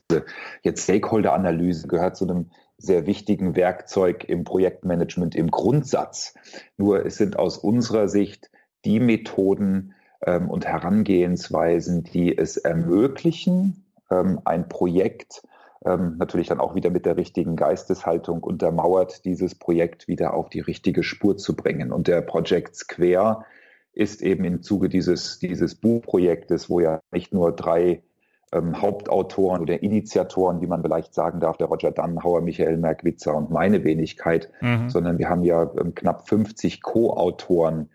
jetzt 0.64 0.84
Stakeholder-Analyse 0.84 1.90
gehört 1.90 2.16
zu 2.16 2.26
einem 2.26 2.52
sehr 2.78 3.08
wichtigen 3.08 3.58
Werkzeug 3.58 4.24
im 4.24 4.46
Projektmanagement 4.46 5.36
im 5.36 5.52
Grundsatz. 5.52 6.34
Nur 6.78 7.06
es 7.06 7.18
sind 7.18 7.38
aus 7.38 7.58
unserer 7.58 8.08
Sicht 8.08 8.50
die 8.86 9.02
Methoden, 9.02 9.94
ähm, 10.26 10.50
und 10.50 10.66
Herangehensweisen, 10.66 12.04
die 12.04 12.38
es 12.38 12.58
ermöglichen, 12.58 13.86
ähm, 14.10 14.40
ein 14.46 14.68
Projekt 14.68 15.44
ähm, 15.86 16.16
natürlich 16.18 16.48
dann 16.48 16.60
auch 16.60 16.76
wieder 16.76 16.90
mit 16.90 17.06
der 17.06 17.16
richtigen 17.16 17.56
Geisteshaltung 17.56 18.44
untermauert, 18.44 19.24
dieses 19.24 19.56
Projekt 19.56 20.08
wieder 20.08 20.34
auf 20.34 20.50
die 20.50 20.60
richtige 20.60 21.04
Spur 21.04 21.38
zu 21.38 21.56
bringen. 21.56 21.92
Und 21.92 22.08
der 22.08 22.22
Project 22.22 22.76
Square 22.76 23.46
ist 23.94 24.22
eben 24.22 24.44
im 24.44 24.62
Zuge 24.62 24.90
dieses, 24.90 25.40
dieses 25.40 25.76
Buchprojektes, 25.76 26.70
wo 26.70 26.80
ja 26.80 27.00
nicht 27.12 27.34
nur 27.34 27.56
drei 27.56 28.02
ähm, 28.52 28.82
Hauptautoren 28.82 29.62
oder 29.62 29.84
Initiatoren, 29.84 30.60
wie 30.62 30.68
man 30.68 30.82
vielleicht 30.82 31.14
sagen 31.14 31.40
darf, 31.40 31.58
der 31.58 31.68
Roger 31.68 31.92
Dannhauer, 31.92 32.42
Michael 32.42 32.78
Merkwitzer 32.78 33.36
und 33.36 33.52
meine 33.52 33.84
Wenigkeit, 33.84 34.50
mhm. 34.62 34.90
sondern 34.90 35.20
wir 35.20 35.30
haben 35.30 35.44
ja 35.44 35.72
ähm, 35.80 35.94
knapp 35.94 36.28
50 36.28 36.82
Co-Autoren 36.82 37.90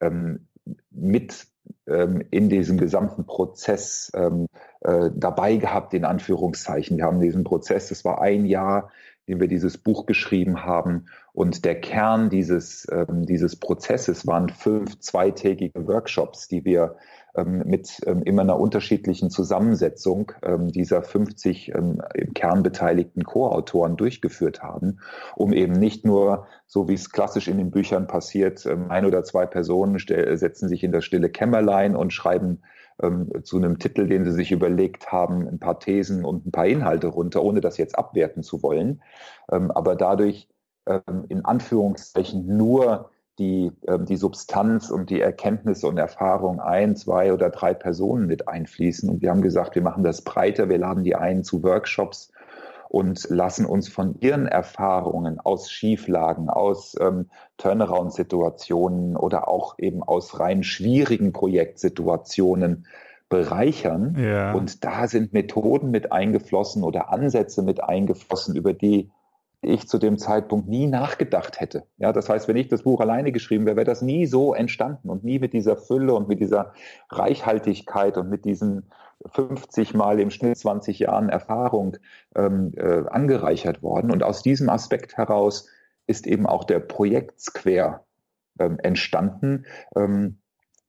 ähm, 0.00 0.48
mit 0.90 1.46
in 1.86 2.48
diesem 2.48 2.78
gesamten 2.78 3.26
Prozess 3.26 4.10
ähm, 4.14 4.48
äh, 4.80 5.10
dabei 5.14 5.56
gehabt, 5.56 5.94
in 5.94 6.04
Anführungszeichen. 6.04 6.96
Wir 6.96 7.04
haben 7.04 7.20
diesen 7.20 7.44
Prozess, 7.44 7.88
das 7.88 8.04
war 8.04 8.20
ein 8.20 8.44
Jahr, 8.44 8.90
in 9.26 9.34
dem 9.34 9.40
wir 9.40 9.48
dieses 9.48 9.78
Buch 9.78 10.06
geschrieben 10.06 10.64
haben. 10.64 11.06
Und 11.32 11.64
der 11.64 11.80
Kern 11.80 12.28
dieses, 12.30 12.86
ähm, 12.90 13.26
dieses 13.26 13.56
Prozesses 13.56 14.26
waren 14.26 14.48
fünf 14.48 14.98
zweitägige 14.98 15.86
Workshops, 15.86 16.48
die 16.48 16.64
wir 16.64 16.96
ähm, 17.25 17.25
mit 17.44 18.00
ähm, 18.06 18.22
immer 18.22 18.42
einer 18.42 18.58
unterschiedlichen 18.58 19.30
Zusammensetzung 19.30 20.32
ähm, 20.42 20.68
dieser 20.68 21.02
50 21.02 21.70
im 21.70 22.00
Kern 22.34 22.62
beteiligten 22.62 23.24
Co-Autoren 23.24 23.96
durchgeführt 23.96 24.62
haben, 24.62 25.00
um 25.34 25.52
eben 25.52 25.74
nicht 25.74 26.04
nur, 26.04 26.46
so 26.66 26.88
wie 26.88 26.94
es 26.94 27.10
klassisch 27.10 27.48
in 27.48 27.58
den 27.58 27.70
Büchern 27.70 28.06
passiert, 28.06 28.66
ein 28.66 29.04
oder 29.04 29.24
zwei 29.24 29.46
Personen 29.46 29.98
setzen 29.98 30.68
sich 30.68 30.82
in 30.82 30.92
das 30.92 31.04
stille 31.04 31.28
Kämmerlein 31.28 31.96
und 31.96 32.12
schreiben 32.12 32.62
zu 33.42 33.56
einem 33.56 33.78
Titel, 33.78 34.06
den 34.06 34.24
sie 34.24 34.32
sich 34.32 34.52
überlegt 34.52 35.12
haben, 35.12 35.46
ein 35.46 35.58
paar 35.58 35.78
Thesen 35.78 36.24
und 36.24 36.46
ein 36.46 36.52
paar 36.52 36.66
Inhalte 36.66 37.08
runter, 37.08 37.42
ohne 37.42 37.60
das 37.60 37.76
jetzt 37.76 37.98
abwerten 37.98 38.42
zu 38.42 38.62
wollen. 38.62 39.02
aber 39.48 39.96
dadurch 39.96 40.48
in 41.28 41.44
Anführungszeichen 41.44 42.56
nur 42.56 43.10
die, 43.38 43.72
ähm, 43.86 44.06
die 44.06 44.16
Substanz 44.16 44.90
und 44.90 45.10
die 45.10 45.20
Erkenntnisse 45.20 45.86
und 45.86 45.98
Erfahrung 45.98 46.60
ein, 46.60 46.96
zwei 46.96 47.32
oder 47.32 47.50
drei 47.50 47.74
Personen 47.74 48.26
mit 48.26 48.48
einfließen. 48.48 49.08
Und 49.10 49.22
wir 49.22 49.30
haben 49.30 49.42
gesagt, 49.42 49.74
wir 49.74 49.82
machen 49.82 50.04
das 50.04 50.22
breiter, 50.22 50.68
wir 50.68 50.78
laden 50.78 51.04
die 51.04 51.16
ein 51.16 51.44
zu 51.44 51.62
Workshops 51.62 52.32
und 52.88 53.28
lassen 53.28 53.66
uns 53.66 53.88
von 53.88 54.16
ihren 54.20 54.46
Erfahrungen 54.46 55.40
aus 55.40 55.70
Schieflagen, 55.70 56.48
aus 56.48 56.96
ähm, 57.00 57.28
Turnaround-Situationen 57.58 59.16
oder 59.16 59.48
auch 59.48 59.78
eben 59.78 60.02
aus 60.02 60.38
rein 60.40 60.62
schwierigen 60.62 61.32
Projektsituationen 61.32 62.86
bereichern. 63.28 64.16
Ja. 64.18 64.52
Und 64.52 64.84
da 64.84 65.08
sind 65.08 65.32
Methoden 65.32 65.90
mit 65.90 66.12
eingeflossen 66.12 66.84
oder 66.84 67.12
Ansätze 67.12 67.62
mit 67.62 67.82
eingeflossen, 67.82 68.54
über 68.54 68.72
die 68.72 69.10
ich 69.62 69.88
zu 69.88 69.98
dem 69.98 70.18
Zeitpunkt 70.18 70.68
nie 70.68 70.86
nachgedacht 70.86 71.60
hätte. 71.60 71.84
Ja, 71.98 72.12
das 72.12 72.28
heißt, 72.28 72.46
wenn 72.48 72.56
ich 72.56 72.68
das 72.68 72.82
Buch 72.82 73.00
alleine 73.00 73.32
geschrieben 73.32 73.66
wäre, 73.66 73.76
wäre 73.76 73.86
das 73.86 74.02
nie 74.02 74.26
so 74.26 74.54
entstanden 74.54 75.10
und 75.10 75.24
nie 75.24 75.38
mit 75.38 75.52
dieser 75.52 75.76
Fülle 75.76 76.14
und 76.14 76.28
mit 76.28 76.40
dieser 76.40 76.72
Reichhaltigkeit 77.10 78.16
und 78.18 78.28
mit 78.28 78.44
diesen 78.44 78.90
50 79.26 79.94
Mal 79.94 80.20
im 80.20 80.30
Schnitt 80.30 80.58
20 80.58 80.98
Jahren 80.98 81.28
Erfahrung 81.28 81.96
ähm, 82.34 82.72
äh, 82.76 83.04
angereichert 83.08 83.82
worden. 83.82 84.10
Und 84.10 84.22
aus 84.22 84.42
diesem 84.42 84.68
Aspekt 84.68 85.16
heraus 85.16 85.68
ist 86.06 86.26
eben 86.26 86.46
auch 86.46 86.64
der 86.64 86.80
Projekt 86.80 87.40
Square 87.40 88.00
ähm, 88.58 88.78
entstanden. 88.78 89.66
Ähm, 89.96 90.38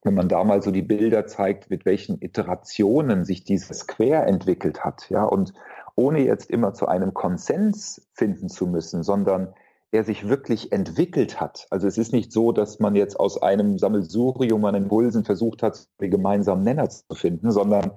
wenn 0.03 0.13
man 0.13 0.29
da 0.29 0.43
mal 0.43 0.61
so 0.61 0.71
die 0.71 0.83
Bilder 0.83 1.25
zeigt, 1.25 1.69
mit 1.69 1.85
welchen 1.85 2.21
Iterationen 2.21 3.25
sich 3.25 3.43
dieses 3.43 3.79
Square 3.79 4.25
entwickelt 4.25 4.85
hat, 4.85 5.09
ja, 5.09 5.23
und 5.23 5.53
ohne 5.97 6.23
jetzt 6.23 6.49
immer 6.49 6.73
zu 6.73 6.87
einem 6.87 7.13
Konsens 7.13 8.07
finden 8.13 8.47
zu 8.49 8.67
müssen, 8.67 9.03
sondern 9.03 9.53
er 9.91 10.03
sich 10.03 10.29
wirklich 10.29 10.71
entwickelt 10.71 11.41
hat. 11.41 11.65
Also 11.71 11.87
es 11.87 11.97
ist 11.97 12.13
nicht 12.13 12.31
so, 12.31 12.51
dass 12.51 12.79
man 12.79 12.95
jetzt 12.95 13.19
aus 13.19 13.41
einem 13.41 13.77
Sammelsurium 13.79 14.63
an 14.65 14.75
Impulsen 14.75 15.25
versucht 15.25 15.63
hat, 15.63 15.87
den 15.99 16.11
gemeinsamen 16.11 16.63
Nenner 16.63 16.89
zu 16.89 17.03
finden, 17.13 17.51
sondern 17.51 17.93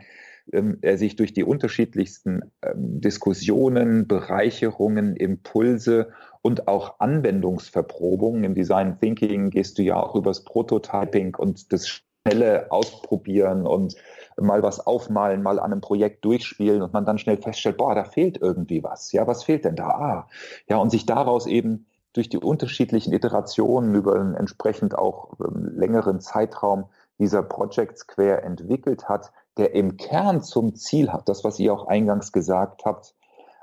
ähm, 0.53 0.79
er 0.81 0.97
sich 0.97 1.17
durch 1.17 1.35
die 1.35 1.45
unterschiedlichsten 1.45 2.53
ähm, 2.63 3.01
Diskussionen, 3.01 4.09
Bereicherungen, 4.09 5.15
Impulse 5.15 6.11
und 6.43 6.69
auch 6.69 7.01
Anwendungsverprobungen 7.01 8.45
im 8.45 8.55
Design 8.55 8.99
Thinking 8.99 9.51
gehst 9.51 9.79
du 9.79 9.83
ja 9.83 9.97
auch 9.97 10.15
übers 10.15 10.45
Prototyping 10.45 11.35
und 11.35 11.73
das 11.73 11.87
schnelle 11.87 12.73
Ausprobieren 12.73 13.67
und 13.67 13.97
mal 14.41 14.63
was 14.63 14.87
aufmalen, 14.87 15.43
mal 15.43 15.59
an 15.59 15.73
einem 15.73 15.81
Projekt 15.81 16.25
durchspielen 16.25 16.83
und 16.83 16.93
man 16.93 17.05
dann 17.05 17.19
schnell 17.19 17.37
feststellt, 17.37 17.77
boah, 17.77 17.95
da 17.95 18.05
fehlt 18.05 18.39
irgendwie 18.41 18.83
was. 18.83 19.13
Ja, 19.13 19.27
was 19.27 19.45
fehlt 19.45 19.65
denn 19.65 19.77
da? 19.77 19.89
Ah, 19.89 20.29
ja, 20.69 20.77
und 20.79 20.91
sich 20.91 21.07
daraus 21.07 21.47
eben 21.47 21.87
durch 22.13 22.29
die 22.29 22.39
unterschiedlichen 22.39 23.13
Iterationen 23.13 23.95
über 23.95 24.17
einen 24.17 24.35
entsprechend 24.35 24.97
auch 24.97 25.35
ähm, 25.41 25.71
längeren 25.75 26.21
Zeitraum 26.21 26.87
dieser 27.19 27.43
Project 27.43 27.99
Square 27.99 28.43
entwickelt 28.43 29.09
hat, 29.09 29.33
der 29.57 29.75
im 29.75 29.97
Kern 29.97 30.43
zum 30.43 30.75
Ziel 30.75 31.13
hat, 31.13 31.29
das, 31.29 31.45
was 31.45 31.59
ihr 31.59 31.73
auch 31.73 31.87
eingangs 31.87 32.33
gesagt 32.33 32.85
habt, 32.85 33.15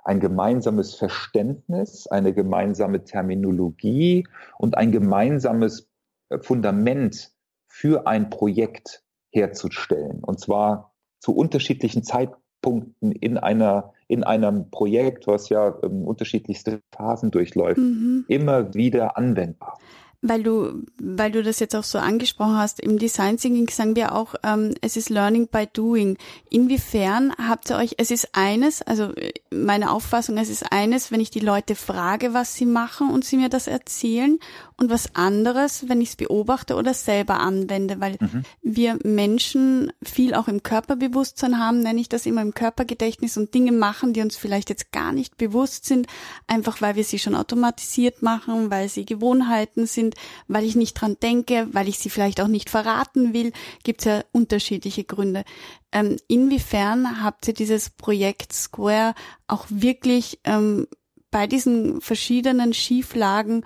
ein 0.04 0.20
gemeinsames 0.22 0.96
Verständnis, 0.96 2.08
eine 2.08 2.34
gemeinsame 2.34 3.04
Terminologie 3.04 4.26
und 4.58 4.78
ein 4.78 4.92
gemeinsames 4.92 5.90
äh, 6.30 6.40
Fundament 6.40 7.32
für 7.68 8.08
ein 8.08 8.30
Projekt 8.30 9.04
herzustellen. 9.38 10.24
Und 10.24 10.40
zwar 10.40 10.92
zu 11.20 11.36
unterschiedlichen 11.36 12.04
Zeitpunkten 12.04 13.12
in 13.12 13.38
einer 13.38 13.94
in 14.10 14.24
einem 14.24 14.72
Projekt, 14.72 15.28
was 15.28 15.50
ja 15.50 15.76
ähm, 15.84 16.06
unterschiedlichste 16.06 16.82
Phasen 16.96 17.30
durchläuft, 17.30 17.78
mhm. 17.78 18.26
immer 18.30 18.74
wieder 18.74 19.18
anwendbar. 19.18 19.78
Weil 20.24 20.42
du, 20.42 20.84
weil 21.00 21.32
du 21.32 21.44
das 21.44 21.60
jetzt 21.60 21.76
auch 21.76 21.84
so 21.84 22.00
angesprochen 22.00 22.58
hast, 22.58 22.80
im 22.80 22.98
Design 22.98 23.38
Thinking 23.38 23.70
sagen 23.70 23.96
wir 23.96 24.16
auch, 24.16 24.34
ähm, 24.44 24.74
es 24.82 24.98
ist 24.98 25.10
Learning 25.10 25.48
by 25.48 25.68
Doing. 25.72 26.18
Inwiefern 26.50 27.34
habt 27.38 27.70
ihr 27.70 27.78
euch, 27.78 27.96
es 27.98 28.10
ist 28.10 28.30
eines, 28.34 28.82
also 28.82 29.14
meine 29.52 29.92
Auffassung, 29.92 30.38
es 30.38 30.50
ist 30.50 30.72
eines, 30.72 31.12
wenn 31.12 31.22
ich 31.22 31.30
die 31.30 31.40
Leute 31.40 31.76
frage, 31.76 32.34
was 32.34 32.56
sie 32.56 32.66
machen 32.66 33.12
und 33.12 33.26
sie 33.26 33.38
mir 33.38 33.50
das 33.50 33.68
erzählen 33.68 34.40
und 34.78 34.90
was 34.92 35.16
anderes, 35.16 35.90
wenn 35.90 36.02
ich 36.02 36.10
es 36.10 36.16
beobachte 36.16 36.76
oder 36.76 36.94
selber 36.94 37.40
anwende, 37.40 38.00
weil 38.00 38.18
mhm. 38.20 38.44
wir 38.62 39.00
Menschen 39.04 39.92
viel 40.04 40.36
auch 40.36 40.48
im 40.48 40.62
Körperbewusstsein 40.62 41.60
haben, 41.60 41.82
nenne 41.82 42.00
ich 42.00 42.10
das 42.10 42.28
immer 42.28 42.44
im 42.44 42.54
Körpergedächtnis 42.54 43.38
und 43.38 43.54
Dinge 43.54 43.72
machen, 43.72 44.14
die 44.14 44.22
uns 44.22 44.36
vielleicht 44.36 44.70
jetzt 44.70 44.92
gar 44.92 45.12
nicht 45.12 45.38
bewusst 45.38 45.86
sind, 45.86 46.08
einfach 46.46 46.80
weil 46.82 46.96
wir 46.96 47.04
sie 47.04 47.18
schon 47.20 47.36
automatisiert 47.36 48.22
machen, 48.22 48.70
weil 48.70 48.88
sie 48.88 49.06
Gewohnheiten 49.06 49.88
sind 49.88 50.07
sind, 50.08 50.16
weil 50.48 50.64
ich 50.64 50.76
nicht 50.76 50.94
dran 50.94 51.18
denke, 51.22 51.68
weil 51.72 51.88
ich 51.88 52.00
sie 52.00 52.10
vielleicht 52.10 52.42
auch 52.42 52.48
nicht 52.48 52.70
verraten 52.70 53.34
will, 53.34 53.52
gibt 53.84 54.02
es 54.02 54.06
ja 54.06 54.24
unterschiedliche 54.32 55.04
Gründe. 55.04 55.44
Ähm, 55.92 56.18
inwiefern 56.28 57.24
habt 57.24 57.48
ihr 57.48 57.54
dieses 57.54 57.90
Projekt 57.90 58.54
Square 58.54 59.14
auch 59.48 59.66
wirklich 59.70 60.40
ähm, 60.44 60.88
bei 61.32 61.48
diesen 61.48 62.02
verschiedenen 62.02 62.74
Schieflagen 62.74 63.64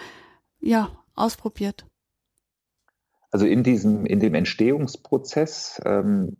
ja 0.59 0.91
ausprobiert? 1.15 1.85
Also 3.31 3.45
in 3.45 3.63
diesem, 3.63 4.05
in 4.05 4.19
dem 4.19 4.33
Entstehungsprozess 4.33 5.81
ähm, 5.85 6.37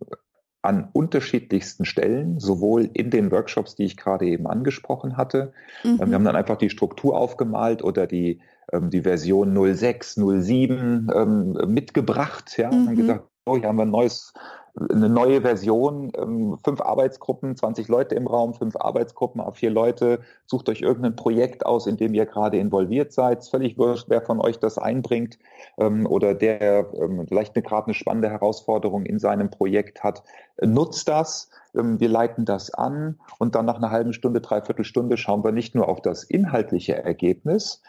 an 0.61 0.89
unterschiedlichsten 0.93 1.85
Stellen, 1.85 2.39
sowohl 2.39 2.89
in 2.93 3.09
den 3.09 3.31
Workshops, 3.31 3.75
die 3.75 3.85
ich 3.85 3.97
gerade 3.97 4.27
eben 4.27 4.45
angesprochen 4.45 5.17
hatte. 5.17 5.53
Mhm. 5.83 5.99
Wir 5.99 6.13
haben 6.13 6.25
dann 6.25 6.35
einfach 6.35 6.57
die 6.57 6.69
Struktur 6.69 7.17
aufgemalt 7.17 7.83
oder 7.83 8.05
die 8.05 8.29
ähm, 8.33 8.60
die 8.79 9.01
Version 9.01 9.75
06, 9.75 10.15
07 10.15 11.11
ähm, 11.13 11.57
mitgebracht. 11.67 12.57
Ja, 12.57 12.71
mhm. 12.71 12.87
und 12.87 12.95
gesagt, 12.95 13.27
oh, 13.45 13.57
hier 13.57 13.67
haben 13.67 13.77
wir 13.77 13.83
ein 13.83 13.91
neues, 13.91 14.33
eine 14.75 15.09
neue 15.09 15.41
Version, 15.41 16.11
ähm, 16.15 16.57
fünf 16.63 16.79
Arbeitsgruppen, 16.79 17.55
20 17.55 17.89
Leute 17.89 18.15
im 18.15 18.27
Raum, 18.27 18.53
fünf 18.53 18.75
Arbeitsgruppen, 18.77 19.41
auf 19.41 19.55
vier 19.57 19.69
Leute. 19.69 20.21
Sucht 20.45 20.69
euch 20.69 20.81
irgendein 20.81 21.15
Projekt 21.15 21.65
aus, 21.65 21.87
in 21.87 21.97
dem 21.97 22.13
ihr 22.13 22.25
gerade 22.25 22.57
involviert 22.57 23.11
seid. 23.11 23.45
völlig 23.45 23.77
wurscht, 23.77 24.05
wer 24.07 24.21
von 24.21 24.39
euch 24.39 24.59
das 24.59 24.77
einbringt 24.77 25.39
ähm, 25.77 26.05
oder 26.05 26.33
der 26.33 26.93
ähm, 26.93 27.25
vielleicht 27.27 27.55
eine, 27.55 27.63
gerade 27.63 27.87
eine 27.87 27.93
spannende 27.93 28.29
Herausforderung 28.29 29.05
in 29.05 29.19
seinem 29.19 29.49
Projekt 29.49 30.03
hat. 30.03 30.23
Nutzt 30.61 31.09
das. 31.09 31.49
Ähm, 31.75 31.99
wir 31.99 32.09
leiten 32.09 32.45
das 32.45 32.73
an 32.73 33.19
und 33.39 33.55
dann 33.55 33.65
nach 33.65 33.77
einer 33.77 33.91
halben 33.91 34.13
Stunde, 34.13 34.39
dreiviertel 34.39 34.85
Stunde 34.85 35.17
schauen 35.17 35.43
wir 35.43 35.51
nicht 35.51 35.75
nur 35.75 35.89
auf 35.89 36.01
das 36.01 36.23
inhaltliche 36.23 36.95
Ergebnis, 36.95 37.81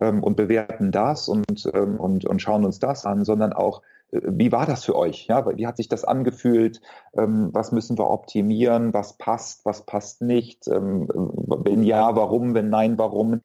ähm, 0.00 0.22
und 0.22 0.36
bewerten 0.36 0.90
das 0.90 1.28
und, 1.28 1.70
ähm, 1.74 1.98
und, 1.98 2.24
und 2.24 2.40
schauen 2.40 2.64
uns 2.64 2.78
das 2.78 3.06
an, 3.06 3.24
sondern 3.24 3.52
auch, 3.52 3.82
äh, 4.10 4.20
wie 4.24 4.52
war 4.52 4.66
das 4.66 4.84
für 4.84 4.96
euch? 4.96 5.26
Ja, 5.26 5.46
wie 5.56 5.66
hat 5.66 5.76
sich 5.76 5.88
das 5.88 6.04
angefühlt? 6.04 6.80
Ähm, 7.16 7.50
was 7.52 7.72
müssen 7.72 7.98
wir 7.98 8.10
optimieren? 8.10 8.92
Was 8.94 9.14
passt? 9.14 9.64
Was 9.64 9.86
passt 9.86 10.22
nicht? 10.22 10.68
Ähm, 10.68 11.08
wenn 11.14 11.82
ja, 11.82 12.14
warum? 12.16 12.54
Wenn 12.54 12.68
nein, 12.68 12.98
warum? 12.98 13.40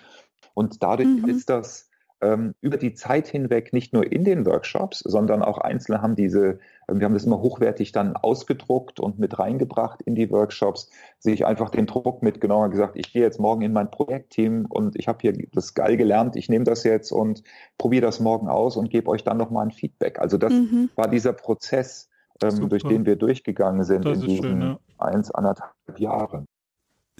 Und 0.54 0.84
dadurch 0.84 1.08
mhm. 1.08 1.30
ist 1.30 1.50
das 1.50 1.91
ähm, 2.22 2.54
über 2.62 2.78
die 2.78 2.94
Zeit 2.94 3.28
hinweg 3.28 3.74
nicht 3.74 3.94
nur 3.94 4.12
in 4.12 4.24
den 4.24 4.46
Workshops, 4.46 5.00
sondern 5.00 5.42
auch 5.42 5.58
Einzelne 5.58 6.02
haben 6.02 6.16
diese, 6.16 6.60
äh, 6.88 6.94
wir 6.94 7.06
haben 7.06 7.14
das 7.14 7.26
immer 7.26 7.42
hochwertig 7.42 7.92
dann 7.92 8.16
ausgedruckt 8.16 9.00
und 9.00 9.20
mit 9.20 9.40
reingebracht 9.40 10.02
in 10.04 10.16
die 10.16 10.30
Workshops, 10.30 10.90
sich 11.20 11.46
einfach 11.46 11.70
den 11.70 11.88
Druck 11.88 12.22
mitgenommen 12.22 12.66
und 12.66 12.72
gesagt, 12.72 12.96
ich 12.96 13.12
gehe 13.12 13.22
jetzt 13.22 13.40
morgen 13.40 13.62
in 13.62 13.74
mein 13.74 13.90
Projektteam 13.90 14.66
und 14.70 14.96
ich 14.96 15.08
habe 15.08 15.20
hier 15.22 15.34
das 15.52 15.74
geil 15.74 15.98
gelernt, 15.98 16.36
ich 16.36 16.50
nehme 16.50 16.66
das 16.66 16.84
jetzt 16.84 17.12
und 17.12 17.44
probiere 17.78 18.06
das 18.06 18.20
morgen 18.20 18.48
aus 18.48 18.78
und 18.78 18.90
gebe 18.90 19.10
euch 19.10 19.24
dann 19.24 19.38
nochmal 19.38 19.66
ein 19.66 19.72
Feedback. 19.72 20.20
Also 20.20 20.38
das 20.38 20.54
mhm. 20.54 20.90
war 20.96 21.08
dieser 21.08 21.34
Prozess, 21.34 22.10
ähm, 22.44 22.70
durch 22.70 22.84
den 22.84 23.06
wir 23.06 23.16
durchgegangen 23.16 23.84
sind 23.84 24.06
das 24.06 24.22
in 24.22 24.28
diesen 24.28 24.44
schön, 24.44 24.62
ja. 24.62 24.80
eins, 24.98 25.32
anderthalb 25.32 25.74
Jahren 25.98 26.48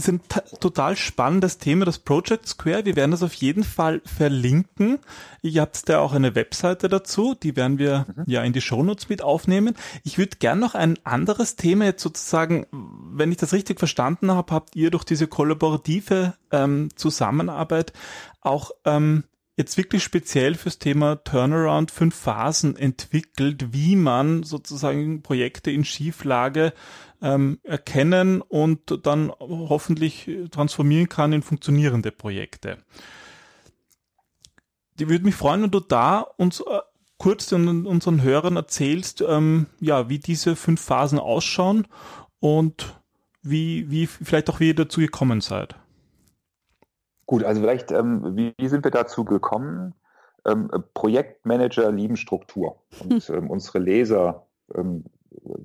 ist 0.08 0.10
ein 0.10 0.22
total 0.60 0.96
spannendes 0.96 1.58
Thema, 1.58 1.86
das 1.86 2.00
Project 2.00 2.48
Square. 2.48 2.86
Wir 2.86 2.96
werden 2.96 3.12
das 3.12 3.24
auf 3.24 3.34
jeden 3.34 3.64
Fall 3.64 4.02
verlinken. 4.06 5.00
Ihr 5.42 5.62
habt 5.62 5.88
da 5.90 6.00
auch 6.00 6.14
eine 6.14 6.36
Webseite 6.36 6.90
dazu, 6.90 7.36
die 7.36 7.56
werden 7.56 7.78
wir 7.80 8.06
mhm. 8.16 8.24
ja 8.28 8.44
in 8.44 8.54
die 8.54 8.62
Shownotes 8.62 9.10
mit 9.10 9.22
aufnehmen. 9.22 9.76
Ich 10.04 10.18
würde 10.18 10.38
gern 10.38 10.60
noch 10.60 10.76
ein 10.76 10.98
anderes 11.04 11.56
Thema 11.56 11.86
jetzt 11.86 12.04
sozusagen, 12.04 12.66
wenn 12.72 13.32
ich 13.32 13.38
das 13.38 13.54
richtig 13.54 13.80
verstanden 13.80 14.32
habe, 14.32 14.54
habt 14.54 14.76
ihr 14.76 14.92
durch 14.92 15.04
diese 15.04 15.28
kollaborative 15.28 16.34
ähm, 16.52 16.90
Zusammenarbeit 16.96 17.94
auch 18.42 18.72
ähm, 18.86 19.24
jetzt 19.58 19.78
wirklich 19.78 20.04
speziell 20.04 20.56
fürs 20.56 20.80
Thema 20.80 21.24
Turnaround 21.24 21.92
fünf 21.92 22.16
Phasen 22.16 22.76
entwickelt, 22.76 23.74
wie 23.74 23.96
man 23.96 24.44
sozusagen 24.44 25.22
Projekte 25.22 25.72
in 25.72 25.86
Schieflage 25.86 26.74
ähm, 27.22 27.60
erkennen 27.64 28.42
und 28.42 29.06
dann 29.06 29.32
hoffentlich 29.40 30.30
transformieren 30.52 31.10
kann 31.10 31.34
in 31.34 31.42
funktionierende 31.42 32.12
Projekte. 32.12 32.78
Die 35.00 35.10
würde 35.10 35.26
mich 35.26 35.36
freuen, 35.36 35.64
wenn 35.64 35.72
du 35.72 35.80
da 35.80 36.20
uns 36.20 36.60
äh, 36.60 36.80
kurz 37.18 37.52
unseren 37.52 38.24
Hörern 38.24 38.56
erzählst, 38.56 39.22
ähm, 39.22 39.68
ja, 39.80 40.10
wie 40.10 40.20
diese 40.20 40.56
fünf 40.56 40.82
Phasen 40.82 41.20
ausschauen 41.20 41.88
und 42.40 43.00
wie, 43.44 43.90
wie 43.92 44.08
vielleicht 44.08 44.50
auch 44.50 44.60
wie 44.60 44.70
ihr 44.70 44.76
dazu 44.76 45.02
gekommen 45.02 45.42
seid. 45.42 45.76
Gut, 47.28 47.44
also 47.44 47.62
vielleicht, 47.62 47.92
ähm, 47.92 48.36
wie, 48.36 48.54
wie, 48.58 48.68
sind 48.68 48.84
wir 48.84 48.92
dazu 48.92 49.24
gekommen? 49.24 49.94
Ähm, 50.46 50.70
Projektmanager 50.94 51.92
lieben 51.92 52.18
Struktur 52.18 52.82
und 53.00 53.30
ähm, 53.30 53.50
unsere 53.50 53.80
Leser 53.80 54.48
ähm, 54.76 55.06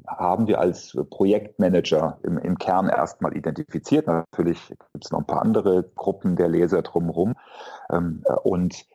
haben 0.06 0.46
wir 0.46 0.60
als 0.60 0.96
Projektmanager 1.10 2.18
im, 2.22 2.38
im 2.38 2.58
Kern 2.58 2.88
erstmal 2.88 3.36
identifiziert. 3.36 4.06
Natürlich 4.06 4.68
gibt 4.68 5.04
es 5.04 5.10
noch 5.10 5.20
ein 5.20 5.26
paar 5.26 5.42
andere 5.42 5.82
Gruppen 5.94 6.36
der 6.36 6.48
Leser 6.48 6.82
drumherum. 6.82 7.34
Ähm, 7.90 8.22
und 8.44 8.86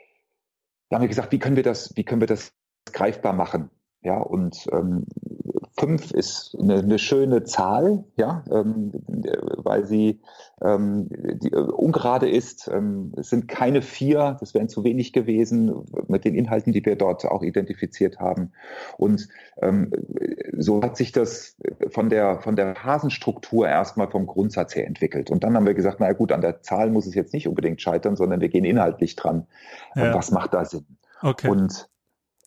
da 0.89 0.95
haben 0.95 1.01
wir 1.01 1.09
gesagt, 1.09 1.31
wie 1.31 1.39
können 1.39 1.55
wir 1.55 1.63
das, 1.63 1.95
wie 1.95 2.03
können 2.03 2.21
wir 2.21 2.27
das 2.27 2.53
greifbar 2.91 3.33
machen? 3.33 3.69
Ja, 4.01 4.17
und 4.17 4.67
ähm, 4.71 5.05
fünf 5.81 6.11
ist 6.11 6.55
eine, 6.59 6.77
eine, 6.77 6.99
schöne 6.99 7.43
Zahl, 7.43 8.03
ja, 8.15 8.43
ähm, 8.51 8.91
weil 9.57 9.85
sie 9.85 10.21
ähm, 10.61 11.09
die, 11.09 11.51
äh, 11.51 11.57
ungerade 11.57 12.29
ist. 12.29 12.69
Ähm, 12.71 13.13
es 13.17 13.29
sind 13.29 13.47
keine 13.47 13.81
vier, 13.81 14.37
das 14.39 14.53
wären 14.53 14.69
zu 14.69 14.83
wenig 14.83 15.11
gewesen 15.11 15.73
mit 16.07 16.23
den 16.23 16.35
Inhalten, 16.35 16.71
die 16.71 16.85
wir 16.85 16.95
dort 16.95 17.25
auch 17.25 17.41
identifiziert 17.41 18.19
haben. 18.19 18.51
Und 18.97 19.27
ähm, 19.61 19.91
so 20.57 20.81
hat 20.83 20.97
sich 20.97 21.11
das 21.11 21.57
von 21.89 22.09
der 22.09 22.39
von 22.39 22.55
der 22.55 22.75
Phasenstruktur 22.75 23.67
erstmal 23.67 24.09
vom 24.09 24.27
Grundsatz 24.27 24.75
her 24.75 24.85
entwickelt. 24.87 25.31
Und 25.31 25.43
dann 25.43 25.55
haben 25.55 25.65
wir 25.65 25.73
gesagt, 25.73 25.97
na 25.99 26.13
gut, 26.13 26.31
an 26.31 26.41
der 26.41 26.61
Zahl 26.61 26.91
muss 26.91 27.07
es 27.07 27.15
jetzt 27.15 27.33
nicht 27.33 27.47
unbedingt 27.47 27.81
scheitern, 27.81 28.15
sondern 28.15 28.39
wir 28.39 28.49
gehen 28.49 28.65
inhaltlich 28.65 29.15
dran. 29.15 29.47
Ja. 29.95 30.13
Was 30.13 30.31
macht 30.31 30.53
da 30.53 30.63
Sinn? 30.63 30.85
Okay. 31.21 31.49
Und 31.49 31.90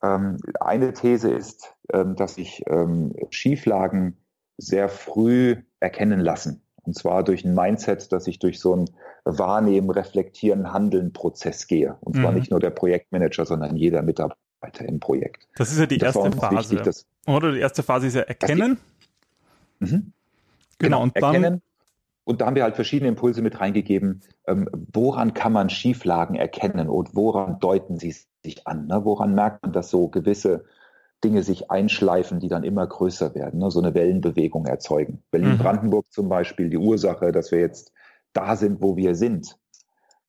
eine 0.00 0.92
These 0.92 1.30
ist, 1.30 1.74
ähm, 1.92 2.16
dass 2.16 2.34
sich 2.34 2.62
ähm, 2.66 3.14
Schieflagen 3.30 4.16
sehr 4.56 4.88
früh 4.88 5.56
erkennen 5.80 6.20
lassen. 6.20 6.62
Und 6.82 6.94
zwar 6.94 7.24
durch 7.24 7.44
ein 7.44 7.54
Mindset, 7.54 8.12
dass 8.12 8.26
ich 8.26 8.38
durch 8.38 8.60
so 8.60 8.76
ein 8.76 8.90
Wahrnehmen, 9.24 9.90
Reflektieren, 9.90 10.72
Handeln 10.72 11.12
Prozess 11.12 11.66
gehe. 11.66 11.96
Und 12.00 12.16
zwar 12.16 12.30
mhm. 12.30 12.38
nicht 12.38 12.50
nur 12.50 12.60
der 12.60 12.70
Projektmanager, 12.70 13.46
sondern 13.46 13.74
jeder 13.76 14.02
Mitarbeiter 14.02 14.84
im 14.86 15.00
Projekt. 15.00 15.48
Das 15.56 15.72
ist 15.72 15.78
ja 15.78 15.86
die 15.86 15.98
erste 15.98 16.30
Phase. 16.32 16.76
Wichtig, 16.76 17.06
Oder 17.26 17.52
die 17.52 17.60
erste 17.60 17.82
Phase 17.82 18.06
ist 18.08 18.14
ja 18.14 18.22
Erkennen. 18.22 18.78
Die, 19.80 19.84
mhm. 19.84 19.90
Genau, 19.90 20.12
genau, 20.78 21.02
und 21.02 21.16
dann. 21.16 21.34
Erkennen. 21.34 21.62
Und 22.24 22.40
da 22.40 22.46
haben 22.46 22.56
wir 22.56 22.62
halt 22.62 22.74
verschiedene 22.74 23.10
Impulse 23.10 23.42
mit 23.42 23.60
reingegeben. 23.60 24.22
Ähm, 24.46 24.68
woran 24.92 25.34
kann 25.34 25.52
man 25.52 25.68
Schieflagen 25.68 26.36
erkennen 26.36 26.88
und 26.88 27.14
woran 27.14 27.58
deuten 27.58 27.98
sie 27.98 28.16
sich 28.42 28.66
an? 28.66 28.86
Ne? 28.86 29.04
Woran 29.04 29.34
merkt 29.34 29.62
man, 29.62 29.72
dass 29.72 29.90
so 29.90 30.08
gewisse 30.08 30.64
Dinge 31.22 31.42
sich 31.42 31.70
einschleifen, 31.70 32.40
die 32.40 32.48
dann 32.48 32.64
immer 32.64 32.86
größer 32.86 33.34
werden, 33.34 33.60
ne? 33.60 33.70
so 33.70 33.80
eine 33.80 33.94
Wellenbewegung 33.94 34.66
erzeugen. 34.66 35.22
Berlin-Brandenburg 35.30 36.06
mhm. 36.06 36.10
zum 36.10 36.28
Beispiel, 36.28 36.70
die 36.70 36.78
Ursache, 36.78 37.32
dass 37.32 37.50
wir 37.50 37.60
jetzt 37.60 37.92
da 38.32 38.56
sind, 38.56 38.82
wo 38.82 38.96
wir 38.96 39.14
sind, 39.14 39.58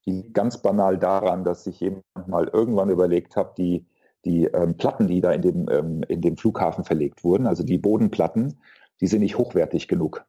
die 0.05 0.11
liegt 0.11 0.33
ganz 0.33 0.61
banal 0.61 0.97
daran, 0.97 1.43
dass 1.43 1.63
sich 1.63 1.79
jemand 1.79 2.27
mal 2.27 2.47
irgendwann 2.47 2.89
überlegt 2.89 3.35
hat, 3.35 3.57
die, 3.57 3.85
die 4.23 4.45
ähm, 4.45 4.77
Platten, 4.77 5.07
die 5.07 5.21
da 5.21 5.31
in 5.31 5.41
dem, 5.41 5.69
ähm, 5.69 6.03
in 6.07 6.21
dem 6.21 6.37
Flughafen 6.37 6.83
verlegt 6.83 7.23
wurden, 7.23 7.47
also 7.47 7.63
die 7.63 7.77
Bodenplatten, 7.77 8.59
die 9.01 9.07
sind 9.07 9.21
nicht 9.21 9.37
hochwertig 9.37 9.87
genug. 9.87 10.25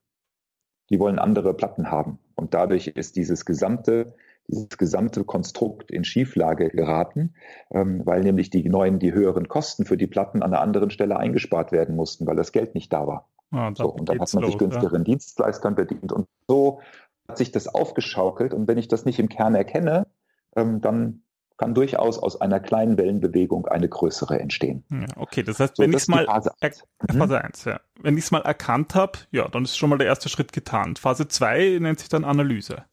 Die 0.91 0.99
wollen 1.01 1.18
andere 1.18 1.55
Platten 1.55 1.91
haben. 1.91 2.18
Und 2.34 2.55
dadurch 2.55 2.89
ist 2.89 3.16
dieses 3.16 3.45
gesamte 3.45 4.14
dieses 4.49 4.78
gesamte 4.78 5.24
Konstrukt 5.24 5.91
in 5.91 6.05
Schieflage 6.05 6.68
geraten, 6.70 7.34
ähm, 7.70 8.03
weil 8.05 8.22
nämlich 8.22 8.51
die 8.51 8.68
neuen, 8.68 8.99
die 8.99 9.12
höheren 9.12 9.49
Kosten 9.49 9.84
für 9.84 9.97
die 9.97 10.07
Platten 10.07 10.43
an 10.43 10.53
einer 10.53 10.62
anderen 10.62 10.91
Stelle 10.91 11.16
eingespart 11.18 11.72
werden 11.72 11.97
mussten, 11.97 12.26
weil 12.26 12.37
das 12.37 12.53
Geld 12.53 12.74
nicht 12.74 12.93
da 12.93 13.07
war. 13.07 13.28
Ja, 13.53 13.72
so, 13.74 13.89
und 13.89 14.09
dann 14.09 14.20
hat 14.20 14.32
man 14.34 14.43
los, 14.43 14.53
sich 14.53 14.59
günstigeren 14.59 15.03
ja. 15.03 15.05
Dienstleistern 15.05 15.74
bedient 15.74 16.12
und 16.12 16.26
so 16.49 16.80
hat 17.28 17.39
sich 17.39 17.53
das 17.53 17.68
aufgeschaukelt. 17.68 18.55
Und 18.55 18.68
wenn 18.68 18.78
ich 18.78 18.89
das 18.89 19.05
nicht 19.05 19.18
im 19.18 19.28
Kern 19.28 19.55
erkenne, 19.55 20.07
ähm, 20.55 20.80
dann 20.80 21.22
kann 21.57 21.74
durchaus 21.74 22.18
aus 22.18 22.40
einer 22.40 22.61
kleinen 22.61 22.98
Wellenbewegung 22.98 23.66
eine 23.66 23.88
größere 23.88 24.38
entstehen. 24.38 24.84
Ja, 24.90 25.07
okay, 25.16 25.42
das 25.42 25.61
heißt, 25.61 25.76
so, 25.76 25.82
wenn 25.82 25.90
ich 25.90 25.96
es 25.96 26.09
mal 26.09 26.26
Phase 26.26 26.52
1, 26.61 26.84
mhm. 27.12 27.18
Phase 27.18 27.40
1 27.42 27.64
ja. 27.64 27.80
wenn 28.02 28.16
ich 28.16 28.24
es 28.24 28.30
mal 28.30 28.42
erkannt 28.42 28.94
habe, 28.94 29.18
ja, 29.30 29.48
dann 29.48 29.64
ist 29.64 29.76
schon 29.76 29.90
mal 29.90 29.98
der 29.98 30.07
erste 30.07 30.28
Schritt 30.28 30.52
getan. 30.52 30.96
Phase 30.96 31.28
2 31.28 31.78
nennt 31.80 32.00
sich 32.00 32.09
dann 32.09 32.24
Analyse. 32.24 32.84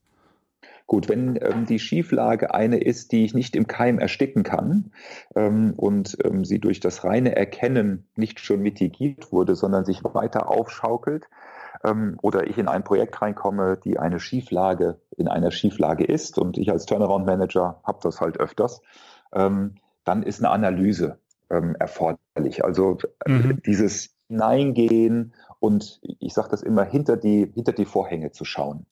Gut, 0.85 1.07
wenn 1.07 1.39
ähm, 1.41 1.65
die 1.65 1.79
Schieflage 1.79 2.53
eine 2.53 2.77
ist, 2.77 3.13
die 3.13 3.23
ich 3.23 3.33
nicht 3.33 3.55
im 3.55 3.67
Keim 3.67 3.99
ersticken 3.99 4.43
kann 4.43 4.91
ähm, 5.35 5.73
und 5.75 6.17
ähm, 6.23 6.43
sie 6.43 6.59
durch 6.59 6.81
das 6.81 7.03
reine 7.05 7.35
Erkennen 7.35 8.05
nicht 8.15 8.39
schon 8.39 8.61
mitigiert 8.61 9.31
wurde, 9.31 9.55
sondern 9.55 9.85
sich 9.85 10.03
weiter 10.03 10.49
aufschaukelt, 10.49 11.29
ähm, 11.83 12.17
oder 12.21 12.47
ich 12.47 12.57
in 12.57 12.67
ein 12.67 12.83
Projekt 12.83 13.21
reinkomme, 13.21 13.77
die 13.77 13.99
eine 13.99 14.19
Schieflage 14.19 14.99
in 15.17 15.27
einer 15.27 15.51
Schieflage 15.51 16.03
ist 16.03 16.37
und 16.37 16.57
ich 16.57 16.71
als 16.71 16.85
Turnaround 16.85 17.25
Manager 17.25 17.81
habe 17.83 17.99
das 18.01 18.21
halt 18.21 18.39
öfters, 18.39 18.81
ähm, 19.33 19.75
dann 20.03 20.23
ist 20.23 20.39
eine 20.39 20.49
Analyse 20.49 21.19
ähm, 21.49 21.75
erforderlich. 21.79 22.63
Also 22.63 22.97
äh, 23.25 23.31
mhm. 23.31 23.61
dieses 23.65 24.15
Hineingehen 24.27 25.33
und 25.59 25.99
ich 26.19 26.33
sage 26.33 26.49
das 26.49 26.63
immer, 26.63 26.83
hinter 26.83 27.17
die, 27.17 27.51
hinter 27.53 27.71
die 27.71 27.85
Vorhänge 27.85 28.31
zu 28.31 28.45
schauen. 28.45 28.85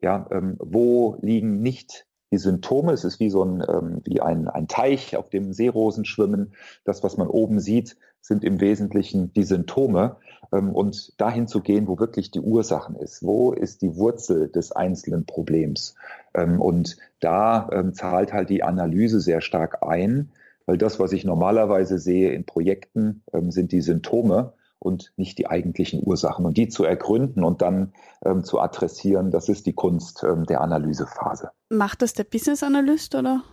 Ja, 0.00 0.26
ähm, 0.30 0.56
wo 0.58 1.18
liegen 1.20 1.60
nicht 1.60 2.06
die 2.30 2.38
Symptome? 2.38 2.92
Es 2.92 3.04
ist 3.04 3.20
wie 3.20 3.30
so 3.30 3.44
ein, 3.44 3.62
ähm, 3.68 4.00
wie 4.04 4.20
ein, 4.20 4.48
ein 4.48 4.68
Teich, 4.68 5.16
auf 5.16 5.28
dem 5.30 5.52
Seerosen 5.52 6.04
schwimmen. 6.04 6.52
Das, 6.84 7.02
was 7.02 7.16
man 7.16 7.28
oben 7.28 7.60
sieht, 7.60 7.96
sind 8.20 8.44
im 8.44 8.60
Wesentlichen 8.60 9.32
die 9.32 9.44
Symptome. 9.44 10.16
Ähm, 10.52 10.70
und 10.70 11.20
dahin 11.20 11.46
zu 11.46 11.60
gehen, 11.60 11.88
wo 11.88 11.98
wirklich 11.98 12.30
die 12.30 12.40
Ursachen 12.40 12.96
ist. 12.96 13.22
Wo 13.22 13.52
ist 13.52 13.82
die 13.82 13.96
Wurzel 13.96 14.48
des 14.48 14.72
einzelnen 14.72 15.26
Problems? 15.26 15.94
Ähm, 16.34 16.60
und 16.60 16.96
da 17.20 17.68
ähm, 17.72 17.94
zahlt 17.94 18.32
halt 18.32 18.50
die 18.50 18.62
Analyse 18.62 19.20
sehr 19.20 19.40
stark 19.40 19.82
ein, 19.82 20.30
weil 20.66 20.78
das, 20.78 21.00
was 21.00 21.12
ich 21.12 21.24
normalerweise 21.24 21.98
sehe 21.98 22.32
in 22.32 22.44
Projekten, 22.44 23.22
ähm, 23.32 23.50
sind 23.50 23.72
die 23.72 23.80
Symptome 23.80 24.52
und 24.80 25.12
nicht 25.16 25.38
die 25.38 25.46
eigentlichen 25.46 26.02
Ursachen. 26.02 26.44
Und 26.44 26.56
die 26.56 26.68
zu 26.68 26.84
ergründen 26.84 27.44
und 27.44 27.62
dann 27.62 27.92
ähm, 28.24 28.42
zu 28.42 28.58
adressieren, 28.58 29.30
das 29.30 29.48
ist 29.48 29.66
die 29.66 29.74
Kunst 29.74 30.24
ähm, 30.24 30.46
der 30.46 30.62
Analysephase. 30.62 31.50
Macht 31.68 32.02
das 32.02 32.14
der 32.14 32.24
Business 32.24 32.64
Analyst 32.64 33.14
oder? 33.14 33.44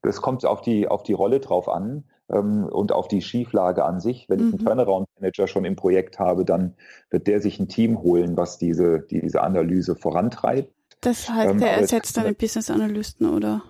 Das 0.00 0.22
kommt 0.22 0.44
auf 0.46 0.62
die, 0.62 0.88
auf 0.88 1.02
die 1.02 1.12
Rolle 1.12 1.40
drauf 1.40 1.68
an 1.68 2.04
ähm, 2.30 2.64
und 2.64 2.92
auf 2.92 3.08
die 3.08 3.22
Schieflage 3.22 3.84
an 3.84 4.00
sich. 4.00 4.28
Wenn 4.28 4.38
mhm. 4.38 4.46
ich 4.46 4.52
einen 4.54 4.62
mhm. 4.62 4.66
Turnaround-Manager 4.66 5.48
schon 5.48 5.64
im 5.64 5.76
Projekt 5.76 6.18
habe, 6.18 6.44
dann 6.44 6.74
wird 7.10 7.26
der 7.26 7.40
sich 7.40 7.58
ein 7.60 7.68
Team 7.68 8.02
holen, 8.02 8.36
was 8.36 8.58
diese, 8.58 9.00
diese 9.00 9.42
Analyse 9.42 9.96
vorantreibt. 9.96 10.72
Das 11.00 11.28
heißt, 11.28 11.50
ähm, 11.50 11.58
der 11.58 11.76
ersetzt 11.76 12.16
dann 12.16 12.24
den 12.24 12.36
Business 12.36 12.70
Analysten, 12.70 13.28
oder? 13.28 13.62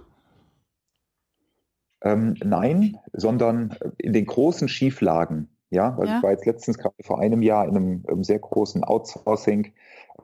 Ähm, 2.02 2.34
nein, 2.42 2.98
sondern 3.12 3.76
in 3.96 4.12
den 4.12 4.26
großen 4.26 4.68
Schieflagen, 4.68 5.48
ja, 5.73 5.97
weil 5.97 6.07
ja. 6.07 6.18
ich 6.18 6.23
war 6.23 6.31
jetzt 6.31 6.45
letztens 6.45 6.79
gerade 6.79 6.95
vor 7.03 7.18
einem 7.18 7.41
Jahr 7.41 7.66
in 7.66 7.77
einem, 7.77 8.05
einem 8.07 8.25
sehr 8.25 8.39
großen 8.39 8.85
Outsourcing 8.85 9.73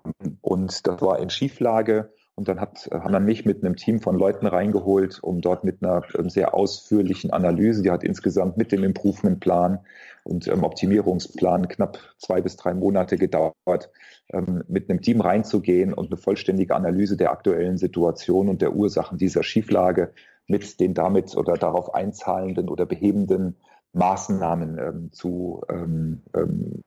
ähm, 0.05 0.39
und 0.43 0.87
das 0.87 1.01
war 1.01 1.19
in 1.19 1.31
Schieflage 1.31 2.13
Und 2.35 2.49
dann 2.49 2.61
hat, 2.61 2.89
haben 2.93 3.13
dann 3.13 3.25
mich 3.25 3.47
mit 3.47 3.65
einem 3.65 3.75
Team 3.75 4.01
von 4.01 4.17
Leuten 4.17 4.47
reingeholt, 4.47 5.19
um 5.23 5.41
dort 5.41 5.65
mit 5.65 5.83
einer 5.83 6.03
ähm, 6.17 6.29
sehr 6.29 6.55
ausführlichen 6.55 7.33
Analyse, 7.33 7.83
die 7.83 7.91
hat 7.91 8.05
insgesamt 8.05 8.59
mit 8.59 8.71
dem 8.71 8.85
Improvement-Plan 8.85 9.81
und 10.23 10.47
ähm, 10.47 10.63
Optimierungsplan 10.65 11.67
knapp 11.67 11.99
zwei 12.19 12.43
bis 12.43 12.57
drei 12.57 12.75
Monate 12.75 13.17
gedauert, 13.17 13.91
ähm, 14.31 14.63
mit 14.69 14.91
einem 14.91 15.01
Team 15.01 15.23
reinzugehen 15.23 15.95
und 15.95 16.09
eine 16.13 16.19
vollständige 16.19 16.77
Analyse 16.77 17.17
der 17.17 17.33
aktuellen 17.33 17.79
Situation 17.79 18.51
und 18.51 18.61
der 18.61 18.75
Ursachen 18.75 19.17
dieser 19.17 19.43
Schieflage 19.43 20.13
mit 20.47 20.79
den 20.79 20.95
damit 20.95 21.37
oder 21.37 21.55
darauf 21.55 21.95
einzahlenden 21.95 22.69
oder 22.69 22.87
behebenden 22.87 23.57
Maßnahmen 23.93 24.79
ähm, 24.79 25.13
zu 25.13 25.63
ähm, 25.69 26.23
ähm, 26.35 26.83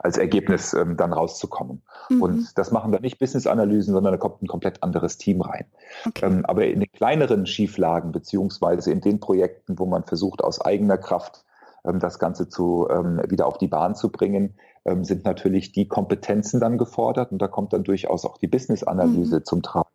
als 0.00 0.18
Ergebnis 0.18 0.74
ähm, 0.74 0.96
dann 0.96 1.12
rauszukommen. 1.12 1.82
Mhm. 2.08 2.22
Und 2.22 2.58
das 2.58 2.70
machen 2.70 2.92
wir 2.92 3.00
nicht 3.00 3.18
Business-Analysen, 3.18 3.92
sondern 3.92 4.12
da 4.12 4.18
kommt 4.18 4.42
ein 4.42 4.46
komplett 4.46 4.82
anderes 4.82 5.18
Team 5.18 5.40
rein. 5.40 5.66
Okay. 6.06 6.26
Ähm, 6.26 6.46
aber 6.46 6.66
in 6.66 6.80
den 6.80 6.92
kleineren 6.92 7.46
Schieflagen, 7.46 8.12
beziehungsweise 8.12 8.90
in 8.90 9.00
den 9.00 9.20
Projekten, 9.20 9.78
wo 9.78 9.86
man 9.86 10.04
versucht, 10.04 10.42
aus 10.42 10.60
eigener 10.60 10.98
Kraft 10.98 11.44
ähm, 11.84 11.98
das 11.98 12.18
Ganze 12.18 12.48
zu, 12.48 12.88
ähm, 12.90 13.20
wieder 13.28 13.46
auf 13.46 13.58
die 13.58 13.68
Bahn 13.68 13.94
zu 13.94 14.10
bringen, 14.10 14.54
ähm, 14.84 15.04
sind 15.04 15.24
natürlich 15.24 15.72
die 15.72 15.88
Kompetenzen 15.88 16.60
dann 16.60 16.78
gefordert. 16.78 17.32
Und 17.32 17.40
da 17.40 17.48
kommt 17.48 17.72
dann 17.72 17.84
durchaus 17.84 18.24
auch 18.24 18.38
die 18.38 18.48
Business-Analyse 18.48 19.36
mhm. 19.36 19.44
zum 19.44 19.62
Tragen, 19.62 19.88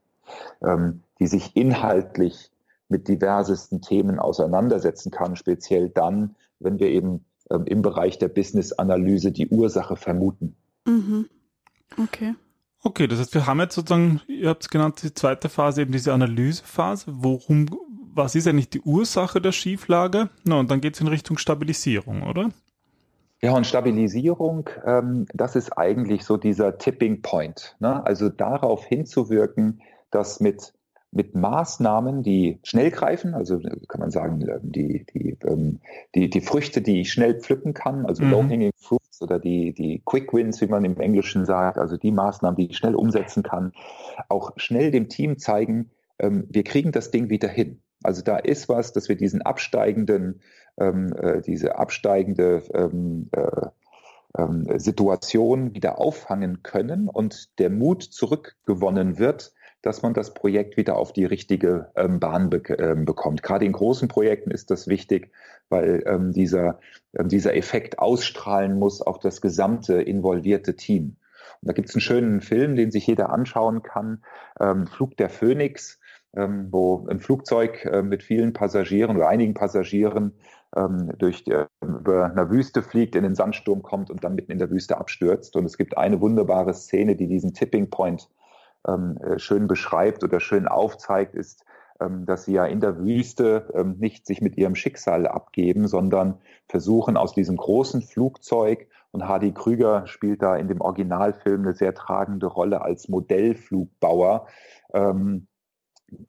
ähm, 0.63 1.03
die 1.19 1.27
sich 1.27 1.55
inhaltlich 1.55 2.51
mit 2.92 3.08
diversesten 3.08 3.82
Themen 3.82 4.20
auseinandersetzen 4.20 5.12
kann, 5.12 5.36
speziell 5.36 5.89
dann, 5.89 6.36
wenn 6.60 6.80
wir 6.80 6.88
eben 6.89 7.26
ähm, 7.50 7.66
im 7.66 7.82
Bereich 7.82 8.20
der 8.20 8.28
Business-Analyse 8.28 9.32
die 9.32 9.48
Ursache 9.48 9.96
vermuten. 9.96 10.56
Mhm. 10.86 11.28
Okay. 12.02 12.36
Okay, 12.84 13.08
das 13.08 13.20
heißt, 13.20 13.34
wir 13.36 13.46
haben 13.46 13.60
jetzt 13.60 13.76
sozusagen, 13.76 14.22
ihr 14.28 14.50
habt 14.50 14.64
es 14.64 14.70
genannt, 14.70 15.02
die 15.04 15.14
zweite 15.14 15.50
Phase, 15.50 15.84
eben 15.84 15.92
diese 15.92 16.14
Analysephase. 16.14 17.06
Worum, 17.08 17.68
was 18.14 18.34
ist 18.34 18.48
eigentlich 18.48 18.70
die 18.70 18.82
Ursache 18.82 19.39
der 19.39 19.52
Schieflage? 19.52 20.30
Na, 20.44 20.60
und 20.60 20.72
dann 20.72 20.82
geht 20.82 20.96
es 20.96 21.02
in 21.02 21.08
Richtung 21.08 21.38
Stabilisierung, 21.38 22.24
oder? 22.24 22.50
Ja, 23.44 23.54
und 23.54 23.66
Stabilisierung, 23.66 24.70
ähm, 24.86 25.26
das 25.34 25.56
ist 25.56 25.72
eigentlich 25.78 26.24
so 26.26 26.38
dieser 26.38 26.78
Tipping 26.78 27.22
Point. 27.22 27.76
Ne? 27.80 28.06
Also 28.06 28.30
darauf 28.30 28.86
hinzuwirken, 28.86 29.82
dass 30.12 30.39
mit 30.39 30.74
mit 31.12 31.36
Maßnahmen, 31.36 32.24
die 32.24 32.59
schnell 32.64 32.89
greifen, 32.89 33.34
also 33.34 33.59
kann 33.88 33.99
man 33.99 34.12
sagen, 34.12 34.39
die, 34.64 35.05
die, 35.14 35.38
ähm, 35.45 35.80
die, 36.16 36.30
die 36.30 36.39
Früchte, 36.39 36.82
die 36.82 37.01
ich 37.01 37.12
schnell 37.12 37.39
pflücken 37.39 37.74
kann, 37.74 38.05
also 38.05 38.24
mhm. 38.24 38.32
Low-Hanging 38.32 38.72
Fruits 38.78 39.22
oder 39.22 39.38
die, 39.38 39.74
die 39.74 40.01
Quick 40.05 40.34
Wins, 40.34 40.62
wie 40.62 40.68
man 40.68 40.86
im 40.86 40.99
Englischen 40.99 41.45
sagt, 41.45 41.78
also 41.78 41.97
die 41.97 42.12
Maßnahmen, 42.12 42.55
die 42.55 42.72
ich 42.72 42.78
schnell 42.78 42.95
umsetzen 42.95 43.43
kann, 43.43 43.74
auch 44.30 44.53
schnell 44.55 44.91
dem 44.91 45.09
Team 45.09 45.38
zeigen, 45.38 45.91
ähm, 46.18 46.47
wir 46.49 46.64
kriegen 46.64 46.93
das 46.93 47.12
Ding 47.12 47.30
wieder 47.30 47.49
hin. 47.49 47.82
Also 48.03 48.22
da 48.22 48.38
ist 48.38 48.70
was, 48.70 48.93
dass 48.93 49.09
wir 49.09 49.18
diesen 49.18 49.41
absteigenden, 49.41 50.41
ähm, 50.78 51.14
äh, 51.14 51.41
diese 51.41 51.78
absteigende 51.78 52.64
äh, 52.74 53.68
Situation 54.78 55.76
wieder 55.76 55.99
auffangen 55.99 56.64
können 56.64 57.09
und 57.09 57.59
der 57.59 57.70
Mut 57.70 58.01
zurückgewonnen 58.01 59.20
wird, 59.20 59.51
dass 59.82 60.01
man 60.01 60.13
das 60.13 60.34
Projekt 60.34 60.77
wieder 60.77 60.95
auf 60.95 61.13
die 61.13 61.25
richtige 61.25 61.91
ähm, 61.95 62.19
Bahn 62.19 62.49
be 62.49 62.61
ähm, 62.77 63.05
bekommt. 63.05 63.43
Gerade 63.43 63.65
in 63.65 63.71
großen 63.71 64.07
Projekten 64.07 64.51
ist 64.51 64.69
das 64.69 64.88
wichtig, 64.88 65.32
weil 65.69 66.03
ähm, 66.05 66.32
dieser, 66.32 66.79
ähm, 67.17 67.29
dieser 67.29 67.55
Effekt 67.55 67.99
ausstrahlen 67.99 68.77
muss 68.77 69.01
auf 69.01 69.19
das 69.19 69.41
gesamte 69.41 70.01
involvierte 70.01 70.75
Team. 70.75 71.15
Und 71.61 71.67
da 71.67 71.73
gibt 71.73 71.89
es 71.89 71.95
einen 71.95 72.01
schönen 72.01 72.41
Film, 72.41 72.75
den 72.75 72.91
sich 72.91 73.07
jeder 73.07 73.32
anschauen 73.32 73.82
kann, 73.82 74.23
ähm, 74.59 74.86
Flug 74.86 75.17
der 75.17 75.29
Phönix, 75.29 75.99
ähm, 76.36 76.67
wo 76.71 77.07
ein 77.09 77.19
Flugzeug 77.19 77.86
äh, 77.86 78.03
mit 78.03 78.23
vielen 78.23 78.53
Passagieren 78.53 79.15
oder 79.17 79.27
einigen 79.27 79.53
Passagieren 79.53 80.34
durch 81.17 81.43
über 81.82 82.32
einer 82.32 82.49
Wüste 82.49 82.82
fliegt, 82.82 83.17
in 83.17 83.23
den 83.23 83.36
Sandsturm 83.36 83.84
kommt 83.84 84.09
und 84.09 84.23
dann 84.23 84.36
mitten 84.36 84.53
in 84.53 84.57
der 84.57 84.69
Wüste 84.69 84.97
abstürzt. 84.97 85.57
Und 85.57 85.65
es 85.65 85.77
gibt 85.77 85.97
eine 85.97 86.21
wunderbare 86.21 86.73
Szene, 86.73 87.17
die 87.17 87.27
diesen 87.27 87.53
Tipping 87.53 87.89
Point 87.89 88.29
ähm, 88.88 89.17
äh, 89.17 89.39
schön 89.39 89.67
beschreibt 89.67 90.23
oder 90.23 90.39
schön 90.39 90.67
aufzeigt, 90.67 91.36
ist, 91.36 91.65
ähm, 91.99 92.25
dass 92.25 92.45
sie 92.45 92.53
ja 92.53 92.65
in 92.65 92.79
der 92.79 92.97
Wüste 92.97 93.71
ähm, 93.73 93.95
nicht 93.99 94.25
sich 94.25 94.41
mit 94.41 94.57
ihrem 94.57 94.75
Schicksal 94.75 95.27
abgeben, 95.27 95.88
sondern 95.88 96.39
versuchen 96.67 97.17
aus 97.17 97.34
diesem 97.34 97.57
großen 97.57 98.01
Flugzeug 98.01 98.88
und 99.11 99.27
Hardy 99.27 99.51
Krüger 99.51 100.07
spielt 100.07 100.41
da 100.41 100.55
in 100.55 100.67
dem 100.67 100.82
Originalfilm 100.82 101.61
eine 101.61 101.73
sehr 101.73 101.93
tragende 101.93 102.47
Rolle 102.47 102.82
als 102.82 103.09
Modellflugbauer, 103.09 104.47
ähm, 104.93 105.47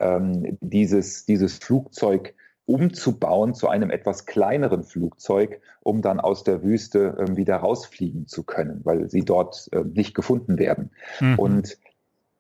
ähm, 0.01 0.59
dieses, 0.61 1.25
dieses 1.25 1.59
Flugzeug 1.59 2.35
umzubauen 2.65 3.55
zu 3.55 3.69
einem 3.69 3.91
etwas 3.91 4.27
kleineren 4.27 4.85
Flugzeug, 4.85 5.61
um 5.81 6.01
dann 6.01 6.21
aus 6.21 6.45
der 6.45 6.63
Wüste 6.63 7.17
äh, 7.19 7.37
wieder 7.37 7.57
rausfliegen 7.57 8.27
zu 8.27 8.45
können, 8.45 8.81
weil 8.85 9.11
sie 9.11 9.25
dort 9.25 9.69
äh, 9.73 9.83
nicht 9.83 10.15
gefunden 10.15 10.59
werden. 10.59 10.91
Mhm. 11.21 11.39
Und 11.39 11.79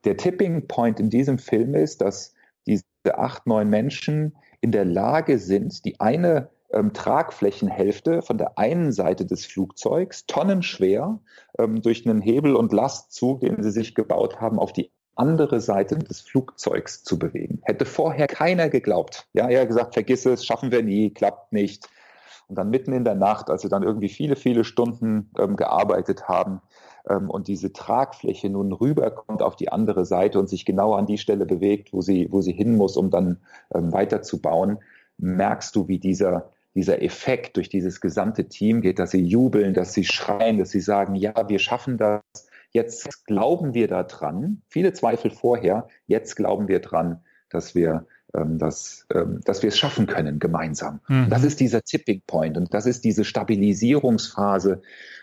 der 0.04 0.16
Tipping 0.16 0.66
Point 0.66 1.00
in 1.00 1.10
diesem 1.10 1.38
Film 1.38 1.74
ist, 1.74 2.00
dass 2.00 2.34
diese 2.66 2.84
acht, 3.06 3.46
neun 3.46 3.68
Menschen 3.68 4.36
in 4.60 4.72
der 4.72 4.84
Lage 4.84 5.38
sind, 5.38 5.84
die 5.84 6.00
eine 6.00 6.50
ähm, 6.72 6.92
Tragflächenhälfte 6.92 8.22
von 8.22 8.38
der 8.38 8.58
einen 8.58 8.92
Seite 8.92 9.26
des 9.26 9.44
Flugzeugs, 9.44 10.26
tonnenschwer, 10.26 11.20
ähm, 11.58 11.82
durch 11.82 12.06
einen 12.08 12.20
Hebel- 12.20 12.56
und 12.56 12.72
Lastzug, 12.72 13.40
den 13.40 13.62
sie 13.62 13.70
sich 13.70 13.94
gebaut 13.94 14.40
haben, 14.40 14.58
auf 14.58 14.72
die 14.72 14.90
andere 15.14 15.60
Seite 15.60 15.98
des 15.98 16.20
Flugzeugs 16.20 17.04
zu 17.04 17.18
bewegen. 17.18 17.60
Hätte 17.64 17.84
vorher 17.84 18.26
keiner 18.26 18.70
geglaubt. 18.70 19.28
Ja, 19.34 19.48
er 19.48 19.62
hat 19.62 19.68
gesagt, 19.68 19.94
vergiss 19.94 20.24
es, 20.24 20.46
schaffen 20.46 20.72
wir 20.72 20.82
nie, 20.82 21.10
klappt 21.10 21.52
nicht. 21.52 21.88
Und 22.48 22.56
dann 22.56 22.70
mitten 22.70 22.92
in 22.92 23.04
der 23.04 23.14
Nacht, 23.14 23.50
als 23.50 23.62
sie 23.62 23.68
dann 23.68 23.82
irgendwie 23.82 24.08
viele, 24.08 24.36
viele 24.36 24.64
Stunden 24.64 25.30
ähm, 25.38 25.56
gearbeitet 25.56 26.28
haben, 26.28 26.60
ähm, 27.08 27.30
und 27.30 27.48
diese 27.48 27.72
Tragfläche 27.72 28.48
nun 28.48 28.72
rüberkommt 28.72 29.42
auf 29.42 29.56
die 29.56 29.70
andere 29.70 30.04
Seite 30.04 30.38
und 30.38 30.48
sich 30.48 30.64
genau 30.64 30.94
an 30.94 31.06
die 31.06 31.18
Stelle 31.18 31.46
bewegt, 31.46 31.92
wo 31.92 32.00
sie, 32.00 32.28
wo 32.30 32.40
sie 32.40 32.52
hin 32.52 32.76
muss, 32.76 32.96
um 32.96 33.10
dann 33.10 33.38
ähm, 33.74 33.92
weiterzubauen, 33.92 34.78
merkst 35.18 35.74
du, 35.76 35.88
wie 35.88 35.98
dieser, 35.98 36.50
dieser 36.74 37.02
Effekt 37.02 37.56
durch 37.56 37.68
dieses 37.68 38.00
gesamte 38.00 38.48
Team 38.48 38.80
geht, 38.80 38.98
dass 38.98 39.10
sie 39.10 39.22
jubeln, 39.24 39.74
dass 39.74 39.92
sie 39.92 40.04
schreien, 40.04 40.58
dass 40.58 40.70
sie 40.70 40.80
sagen, 40.80 41.14
ja, 41.14 41.48
wir 41.48 41.58
schaffen 41.58 41.98
das. 41.98 42.22
Jetzt 42.70 43.26
glauben 43.26 43.74
wir 43.74 43.86
daran, 43.86 44.62
viele 44.68 44.94
Zweifel 44.94 45.30
vorher, 45.30 45.88
jetzt 46.06 46.36
glauben 46.36 46.68
wir 46.68 46.80
dran, 46.80 47.20
dass 47.50 47.74
wir 47.74 48.06
ähm, 48.34 48.56
dass, 48.58 49.06
ähm, 49.12 49.40
dass 49.44 49.62
wir 49.62 49.68
es 49.68 49.78
schaffen 49.78 50.06
können 50.06 50.38
gemeinsam. 50.38 51.00
Mhm. 51.06 51.28
Das 51.28 51.44
ist 51.44 51.60
dieser 51.60 51.82
Tipping 51.82 52.22
Point 52.26 52.56
und 52.56 52.72
das 52.72 52.86
ist 52.86 53.04
diese 53.04 53.26
Stabilisierungsphase, 53.26 54.80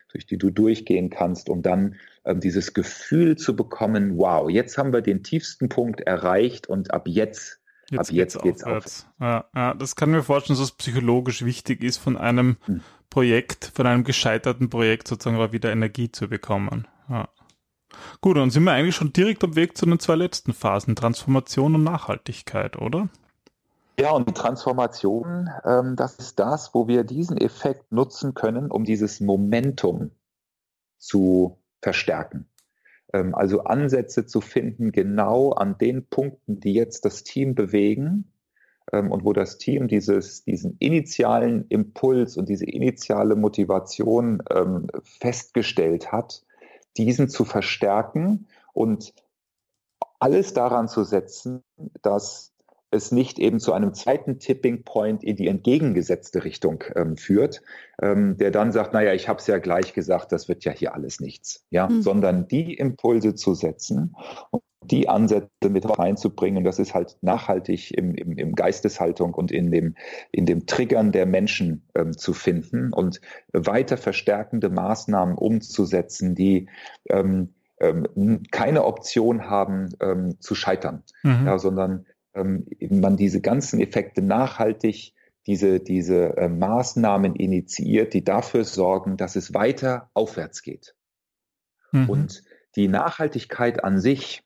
durch 0.10 0.26
die 0.26 0.38
du 0.38 0.50
durchgehen 0.50 1.10
kannst, 1.10 1.50
um 1.50 1.62
dann 1.62 1.96
ähm, 2.26 2.40
dieses 2.40 2.74
Gefühl 2.74 3.38
zu 3.38 3.56
bekommen, 3.56 4.18
wow, 4.18 4.50
jetzt 4.50 4.78
haben 4.78 4.94
wir 4.94 5.02
den 5.02 5.24
tiefsten 5.24 5.70
Punkt 5.70 6.02
erreicht 6.02 6.68
und 6.68 6.92
ab 6.92 7.08
jetzt, 7.08 7.62
jetzt 7.90 8.00
ab 8.00 8.12
jetzt 8.12 8.34
geht's, 8.34 8.44
geht's 8.44 8.64
aufwärts. 8.64 9.08
Ja, 9.20 9.46
ja, 9.56 9.74
das 9.74 9.96
kann 9.96 10.12
mir 10.12 10.24
vorstellen, 10.24 10.58
dass 10.58 10.66
es 10.66 10.76
psychologisch 10.76 11.46
wichtig 11.46 11.84
ist, 11.84 11.98
von 11.98 12.18
einem 12.18 12.58
hm. 12.66 12.82
Projekt, 13.10 13.72
von 13.74 13.88
einem 13.88 14.04
gescheiterten 14.04 14.70
Projekt 14.70 15.08
sozusagen 15.08 15.52
wieder 15.52 15.72
Energie 15.72 16.12
zu 16.12 16.28
bekommen. 16.28 16.88
Ja. 17.10 17.30
Gut, 18.22 18.38
dann 18.38 18.52
sind 18.52 18.64
wir 18.64 18.72
eigentlich 18.72 18.96
schon 18.96 19.14
direkt 19.14 19.44
am 19.44 19.56
Weg 19.56 19.78
zu 19.78 19.86
den 19.86 20.00
zwei 20.00 20.16
letzten 20.16 20.54
Phasen, 20.54 20.96
Transformation 20.96 21.76
und 21.76 21.84
Nachhaltigkeit, 21.84 22.78
oder? 22.78 23.10
Ja, 24.00 24.12
und 24.12 24.34
Transformation, 24.34 25.50
ähm, 25.66 25.98
das 25.98 26.16
ist 26.16 26.40
das, 26.40 26.74
wo 26.74 26.88
wir 26.88 27.04
diesen 27.04 27.36
Effekt 27.36 27.92
nutzen 27.92 28.34
können, 28.34 28.72
um 28.72 28.86
dieses 28.86 29.20
Momentum 29.20 30.12
zu 30.98 31.58
verstärken. 31.82 32.48
Ähm, 33.12 33.36
also 33.36 33.66
Ansätze 33.66 34.26
zu 34.26 34.40
finden, 34.40 34.94
genau 34.94 35.52
an 35.52 35.78
den 35.78 36.08
Punkten, 36.08 36.62
die 36.62 36.74
jetzt 36.74 37.04
das 37.04 37.24
Team 37.24 37.56
bewegen 37.56 38.32
ähm, 38.94 39.12
und 39.12 39.26
wo 39.26 39.34
das 39.34 39.58
Team 39.58 39.90
dieses, 39.90 40.46
diesen 40.46 40.78
initialen 40.80 41.68
Impuls 41.68 42.38
und 42.38 42.48
diese 42.48 42.66
initiale 42.66 43.36
Motivation 43.36 44.42
ähm, 44.50 44.88
festgestellt 45.04 46.10
hat, 46.10 46.46
diesen 46.96 47.28
zu 47.28 47.44
verstärken 47.44 48.48
und 48.72 49.14
alles 50.20 50.54
daran 50.54 50.88
zu 50.88 51.04
setzen, 51.04 51.64
dass 52.02 52.54
es 52.92 53.12
nicht 53.12 53.40
eben 53.40 53.60
zu 53.60 53.74
einem 53.74 53.94
zweiten 53.94 54.40
Tipping 54.40 54.84
Point 54.84 55.24
in 55.24 55.36
die 55.36 55.48
entgegengesetzte 55.48 56.44
Richtung 56.44 56.84
ähm, 56.96 57.18
führt, 57.18 57.62
ähm, 58.02 58.38
der 58.38 58.52
dann 58.52 58.72
sagt, 58.72 58.94
naja, 58.94 59.14
ich 59.14 59.30
habe 59.30 59.40
es 59.40 59.48
ja 59.48 59.60
gleich 59.60 59.94
gesagt, 59.94 60.32
das 60.32 60.48
wird 60.48 60.64
ja 60.64 60.72
hier 60.72 60.94
alles 60.94 61.20
nichts, 61.20 61.66
ja, 61.70 61.88
mhm. 61.88 62.02
sondern 62.02 62.48
die 62.48 62.74
Impulse 62.74 63.36
zu 63.36 63.54
setzen 63.54 64.16
und 64.52 64.64
die 64.82 65.08
Ansätze 65.08 65.70
mit 65.70 65.86
reinzubringen, 66.00 66.64
das 66.64 66.80
ist 66.80 66.94
halt 66.96 67.18
nachhaltig 67.22 67.92
im, 67.96 68.16
im, 68.16 68.38
im 68.38 68.56
Geisteshaltung 68.56 69.34
und 69.34 69.52
in 69.52 69.72
dem, 69.72 69.96
in 70.32 70.46
dem 70.46 70.66
Triggern 70.66 71.12
der 71.12 71.26
Menschen 71.26 71.84
ähm, 71.96 72.18
zu 72.18 72.34
finden 72.34 72.92
und 72.94 73.22
weiter 73.54 73.98
verstärkende 73.98 74.70
Maßnahmen 74.70 75.36
umzusetzen, 75.36 76.34
die 76.34 76.70
ähm, 77.10 77.54
ähm, 77.80 78.44
keine 78.52 78.86
Option 78.86 79.50
haben 79.50 79.90
ähm, 80.02 80.40
zu 80.40 80.56
scheitern, 80.56 81.04
mhm. 81.24 81.46
ja, 81.46 81.60
sondern 81.60 82.06
ähm, 82.40 82.66
man 83.02 83.18
diese 83.18 83.42
ganzen 83.42 83.80
Effekte 83.80 84.22
nachhaltig 84.22 85.14
diese, 85.50 85.80
diese 85.80 86.38
äh, 86.38 86.48
Maßnahmen 86.48 87.36
initiiert, 87.36 88.14
die 88.14 88.24
dafür 88.24 88.66
sorgen, 88.66 89.18
dass 89.18 89.36
es 89.36 89.54
weiter 89.54 90.10
aufwärts 90.14 90.62
geht. 90.62 90.96
Mhm. 91.92 92.10
Und 92.10 92.44
die 92.76 92.88
Nachhaltigkeit 92.88 93.84
an 93.84 94.00
sich, 94.00 94.44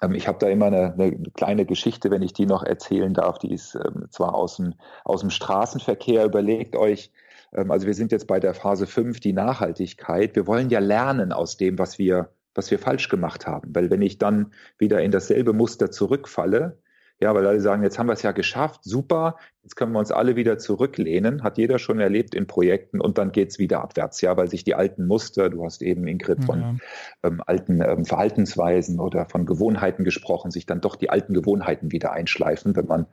ähm, 0.00 0.14
ich 0.14 0.28
habe 0.28 0.38
da 0.38 0.48
immer 0.48 0.66
eine, 0.66 0.94
eine, 0.94 1.12
kleine 1.34 1.66
Geschichte, 1.66 2.10
wenn 2.10 2.22
ich 2.22 2.32
die 2.32 2.46
noch 2.46 2.62
erzählen 2.62 3.12
darf, 3.12 3.38
die 3.38 3.52
ist 3.52 3.74
ähm, 3.74 4.06
zwar 4.10 4.34
aus 4.34 4.56
dem, 4.56 4.74
aus 5.04 5.20
dem 5.20 5.30
Straßenverkehr, 5.30 6.24
überlegt 6.24 6.76
euch, 6.76 7.12
ähm, 7.52 7.70
also 7.70 7.86
wir 7.86 7.94
sind 7.94 8.12
jetzt 8.12 8.26
bei 8.26 8.40
der 8.40 8.54
Phase 8.54 8.86
5, 8.86 9.20
die 9.20 9.32
Nachhaltigkeit. 9.32 10.34
Wir 10.34 10.46
wollen 10.46 10.70
ja 10.70 10.78
lernen 10.78 11.32
aus 11.32 11.56
dem, 11.56 11.78
was 11.78 11.98
wir, 11.98 12.30
was 12.54 12.70
wir 12.70 12.78
falsch 12.78 13.08
gemacht 13.08 13.46
haben. 13.46 13.74
Weil 13.74 13.90
wenn 13.90 14.02
ich 14.02 14.18
dann 14.18 14.52
wieder 14.78 15.02
in 15.02 15.10
dasselbe 15.10 15.52
Muster 15.52 15.90
zurückfalle, 15.90 16.78
ja, 17.22 17.34
weil 17.34 17.46
alle 17.46 17.60
sagen, 17.60 17.84
jetzt 17.84 17.98
haben 17.98 18.08
wir 18.08 18.14
es 18.14 18.22
ja 18.22 18.32
geschafft, 18.32 18.80
super, 18.82 19.36
jetzt 19.62 19.76
können 19.76 19.92
wir 19.92 20.00
uns 20.00 20.10
alle 20.10 20.34
wieder 20.34 20.58
zurücklehnen, 20.58 21.44
hat 21.44 21.56
jeder 21.56 21.78
schon 21.78 22.00
erlebt 22.00 22.34
in 22.34 22.48
Projekten 22.48 23.00
und 23.00 23.16
dann 23.16 23.30
geht 23.30 23.50
es 23.50 23.60
wieder 23.60 23.80
abwärts, 23.80 24.20
ja, 24.20 24.36
weil 24.36 24.48
sich 24.48 24.64
die 24.64 24.74
alten 24.74 25.06
Muster, 25.06 25.48
du 25.48 25.64
hast 25.64 25.82
eben 25.82 26.08
Ingrid 26.08 26.44
von 26.44 26.60
ja. 26.60 26.74
ähm, 27.22 27.40
alten 27.46 27.80
ähm, 27.80 28.04
Verhaltensweisen 28.04 28.98
oder 28.98 29.26
von 29.26 29.46
Gewohnheiten 29.46 30.02
gesprochen, 30.02 30.50
sich 30.50 30.66
dann 30.66 30.80
doch 30.80 30.96
die 30.96 31.10
alten 31.10 31.32
Gewohnheiten 31.32 31.92
wieder 31.92 32.12
einschleifen, 32.12 32.74
wenn 32.74 32.86
man 32.86 33.06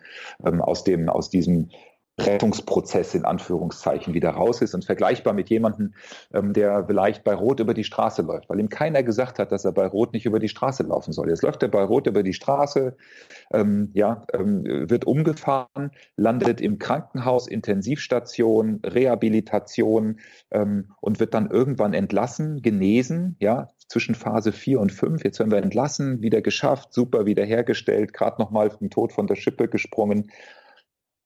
ähm, 0.43 0.60
aus 0.62 0.84
dem, 0.84 1.07
aus 1.07 1.30
diesem 1.30 1.70
Rettungsprozess 2.20 3.16
in 3.16 3.26
Anführungszeichen 3.26 4.14
wieder 4.14 4.32
raus 4.32 4.62
ist 4.62 4.74
und 4.74 4.86
vergleichbar 4.86 5.34
mit 5.34 5.50
jemandem, 5.50 5.94
ähm, 6.34 6.54
der 6.54 6.86
vielleicht 6.86 7.24
bei 7.24 7.34
Rot 7.34 7.60
über 7.60 7.74
die 7.74 7.84
Straße 7.84 8.22
läuft, 8.22 8.50
weil 8.50 8.60
ihm 8.60 8.70
keiner 8.70 9.04
gesagt 9.04 9.40
hat, 9.40 9.52
dass 9.52 9.66
er 9.66 9.72
bei 9.72 9.86
Rot 9.86 10.14
nicht 10.14 10.26
über 10.26 10.40
die 10.40 10.50
Straße 10.50 10.84
laufen 10.84 11.14
soll. 11.14 11.30
Jetzt 11.30 11.44
läuft 11.44 11.64
er 11.64 11.70
bei 11.70 11.84
Rot 11.84 12.08
über 12.08 12.24
die 12.24 12.34
Straße, 12.34 12.96
ähm, 13.52 13.90
ja, 13.94 14.26
ähm, 14.34 14.64
wird 14.66 15.06
umgefahren, 15.06 15.92
landet 16.16 16.62
im 16.62 16.80
Krankenhaus, 16.80 17.48
Intensivstation, 17.48 18.82
Rehabilitation 18.86 20.20
ähm, 20.52 20.92
und 21.02 21.20
wird 21.20 21.34
dann 21.34 21.50
irgendwann 21.50 21.94
entlassen, 21.94 22.62
genesen, 22.62 23.36
ja, 23.40 23.70
zwischen 23.90 24.16
Phase 24.16 24.52
4 24.52 24.80
und 24.80 24.92
5. 24.92 25.24
Jetzt 25.24 25.40
werden 25.40 25.52
wir 25.52 25.58
entlassen, 25.58 26.22
wieder 26.22 26.42
geschafft, 26.42 26.94
super 26.94 27.26
wiederhergestellt, 27.26 28.14
gerade 28.14 28.40
nochmal 28.40 28.70
vom 28.70 28.90
Tod 28.90 29.12
von 29.12 29.28
der 29.28 29.36
Schippe 29.36 29.68
gesprungen. 29.68 30.32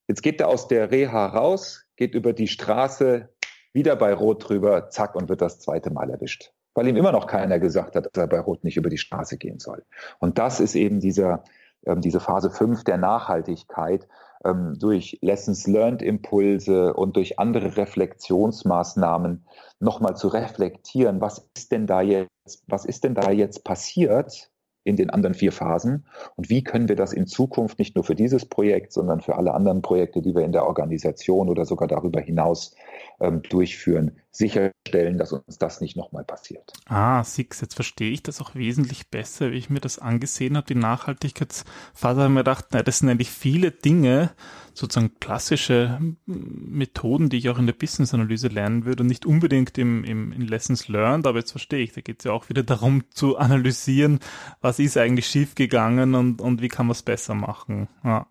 Jetzt 0.07 0.21
geht 0.21 0.41
er 0.41 0.49
aus 0.49 0.67
der 0.67 0.91
Reha 0.91 1.27
raus, 1.27 1.85
geht 1.95 2.13
über 2.13 2.33
die 2.33 2.47
Straße, 2.47 3.29
wieder 3.73 3.95
bei 3.95 4.13
Rot 4.13 4.47
drüber, 4.47 4.89
zack, 4.89 5.15
und 5.15 5.29
wird 5.29 5.41
das 5.41 5.59
zweite 5.59 5.91
Mal 5.91 6.09
erwischt. 6.09 6.51
Weil 6.75 6.87
ihm 6.87 6.95
immer 6.95 7.11
noch 7.11 7.27
keiner 7.27 7.59
gesagt 7.59 7.95
hat, 7.95 8.05
dass 8.05 8.21
er 8.21 8.27
bei 8.27 8.39
Rot 8.39 8.63
nicht 8.63 8.77
über 8.77 8.89
die 8.89 8.97
Straße 8.97 9.37
gehen 9.37 9.59
soll. 9.59 9.83
Und 10.19 10.37
das 10.37 10.59
ist 10.59 10.75
eben 10.75 10.99
dieser, 10.99 11.43
ähm, 11.85 12.01
diese 12.01 12.19
Phase 12.19 12.49
5 12.49 12.83
der 12.83 12.97
Nachhaltigkeit 12.97 14.07
ähm, 14.43 14.77
durch 14.79 15.17
Lessons 15.21 15.67
Learned 15.67 16.01
Impulse 16.01 16.93
und 16.93 17.15
durch 17.15 17.39
andere 17.39 17.77
Reflexionsmaßnahmen 17.77 19.45
nochmal 19.79 20.15
zu 20.15 20.27
reflektieren, 20.27 21.21
was 21.21 21.49
ist 21.55 21.71
denn 21.71 21.87
da 21.87 22.01
jetzt, 22.01 22.63
was 22.67 22.85
ist 22.85 23.03
denn 23.03 23.15
da 23.15 23.31
jetzt 23.31 23.63
passiert? 23.63 24.51
In 24.83 24.95
den 24.95 25.09
anderen 25.09 25.33
vier 25.33 25.51
Phasen. 25.51 26.05
Und 26.35 26.49
wie 26.49 26.63
können 26.63 26.89
wir 26.89 26.95
das 26.95 27.13
in 27.13 27.27
Zukunft 27.27 27.79
nicht 27.79 27.95
nur 27.95 28.03
für 28.03 28.15
dieses 28.15 28.45
Projekt, 28.45 28.91
sondern 28.93 29.21
für 29.21 29.35
alle 29.35 29.53
anderen 29.53 29.81
Projekte, 29.81 30.21
die 30.21 30.35
wir 30.35 30.43
in 30.43 30.51
der 30.51 30.65
Organisation 30.65 31.49
oder 31.49 31.65
sogar 31.65 31.87
darüber 31.87 32.19
hinaus 32.19 32.75
ähm, 33.19 33.41
durchführen, 33.43 34.19
sicherstellen, 34.35 35.19
dass 35.19 35.31
uns 35.31 35.59
das 35.59 35.79
nicht 35.79 35.95
nochmal 35.95 36.23
passiert. 36.23 36.73
Ah, 36.85 37.23
Six, 37.23 37.61
jetzt 37.61 37.75
verstehe 37.75 38.11
ich 38.11 38.23
das 38.23 38.41
auch 38.41 38.55
wesentlich 38.55 39.09
besser, 39.09 39.51
wie 39.51 39.57
ich 39.57 39.69
mir 39.69 39.79
das 39.79 39.99
angesehen 39.99 40.57
habe, 40.57 40.65
die 40.65 40.75
Nachhaltigkeitsphase, 40.75 42.21
habe 42.21 42.29
ich 42.29 42.33
mir 42.33 42.39
gedacht, 42.39 42.65
na, 42.71 42.81
das 42.81 42.99
sind 42.99 43.09
eigentlich 43.09 43.29
viele 43.29 43.69
Dinge, 43.69 44.31
sozusagen 44.73 45.19
klassische 45.19 45.99
Methoden, 46.25 47.29
die 47.29 47.37
ich 47.37 47.49
auch 47.49 47.59
in 47.59 47.67
der 47.67 47.73
Business-Analyse 47.73 48.47
lernen 48.47 48.85
würde 48.85 49.03
und 49.03 49.07
nicht 49.07 49.27
unbedingt 49.27 49.77
im, 49.77 50.03
im, 50.03 50.31
in 50.31 50.41
Lessons 50.47 50.87
Learned, 50.87 51.27
aber 51.27 51.37
jetzt 51.39 51.51
verstehe 51.51 51.83
ich, 51.83 51.93
da 51.93 52.01
geht 52.01 52.19
es 52.19 52.25
ja 52.25 52.31
auch 52.31 52.49
wieder 52.49 52.63
darum 52.63 53.03
zu 53.11 53.37
analysieren, 53.37 54.19
was 54.61 54.79
ist 54.79 54.97
eigentlich 54.97 55.27
schiefgegangen 55.27 56.15
und, 56.15 56.41
und 56.41 56.63
wie 56.63 56.69
kann 56.69 56.87
man 56.87 56.93
es 56.93 57.03
besser 57.03 57.35
machen. 57.35 57.87
Ja. 58.03 58.25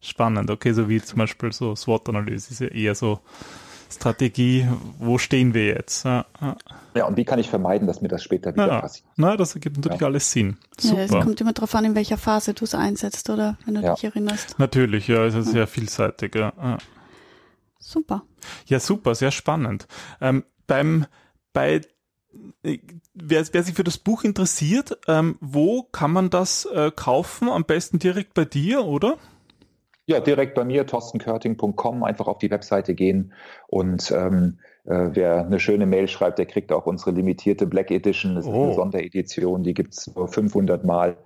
Spannend, 0.00 0.50
okay, 0.50 0.72
so 0.74 0.88
wie 0.90 1.00
zum 1.00 1.18
Beispiel 1.18 1.50
so 1.50 1.74
SWOT-Analyse 1.74 2.52
ist 2.52 2.60
ja 2.60 2.68
eher 2.68 2.94
so 2.94 3.20
Strategie, 3.90 4.66
wo 4.98 5.18
stehen 5.18 5.54
wir 5.54 5.66
jetzt? 5.66 6.04
Ja, 6.04 6.26
ja. 6.40 6.56
ja, 6.94 7.06
und 7.06 7.16
wie 7.16 7.24
kann 7.24 7.38
ich 7.38 7.48
vermeiden, 7.48 7.86
dass 7.86 8.00
mir 8.00 8.08
das 8.08 8.22
später 8.22 8.52
wieder 8.52 8.68
ja, 8.68 8.80
passiert? 8.80 9.06
Na, 9.16 9.36
das 9.36 9.54
ergibt 9.54 9.76
natürlich 9.76 10.02
alles 10.02 10.30
Sinn. 10.30 10.58
Super. 10.78 11.02
es 11.02 11.10
kommt 11.10 11.40
immer 11.40 11.52
darauf 11.52 11.74
an, 11.74 11.84
in 11.84 11.94
welcher 11.94 12.18
Phase 12.18 12.54
du 12.54 12.64
es 12.64 12.74
einsetzt, 12.74 13.30
oder? 13.30 13.56
Wenn 13.64 13.74
du 13.74 13.80
dich 13.80 14.04
erinnerst. 14.04 14.58
Natürlich, 14.58 15.08
ja, 15.08 15.24
es 15.24 15.34
ist 15.34 15.50
sehr 15.50 15.66
vielseitig. 15.66 16.34
Ja. 16.34 16.52
Super. 17.78 18.24
Ja, 18.66 18.80
super, 18.80 19.14
sehr 19.14 19.30
spannend. 19.30 19.86
Ähm, 20.20 20.44
beim, 20.66 21.06
bei 21.52 21.80
äh, 22.62 22.78
Wer, 23.20 23.44
wer, 23.52 23.62
sich 23.64 23.74
für 23.74 23.82
das 23.82 23.98
Buch 23.98 24.22
interessiert, 24.22 24.96
ähm, 25.08 25.38
wo 25.40 25.82
kann 25.82 26.12
man 26.12 26.30
das 26.30 26.66
äh, 26.66 26.92
kaufen? 26.94 27.48
Am 27.48 27.64
besten 27.64 27.98
direkt 27.98 28.32
bei 28.34 28.44
dir, 28.44 28.84
oder? 28.84 29.18
Ja, 30.08 30.20
direkt 30.20 30.54
bei 30.54 30.64
mir, 30.64 30.86
torstenkörting.com, 30.86 32.02
einfach 32.02 32.28
auf 32.28 32.38
die 32.38 32.50
Webseite 32.50 32.94
gehen 32.94 33.34
und 33.66 34.10
ähm, 34.10 34.58
äh, 34.86 35.10
wer 35.12 35.44
eine 35.44 35.60
schöne 35.60 35.84
Mail 35.84 36.08
schreibt, 36.08 36.38
der 36.38 36.46
kriegt 36.46 36.72
auch 36.72 36.86
unsere 36.86 37.10
limitierte 37.10 37.66
Black 37.66 37.90
Edition. 37.90 38.34
Das 38.34 38.46
oh. 38.46 38.48
ist 38.48 38.54
eine 38.56 38.68
oh. 38.68 38.74
Sonderedition, 38.74 39.64
die 39.64 39.74
gibt's 39.74 40.10
nur 40.14 40.26
500 40.26 40.82
Mal. 40.82 41.18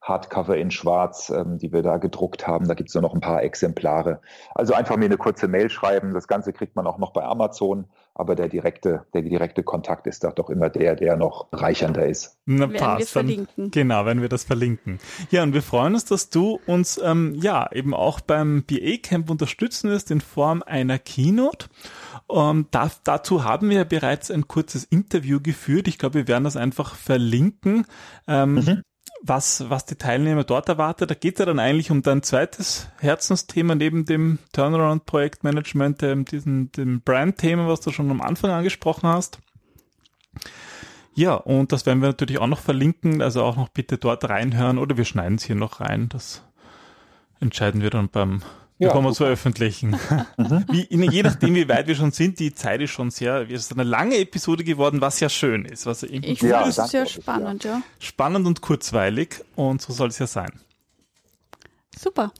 Hardcover 0.00 0.56
in 0.56 0.70
Schwarz, 0.70 1.30
ähm, 1.30 1.58
die 1.58 1.72
wir 1.72 1.82
da 1.82 1.96
gedruckt 1.96 2.46
haben. 2.46 2.68
Da 2.68 2.74
gibt's 2.74 2.94
nur 2.94 3.02
noch 3.02 3.12
ein 3.12 3.20
paar 3.20 3.42
Exemplare. 3.42 4.20
Also 4.54 4.72
einfach 4.72 4.96
mir 4.96 5.06
eine 5.06 5.18
kurze 5.18 5.48
Mail 5.48 5.68
schreiben. 5.68 6.14
Das 6.14 6.28
Ganze 6.28 6.52
kriegt 6.52 6.76
man 6.76 6.86
auch 6.86 6.98
noch 6.98 7.12
bei 7.12 7.24
Amazon 7.24 7.86
aber 8.18 8.34
der 8.34 8.48
direkte, 8.48 9.06
der 9.14 9.22
direkte 9.22 9.62
Kontakt 9.62 10.08
ist 10.08 10.24
da 10.24 10.32
doch 10.32 10.50
immer 10.50 10.68
der, 10.68 10.96
der 10.96 11.16
noch 11.16 11.48
reichernder 11.52 12.04
ist. 12.04 12.36
Na, 12.46 12.66
passt. 12.66 13.14
Dann, 13.14 13.46
genau, 13.56 14.06
wenn 14.06 14.20
wir 14.20 14.28
das 14.28 14.42
verlinken. 14.42 14.98
Ja, 15.30 15.44
und 15.44 15.54
wir 15.54 15.62
freuen 15.62 15.94
uns, 15.94 16.04
dass 16.04 16.28
du 16.28 16.58
uns 16.66 17.00
ähm, 17.02 17.36
ja 17.40 17.70
eben 17.72 17.94
auch 17.94 18.20
beim 18.20 18.64
BA 18.64 18.96
Camp 19.00 19.30
unterstützen 19.30 19.88
wirst 19.88 20.10
in 20.10 20.20
Form 20.20 20.64
einer 20.66 20.98
Keynote. 20.98 21.68
Ähm, 22.28 22.66
da, 22.72 22.90
dazu 23.04 23.44
haben 23.44 23.70
wir 23.70 23.76
ja 23.78 23.84
bereits 23.84 24.32
ein 24.32 24.48
kurzes 24.48 24.84
Interview 24.84 25.40
geführt. 25.40 25.86
Ich 25.86 25.98
glaube, 25.98 26.14
wir 26.14 26.28
werden 26.28 26.44
das 26.44 26.56
einfach 26.56 26.96
verlinken. 26.96 27.86
Ähm, 28.26 28.54
mhm 28.54 28.82
was, 29.22 29.68
was 29.68 29.84
die 29.84 29.96
Teilnehmer 29.96 30.44
dort 30.44 30.68
erwartet. 30.68 31.10
Da 31.10 31.14
geht 31.14 31.38
ja 31.38 31.44
dann 31.44 31.58
eigentlich 31.58 31.90
um 31.90 32.02
dein 32.02 32.22
zweites 32.22 32.88
Herzensthema 32.98 33.74
neben 33.74 34.04
dem 34.04 34.38
Turnaround-Projektmanagement, 34.52 36.02
dem, 36.02 36.24
diesem, 36.24 36.70
dem 36.72 37.00
Brand-Thema, 37.00 37.68
was 37.68 37.80
du 37.80 37.90
schon 37.90 38.10
am 38.10 38.20
Anfang 38.20 38.50
angesprochen 38.50 39.08
hast. 39.08 39.38
Ja, 41.14 41.34
und 41.34 41.72
das 41.72 41.84
werden 41.84 42.00
wir 42.00 42.08
natürlich 42.08 42.38
auch 42.38 42.46
noch 42.46 42.60
verlinken, 42.60 43.22
also 43.22 43.42
auch 43.42 43.56
noch 43.56 43.68
bitte 43.68 43.98
dort 43.98 44.28
reinhören 44.28 44.78
oder 44.78 44.96
wir 44.96 45.04
schneiden 45.04 45.36
es 45.36 45.44
hier 45.44 45.56
noch 45.56 45.80
rein. 45.80 46.08
Das 46.08 46.44
entscheiden 47.40 47.82
wir 47.82 47.90
dann 47.90 48.08
beim 48.08 48.42
ja, 48.78 48.90
kommen 48.90 49.06
wir 49.06 49.12
zu 49.12 49.24
veröffentlichen. 49.24 49.96
Mhm. 50.36 50.64
Wie, 50.70 51.10
je 51.10 51.22
nachdem, 51.22 51.56
wie 51.56 51.68
weit 51.68 51.88
wir 51.88 51.96
schon 51.96 52.12
sind, 52.12 52.38
die 52.38 52.54
Zeit 52.54 52.80
ist 52.80 52.90
schon 52.90 53.10
sehr, 53.10 53.50
es 53.50 53.62
ist 53.62 53.72
eine 53.72 53.82
lange 53.82 54.16
Episode 54.18 54.62
geworden, 54.62 55.00
was 55.00 55.18
ja 55.18 55.28
schön 55.28 55.64
ist. 55.64 55.84
Was 55.84 56.04
ich 56.04 56.38
finde 56.38 56.64
es 56.68 56.76
sehr 56.76 57.06
spannend, 57.06 57.64
ja. 57.64 57.82
Spannend 57.98 58.46
und 58.46 58.60
kurzweilig 58.60 59.44
und 59.56 59.82
so 59.82 59.92
soll 59.92 60.08
es 60.08 60.18
ja 60.20 60.28
sein. 60.28 60.60
Super. 61.96 62.32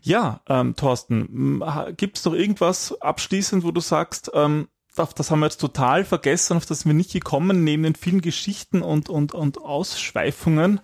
Ja, 0.00 0.40
ähm, 0.48 0.74
Thorsten, 0.74 1.62
gibt 1.96 2.16
es 2.16 2.24
noch 2.24 2.32
irgendwas 2.32 2.98
abschließend, 3.00 3.62
wo 3.62 3.72
du 3.72 3.80
sagst, 3.80 4.30
ähm, 4.32 4.68
auf 4.96 5.12
das 5.12 5.30
haben 5.30 5.40
wir 5.40 5.46
jetzt 5.46 5.60
total 5.60 6.04
vergessen, 6.04 6.56
auf 6.56 6.64
das 6.64 6.80
sind 6.80 6.90
wir 6.90 6.94
nicht 6.94 7.12
gekommen, 7.12 7.64
neben 7.64 7.82
den 7.82 7.94
vielen 7.94 8.22
Geschichten 8.22 8.82
und, 8.82 9.10
und, 9.10 9.34
und 9.34 9.58
Ausschweifungen. 9.58 10.80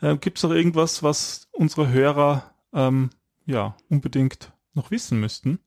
Äh, 0.00 0.16
gibt 0.16 0.38
es 0.38 0.44
noch 0.44 0.52
irgendwas, 0.52 1.02
was 1.02 1.48
unsere 1.52 1.88
Hörer 1.88 2.54
ähm, 2.72 3.10
ja 3.46 3.76
unbedingt 3.88 4.52
noch 4.74 4.90
wissen 4.90 5.18
müssten? 5.20 5.60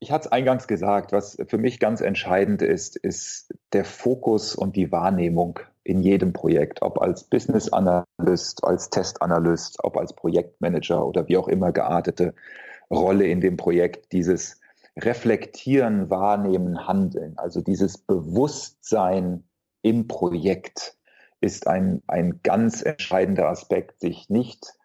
Ich 0.00 0.12
hatte 0.12 0.26
es 0.26 0.32
eingangs 0.32 0.68
gesagt, 0.68 1.12
was 1.12 1.36
für 1.48 1.58
mich 1.58 1.80
ganz 1.80 2.00
entscheidend 2.00 2.62
ist, 2.62 2.96
ist 2.96 3.52
der 3.72 3.84
Fokus 3.84 4.54
und 4.54 4.76
die 4.76 4.92
Wahrnehmung 4.92 5.58
in 5.82 6.00
jedem 6.00 6.32
Projekt, 6.32 6.82
ob 6.82 7.00
als 7.00 7.24
Business 7.24 7.72
Analyst, 7.72 8.62
als 8.62 8.90
Testanalyst, 8.90 9.82
ob 9.82 9.96
als 9.96 10.14
Projektmanager 10.14 11.04
oder 11.04 11.26
wie 11.28 11.36
auch 11.36 11.48
immer 11.48 11.72
geartete 11.72 12.34
Rolle 12.90 13.26
in 13.26 13.40
dem 13.40 13.56
Projekt, 13.56 14.12
dieses 14.12 14.60
Reflektieren, 14.96 16.10
Wahrnehmen, 16.10 16.86
Handeln, 16.86 17.36
also 17.38 17.60
dieses 17.60 17.98
Bewusstsein 17.98 19.44
im 19.82 20.08
Projekt 20.08 20.96
ist 21.40 21.66
ein, 21.66 22.02
ein 22.06 22.40
ganz 22.42 22.82
entscheidender 22.82 23.48
Aspekt, 23.48 24.00
sich 24.00 24.28
nicht 24.28 24.77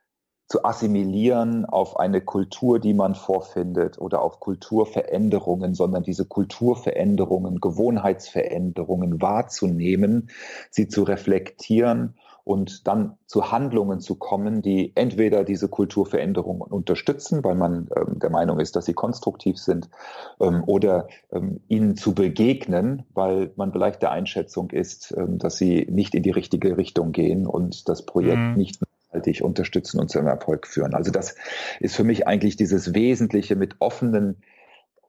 zu 0.54 0.64
assimilieren 0.64 1.66
auf 1.66 1.98
eine 1.98 2.22
Kultur, 2.22 2.78
die 2.78 2.94
man 2.94 3.16
vorfindet 3.16 3.98
oder 3.98 4.22
auf 4.22 4.40
Kulturveränderungen, 4.40 5.74
sondern 5.74 6.04
diese 6.04 6.26
Kulturveränderungen, 6.26 7.60
Gewohnheitsveränderungen 7.60 9.20
wahrzunehmen, 9.20 10.30
sie 10.70 10.88
zu 10.88 11.02
reflektieren 11.02 12.14
und 12.44 12.88
dann 12.88 13.18
zu 13.26 13.52
Handlungen 13.52 14.00
zu 14.00 14.14
kommen, 14.14 14.62
die 14.62 14.92
entweder 14.94 15.44
diese 15.44 15.70
Kulturveränderungen 15.70 16.62
unterstützen, 16.62 17.44
weil 17.44 17.56
man 17.56 17.90
ähm, 17.96 18.20
der 18.20 18.30
Meinung 18.30 18.60
ist, 18.60 18.76
dass 18.76 18.86
sie 18.86 18.94
konstruktiv 18.94 19.58
sind, 19.58 19.90
ähm, 20.40 20.64
oder 20.68 21.08
ähm, 21.32 21.62
ihnen 21.68 21.96
zu 21.96 22.14
begegnen, 22.14 23.08
weil 23.16 23.52
man 23.56 23.72
vielleicht 23.72 24.04
der 24.04 24.12
Einschätzung 24.12 24.70
ist, 24.70 25.16
ähm, 25.18 25.40
dass 25.40 25.58
sie 25.58 25.88
nicht 25.90 26.14
in 26.14 26.22
die 26.22 26.30
richtige 26.30 26.78
Richtung 26.78 27.12
gehen 27.12 27.48
und 27.48 27.90
das 27.90 28.06
Projekt 28.06 28.38
mhm. 28.38 28.54
nicht 28.56 28.80
nachhaltig 29.14 29.42
unterstützen 29.42 30.00
und 30.00 30.10
zum 30.10 30.28
Erfolg 30.28 30.68
führen. 30.68 30.94
Also 30.94 31.12
das 31.12 31.36
ist 31.80 31.96
für 31.96 32.04
mich 32.04 32.28
eigentlich 32.28 32.56
dieses 32.56 32.94
Wesentliche 32.94 33.56
mit 33.56 33.76
offenen 33.80 34.38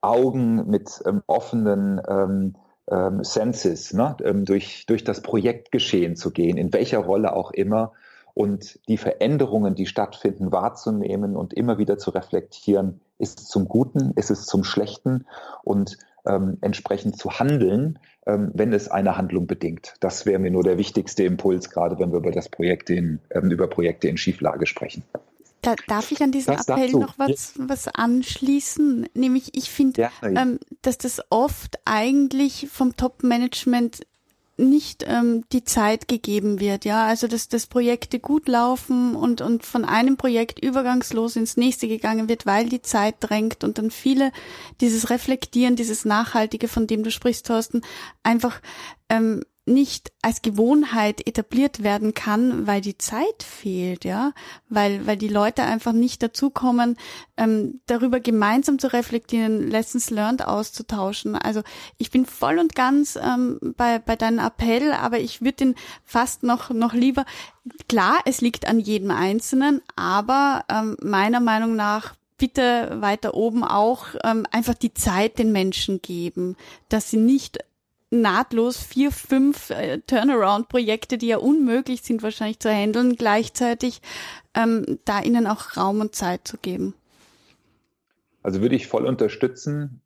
Augen, 0.01 0.69
mit 0.69 1.03
ähm, 1.07 1.23
offenen 1.27 2.01
ähm, 2.07 2.55
ähm, 2.91 3.25
Senses, 3.25 3.95
ne? 3.95 4.17
ähm, 4.23 4.45
durch, 4.45 4.85
durch 4.87 5.05
das 5.05 5.23
Projektgeschehen 5.23 6.17
zu 6.17 6.31
gehen, 6.31 6.59
in 6.59 6.73
welcher 6.73 6.99
Rolle 6.99 7.35
auch 7.35 7.51
immer, 7.53 7.93
und 8.37 8.81
die 8.89 8.97
Veränderungen, 8.97 9.77
die 9.77 9.87
stattfinden, 9.87 10.51
wahrzunehmen 10.51 11.37
und 11.37 11.55
immer 11.55 11.79
wieder 11.79 11.99
zu 11.99 12.11
reflektieren, 12.11 13.01
ist 13.17 13.39
es 13.39 13.47
zum 13.47 13.69
Guten, 13.69 14.11
ist 14.17 14.33
es 14.33 14.45
zum 14.47 14.65
Schlechten 14.65 15.25
und 15.63 15.99
ähm, 16.27 16.59
entsprechend 16.61 17.19
zu 17.19 17.39
handeln, 17.39 17.99
ähm, 18.27 18.51
wenn 18.55 18.73
es 18.73 18.89
eine 18.89 19.17
Handlung 19.17 19.47
bedingt. 19.47 19.95
Das 20.01 20.27
wäre 20.27 20.39
mir 20.39 20.51
nur 20.51 20.63
der 20.63 20.79
wichtigste 20.79 21.25
Impuls, 21.25 21.71
gerade 21.71 21.99
wenn 21.99 22.13
wir 22.13 22.19
über 22.19 22.33
das 22.33 22.49
Projekt 22.49 22.91
in, 22.91 23.21
ähm, 23.31 23.51
über 23.51 23.69
Projekte 23.69 24.09
in 24.09 24.17
Schieflage 24.17 24.67
sprechen. 24.67 25.05
Da 25.63 25.75
darf 25.89 26.13
ich 26.13 26.23
an 26.23 26.31
diesen 26.31 26.55
das 26.55 26.69
Appell 26.69 26.93
noch 26.93 27.19
was, 27.19 27.55
was 27.57 27.89
anschließen? 27.89 29.09
Nämlich, 29.15 29.57
ich 29.57 29.71
finde, 29.71 30.11
ähm, 30.23 30.59
dass 30.83 30.99
das 30.99 31.23
oft 31.31 31.79
eigentlich 31.87 32.69
vom 32.71 32.97
Top-Management 32.97 34.07
nicht 34.57 35.05
ähm, 35.09 35.45
die 35.53 35.65
Zeit 35.65 36.07
gegeben 36.07 36.61
wird, 36.61 36.85
ja, 36.85 37.07
also 37.07 37.27
dass, 37.27 37.49
dass 37.49 37.67
Projekte 37.67 38.21
gut 38.21 38.47
laufen 38.47 39.17
und, 39.17 39.41
und 39.41 39.65
von 39.65 39.85
einem 39.85 40.17
Projekt 40.17 40.63
übergangslos 40.63 41.37
ins 41.37 41.57
nächste 41.57 41.89
gegangen 41.89 42.29
wird, 42.29 42.47
weil 42.47 42.69
die 42.69 42.83
Zeit 42.83 43.17
drängt 43.21 43.65
und 43.65 43.79
dann 43.79 43.91
viele 43.91 44.31
dieses 44.81 45.11
Reflektieren, 45.11 45.77
dieses 45.77 46.05
Nachhaltige, 46.05 46.69
von 46.69 46.87
dem 46.87 47.03
du 47.03 47.11
sprichst, 47.11 47.47
Thorsten, 47.47 47.83
einfach 48.23 48.61
ähm, 49.09 49.43
nicht 49.67 50.13
als 50.21 50.43
Gewohnheit 50.43 51.27
etabliert 51.27 51.83
werden 51.83 52.13
kann, 52.13 52.67
weil 52.67 52.83
die 52.83 52.99
Zeit 52.99 53.43
fehlt, 53.43 54.05
ja, 54.05 54.33
weil 54.69 55.07
weil 55.07 55.17
die 55.17 55.29
Leute 55.29 55.63
einfach 55.63 55.93
nicht 55.93 56.23
dazukommen, 56.23 56.97
ähm, 57.37 57.81
darüber 57.87 58.21
gemeinsam 58.21 58.79
zu 58.79 58.93
reflektieren, 58.93 59.71
Lessons 59.71 60.11
learned 60.11 60.47
auszutauschen. 60.47 61.35
Also 61.35 61.63
ich 61.97 62.11
bin 62.11 62.27
voll 62.27 62.59
und 62.59 62.75
ganz 62.75 63.17
ähm, 63.17 63.59
bei 63.77 63.99
bei 63.99 64.17
deinem 64.17 64.39
Appell, 64.39 64.93
aber 64.93 65.19
ich 65.19 65.41
würde 65.41 65.57
den 65.57 65.75
fast 66.05 66.43
noch 66.43 66.71
noch 66.71 66.93
lieber. 66.93 67.25
Klar, 67.89 68.19
es 68.27 68.43
liegt 68.43 68.69
an 68.69 68.79
jedem 68.79 69.11
Einzelnen, 69.11 69.81
aber 69.97 70.65
ähm, 70.69 70.99
meiner 71.01 71.41
Meinung 71.41 71.75
nach 71.75 72.15
bitte 72.37 72.99
weiter 73.01 73.35
oben 73.35 73.65
auch 73.65 74.09
ähm, 74.23 74.47
einfach 74.51 74.75
die 74.75 74.93
Zeit 74.93 75.39
den 75.39 75.53
Menschen 75.53 76.03
geben, 76.03 76.57
dass 76.89 77.11
sie 77.11 77.17
nicht 77.17 77.61
nahtlos 78.21 78.79
vier, 78.79 79.11
fünf 79.11 79.71
äh, 79.71 79.99
Turnaround-Projekte, 80.07 81.19
die 81.19 81.29
ja 81.29 81.39
unmöglich 81.39 82.03
sind 82.03 82.23
wahrscheinlich 82.23 82.61
zu 82.61 82.71
handeln, 82.71 83.17
gleichzeitig 83.17 84.01
ähm, 84.55 84.99
da 85.05 85.21
ihnen 85.21 85.47
auch 85.47 85.77
Raum 85.77 86.01
und 86.01 86.15
Zeit 86.15 86.47
zu 86.47 86.57
geben. 86.59 86.95
Also 88.43 88.61
würde 88.61 88.77
ich 88.77 88.87
voll 88.87 89.07
unterstützen. 89.07 90.01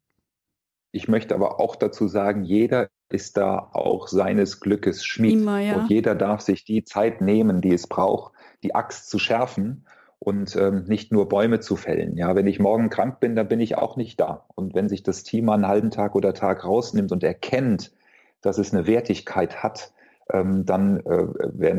Ich 0.92 1.08
möchte 1.08 1.34
aber 1.34 1.60
auch 1.60 1.76
dazu 1.76 2.08
sagen, 2.08 2.44
jeder 2.44 2.88
ist 3.10 3.36
da 3.36 3.58
auch 3.72 4.08
seines 4.08 4.60
Glückes 4.60 5.04
Schmied. 5.04 5.32
Immer, 5.32 5.60
ja. 5.60 5.76
Und 5.76 5.90
jeder 5.90 6.14
darf 6.14 6.40
sich 6.40 6.64
die 6.64 6.84
Zeit 6.84 7.20
nehmen, 7.20 7.60
die 7.60 7.72
es 7.72 7.86
braucht, 7.86 8.32
die 8.62 8.74
Axt 8.74 9.10
zu 9.10 9.18
schärfen 9.18 9.86
und 10.18 10.56
ähm, 10.56 10.84
nicht 10.86 11.12
nur 11.12 11.28
Bäume 11.28 11.60
zu 11.60 11.76
fällen. 11.76 12.16
Ja, 12.16 12.34
wenn 12.34 12.46
ich 12.46 12.58
morgen 12.58 12.90
krank 12.90 13.20
bin, 13.20 13.36
dann 13.36 13.48
bin 13.48 13.60
ich 13.60 13.76
auch 13.76 13.96
nicht 13.96 14.20
da. 14.20 14.46
Und 14.54 14.74
wenn 14.74 14.88
sich 14.88 15.02
das 15.02 15.22
Team 15.22 15.46
mal 15.46 15.54
einen 15.54 15.68
halben 15.68 15.90
Tag 15.90 16.14
oder 16.14 16.34
Tag 16.34 16.64
rausnimmt 16.64 17.12
und 17.12 17.22
erkennt, 17.22 17.92
dass 18.40 18.58
es 18.58 18.72
eine 18.72 18.86
Wertigkeit 18.86 19.62
hat, 19.62 19.92
dann 20.30 21.00
äh, 21.00 21.26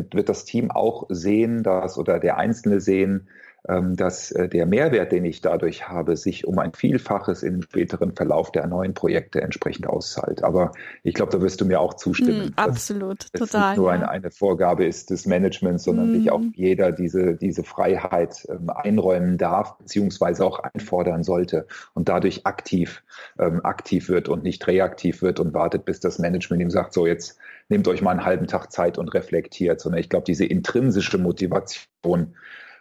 wird 0.10 0.28
das 0.30 0.44
Team 0.44 0.72
auch 0.72 1.06
sehen, 1.10 1.62
dass 1.62 1.98
oder 1.98 2.20
der 2.20 2.38
Einzelne 2.38 2.80
sehen, 2.80 3.28
ähm, 3.68 3.96
dass 3.98 4.32
äh, 4.32 4.48
der 4.48 4.66
Mehrwert, 4.66 5.12
den 5.12 5.26
ich 5.26 5.42
dadurch 5.42 5.90
habe, 5.90 6.16
sich 6.16 6.48
um 6.48 6.58
ein 6.60 6.74
Vielfaches 6.74 7.44
im 7.44 7.62
späteren 7.62 8.16
Verlauf 8.16 8.52
der 8.52 8.66
neuen 8.68 8.94
Projekte 8.94 9.42
entsprechend 9.42 9.86
auszahlt. 9.86 10.44
Aber 10.44 10.72
ich 11.04 11.14
glaube, 11.14 11.32
da 11.34 11.42
wirst 11.42 11.60
du 11.60 11.66
mir 11.66 11.82
auch 11.82 11.94
zustimmen. 11.94 12.48
Mm, 12.48 12.54
absolut, 12.56 13.28
dass 13.34 13.52
total. 13.52 13.72
Nicht 13.72 13.78
nur 13.78 13.92
eine, 13.92 14.10
eine 14.10 14.32
Vorgabe 14.32 14.86
ist 14.86 15.10
des 15.10 15.26
Managements, 15.26 15.84
sondern 15.84 16.12
mm. 16.12 16.16
sich 16.16 16.32
auch 16.32 16.42
jeder 16.56 16.94
diese, 16.94 17.36
diese 17.36 17.64
Freiheit 17.64 18.48
ähm, 18.50 18.70
einräumen 18.70 19.38
darf, 19.38 19.78
beziehungsweise 19.78 20.46
auch 20.46 20.60
einfordern 20.60 21.24
sollte 21.24 21.68
und 21.94 22.08
dadurch 22.08 22.46
aktiv, 22.46 23.04
ähm, 23.38 23.60
aktiv 23.66 24.08
wird 24.08 24.30
und 24.30 24.42
nicht 24.42 24.66
reaktiv 24.68 25.22
wird 25.22 25.42
und 25.42 25.54
wartet, 25.54 25.84
bis 25.84 26.00
das 26.00 26.18
Management 26.18 26.62
ihm 26.62 26.72
sagt, 26.72 26.94
so 26.94 27.06
jetzt 27.06 27.38
nehmt 27.70 27.88
euch 27.88 28.02
mal 28.02 28.12
einen 28.12 28.26
halben 28.26 28.48
Tag 28.48 28.72
Zeit 28.72 28.98
und 28.98 29.10
reflektiert, 29.10 29.80
sondern 29.80 30.02
ich 30.02 30.10
glaube, 30.10 30.26
diese 30.26 30.46
intrinsische 30.46 31.18
Motivation, 31.18 32.36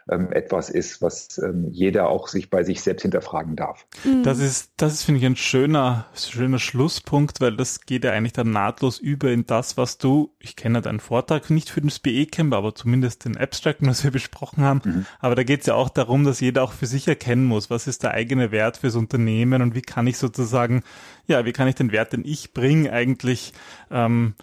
ähm, 0.09 0.31
etwas 0.31 0.69
ist, 0.69 1.01
was 1.01 1.37
ähm, 1.37 1.67
jeder 1.71 2.09
auch 2.09 2.27
sich 2.27 2.49
bei 2.49 2.63
sich 2.63 2.81
selbst 2.81 3.03
hinterfragen 3.03 3.55
darf. 3.55 3.85
Mhm. 4.03 4.23
Das 4.23 4.39
ist, 4.39 4.71
das 4.77 4.93
ist, 4.93 5.03
finde 5.03 5.19
ich, 5.19 5.25
ein 5.25 5.35
schöner, 5.35 6.07
schöner 6.15 6.59
Schlusspunkt, 6.59 7.41
weil 7.41 7.55
das 7.55 7.81
geht 7.81 8.03
ja 8.03 8.11
eigentlich 8.11 8.33
dann 8.33 8.51
nahtlos 8.51 8.99
über 8.99 9.29
in 9.29 9.45
das, 9.45 9.77
was 9.77 9.97
du, 9.97 10.33
ich 10.39 10.55
kenne 10.55 10.81
deinen 10.81 10.99
Vortrag 10.99 11.49
nicht 11.49 11.69
für 11.69 11.81
den 11.81 11.89
SPE-Camp, 11.89 12.53
aber 12.53 12.73
zumindest 12.73 13.25
den 13.25 13.37
Abstract, 13.37 13.79
was 13.85 14.03
wir 14.03 14.11
besprochen 14.11 14.63
haben. 14.63 14.81
Mhm. 14.83 15.05
Aber 15.19 15.35
da 15.35 15.43
geht 15.43 15.61
es 15.61 15.67
ja 15.67 15.75
auch 15.75 15.89
darum, 15.89 16.23
dass 16.23 16.39
jeder 16.39 16.63
auch 16.63 16.73
für 16.73 16.87
sich 16.87 17.07
erkennen 17.07 17.45
muss, 17.45 17.69
was 17.69 17.87
ist 17.87 18.03
der 18.03 18.11
eigene 18.11 18.51
Wert 18.51 18.77
fürs 18.77 18.95
Unternehmen 18.95 19.61
und 19.61 19.75
wie 19.75 19.81
kann 19.81 20.07
ich 20.07 20.17
sozusagen, 20.17 20.83
ja, 21.27 21.45
wie 21.45 21.53
kann 21.53 21.67
ich 21.67 21.75
den 21.75 21.91
Wert, 21.91 22.13
den 22.13 22.25
ich 22.25 22.53
bringe, 22.53 22.91
eigentlich 22.91 23.53
ähm, 23.91 24.33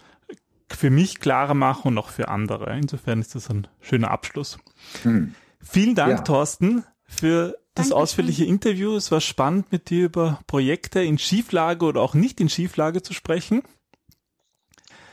für 0.68 0.90
mich 0.90 1.20
klarer 1.20 1.54
machen 1.54 1.88
und 1.88 1.98
auch 1.98 2.08
für 2.08 2.28
andere. 2.28 2.76
Insofern 2.76 3.20
ist 3.20 3.34
das 3.34 3.48
ein 3.50 3.68
schöner 3.80 4.10
Abschluss. 4.10 4.58
Mhm. 5.04 5.34
Vielen 5.60 5.94
Dank, 5.94 6.18
ja. 6.18 6.24
Thorsten, 6.24 6.84
für 7.04 7.56
das 7.74 7.88
Dankeschön. 7.88 7.92
ausführliche 7.92 8.44
Interview. 8.44 8.96
Es 8.96 9.10
war 9.12 9.20
spannend, 9.20 9.70
mit 9.72 9.90
dir 9.90 10.06
über 10.06 10.40
Projekte 10.46 11.02
in 11.02 11.18
Schieflage 11.18 11.84
oder 11.84 12.00
auch 12.00 12.14
nicht 12.14 12.40
in 12.40 12.48
Schieflage 12.48 13.02
zu 13.02 13.12
sprechen. 13.12 13.62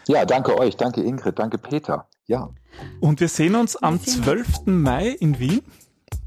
Ja, 0.07 0.25
danke 0.25 0.57
euch, 0.57 0.75
danke 0.75 1.01
Ingrid, 1.01 1.39
danke 1.39 1.57
Peter. 1.57 2.07
Ja. 2.25 2.49
Und 2.99 3.19
wir 3.19 3.27
sehen 3.27 3.55
uns 3.55 3.75
am 3.75 4.01
12. 4.01 4.65
Mai 4.65 5.09
in 5.09 5.39
Wien. 5.39 5.61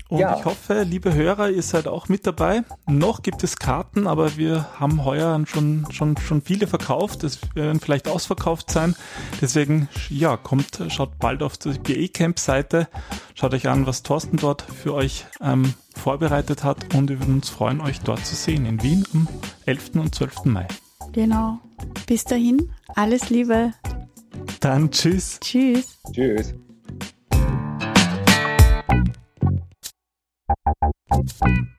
Und 0.08 0.20
ja. 0.20 0.38
ich 0.38 0.44
hoffe, 0.44 0.82
liebe 0.82 1.12
Hörer, 1.12 1.50
ihr 1.50 1.62
seid 1.62 1.88
auch 1.88 2.08
mit 2.08 2.26
dabei. 2.26 2.62
Noch 2.86 3.22
gibt 3.22 3.42
es 3.42 3.56
Karten, 3.56 4.06
aber 4.06 4.36
wir 4.36 4.66
haben 4.78 5.04
heuer 5.04 5.42
schon, 5.46 5.86
schon, 5.90 6.16
schon 6.16 6.42
viele 6.42 6.68
verkauft. 6.68 7.24
Es 7.24 7.40
werden 7.54 7.80
vielleicht 7.80 8.08
ausverkauft 8.08 8.70
sein. 8.70 8.94
Deswegen, 9.40 9.88
ja, 10.08 10.36
kommt, 10.36 10.80
schaut 10.88 11.18
bald 11.18 11.42
auf 11.42 11.58
die 11.58 11.78
BE-Camp-Seite. 11.78 12.88
Schaut 13.34 13.52
euch 13.52 13.68
an, 13.68 13.86
was 13.86 14.04
Thorsten 14.04 14.36
dort 14.36 14.62
für 14.62 14.94
euch 14.94 15.26
ähm, 15.40 15.74
vorbereitet 15.96 16.62
hat. 16.62 16.94
Und 16.94 17.10
wir 17.10 17.18
würden 17.18 17.34
uns 17.34 17.48
freuen, 17.48 17.80
euch 17.80 18.00
dort 18.00 18.24
zu 18.24 18.36
sehen 18.36 18.64
in 18.64 18.82
Wien 18.82 19.04
am 19.12 19.28
11. 19.64 19.90
und 19.94 20.14
12. 20.14 20.44
Mai. 20.44 20.68
Genau. 21.12 21.58
Bis 22.06 22.24
dahin, 22.24 22.70
alles 22.94 23.30
Liebe. 23.30 23.72
Dann 24.60 24.90
tschüss. 24.90 25.40
Tschüss. 25.40 25.98
Tschüss. 26.12 26.54
Thank 31.08 31.30
you. 31.46 31.75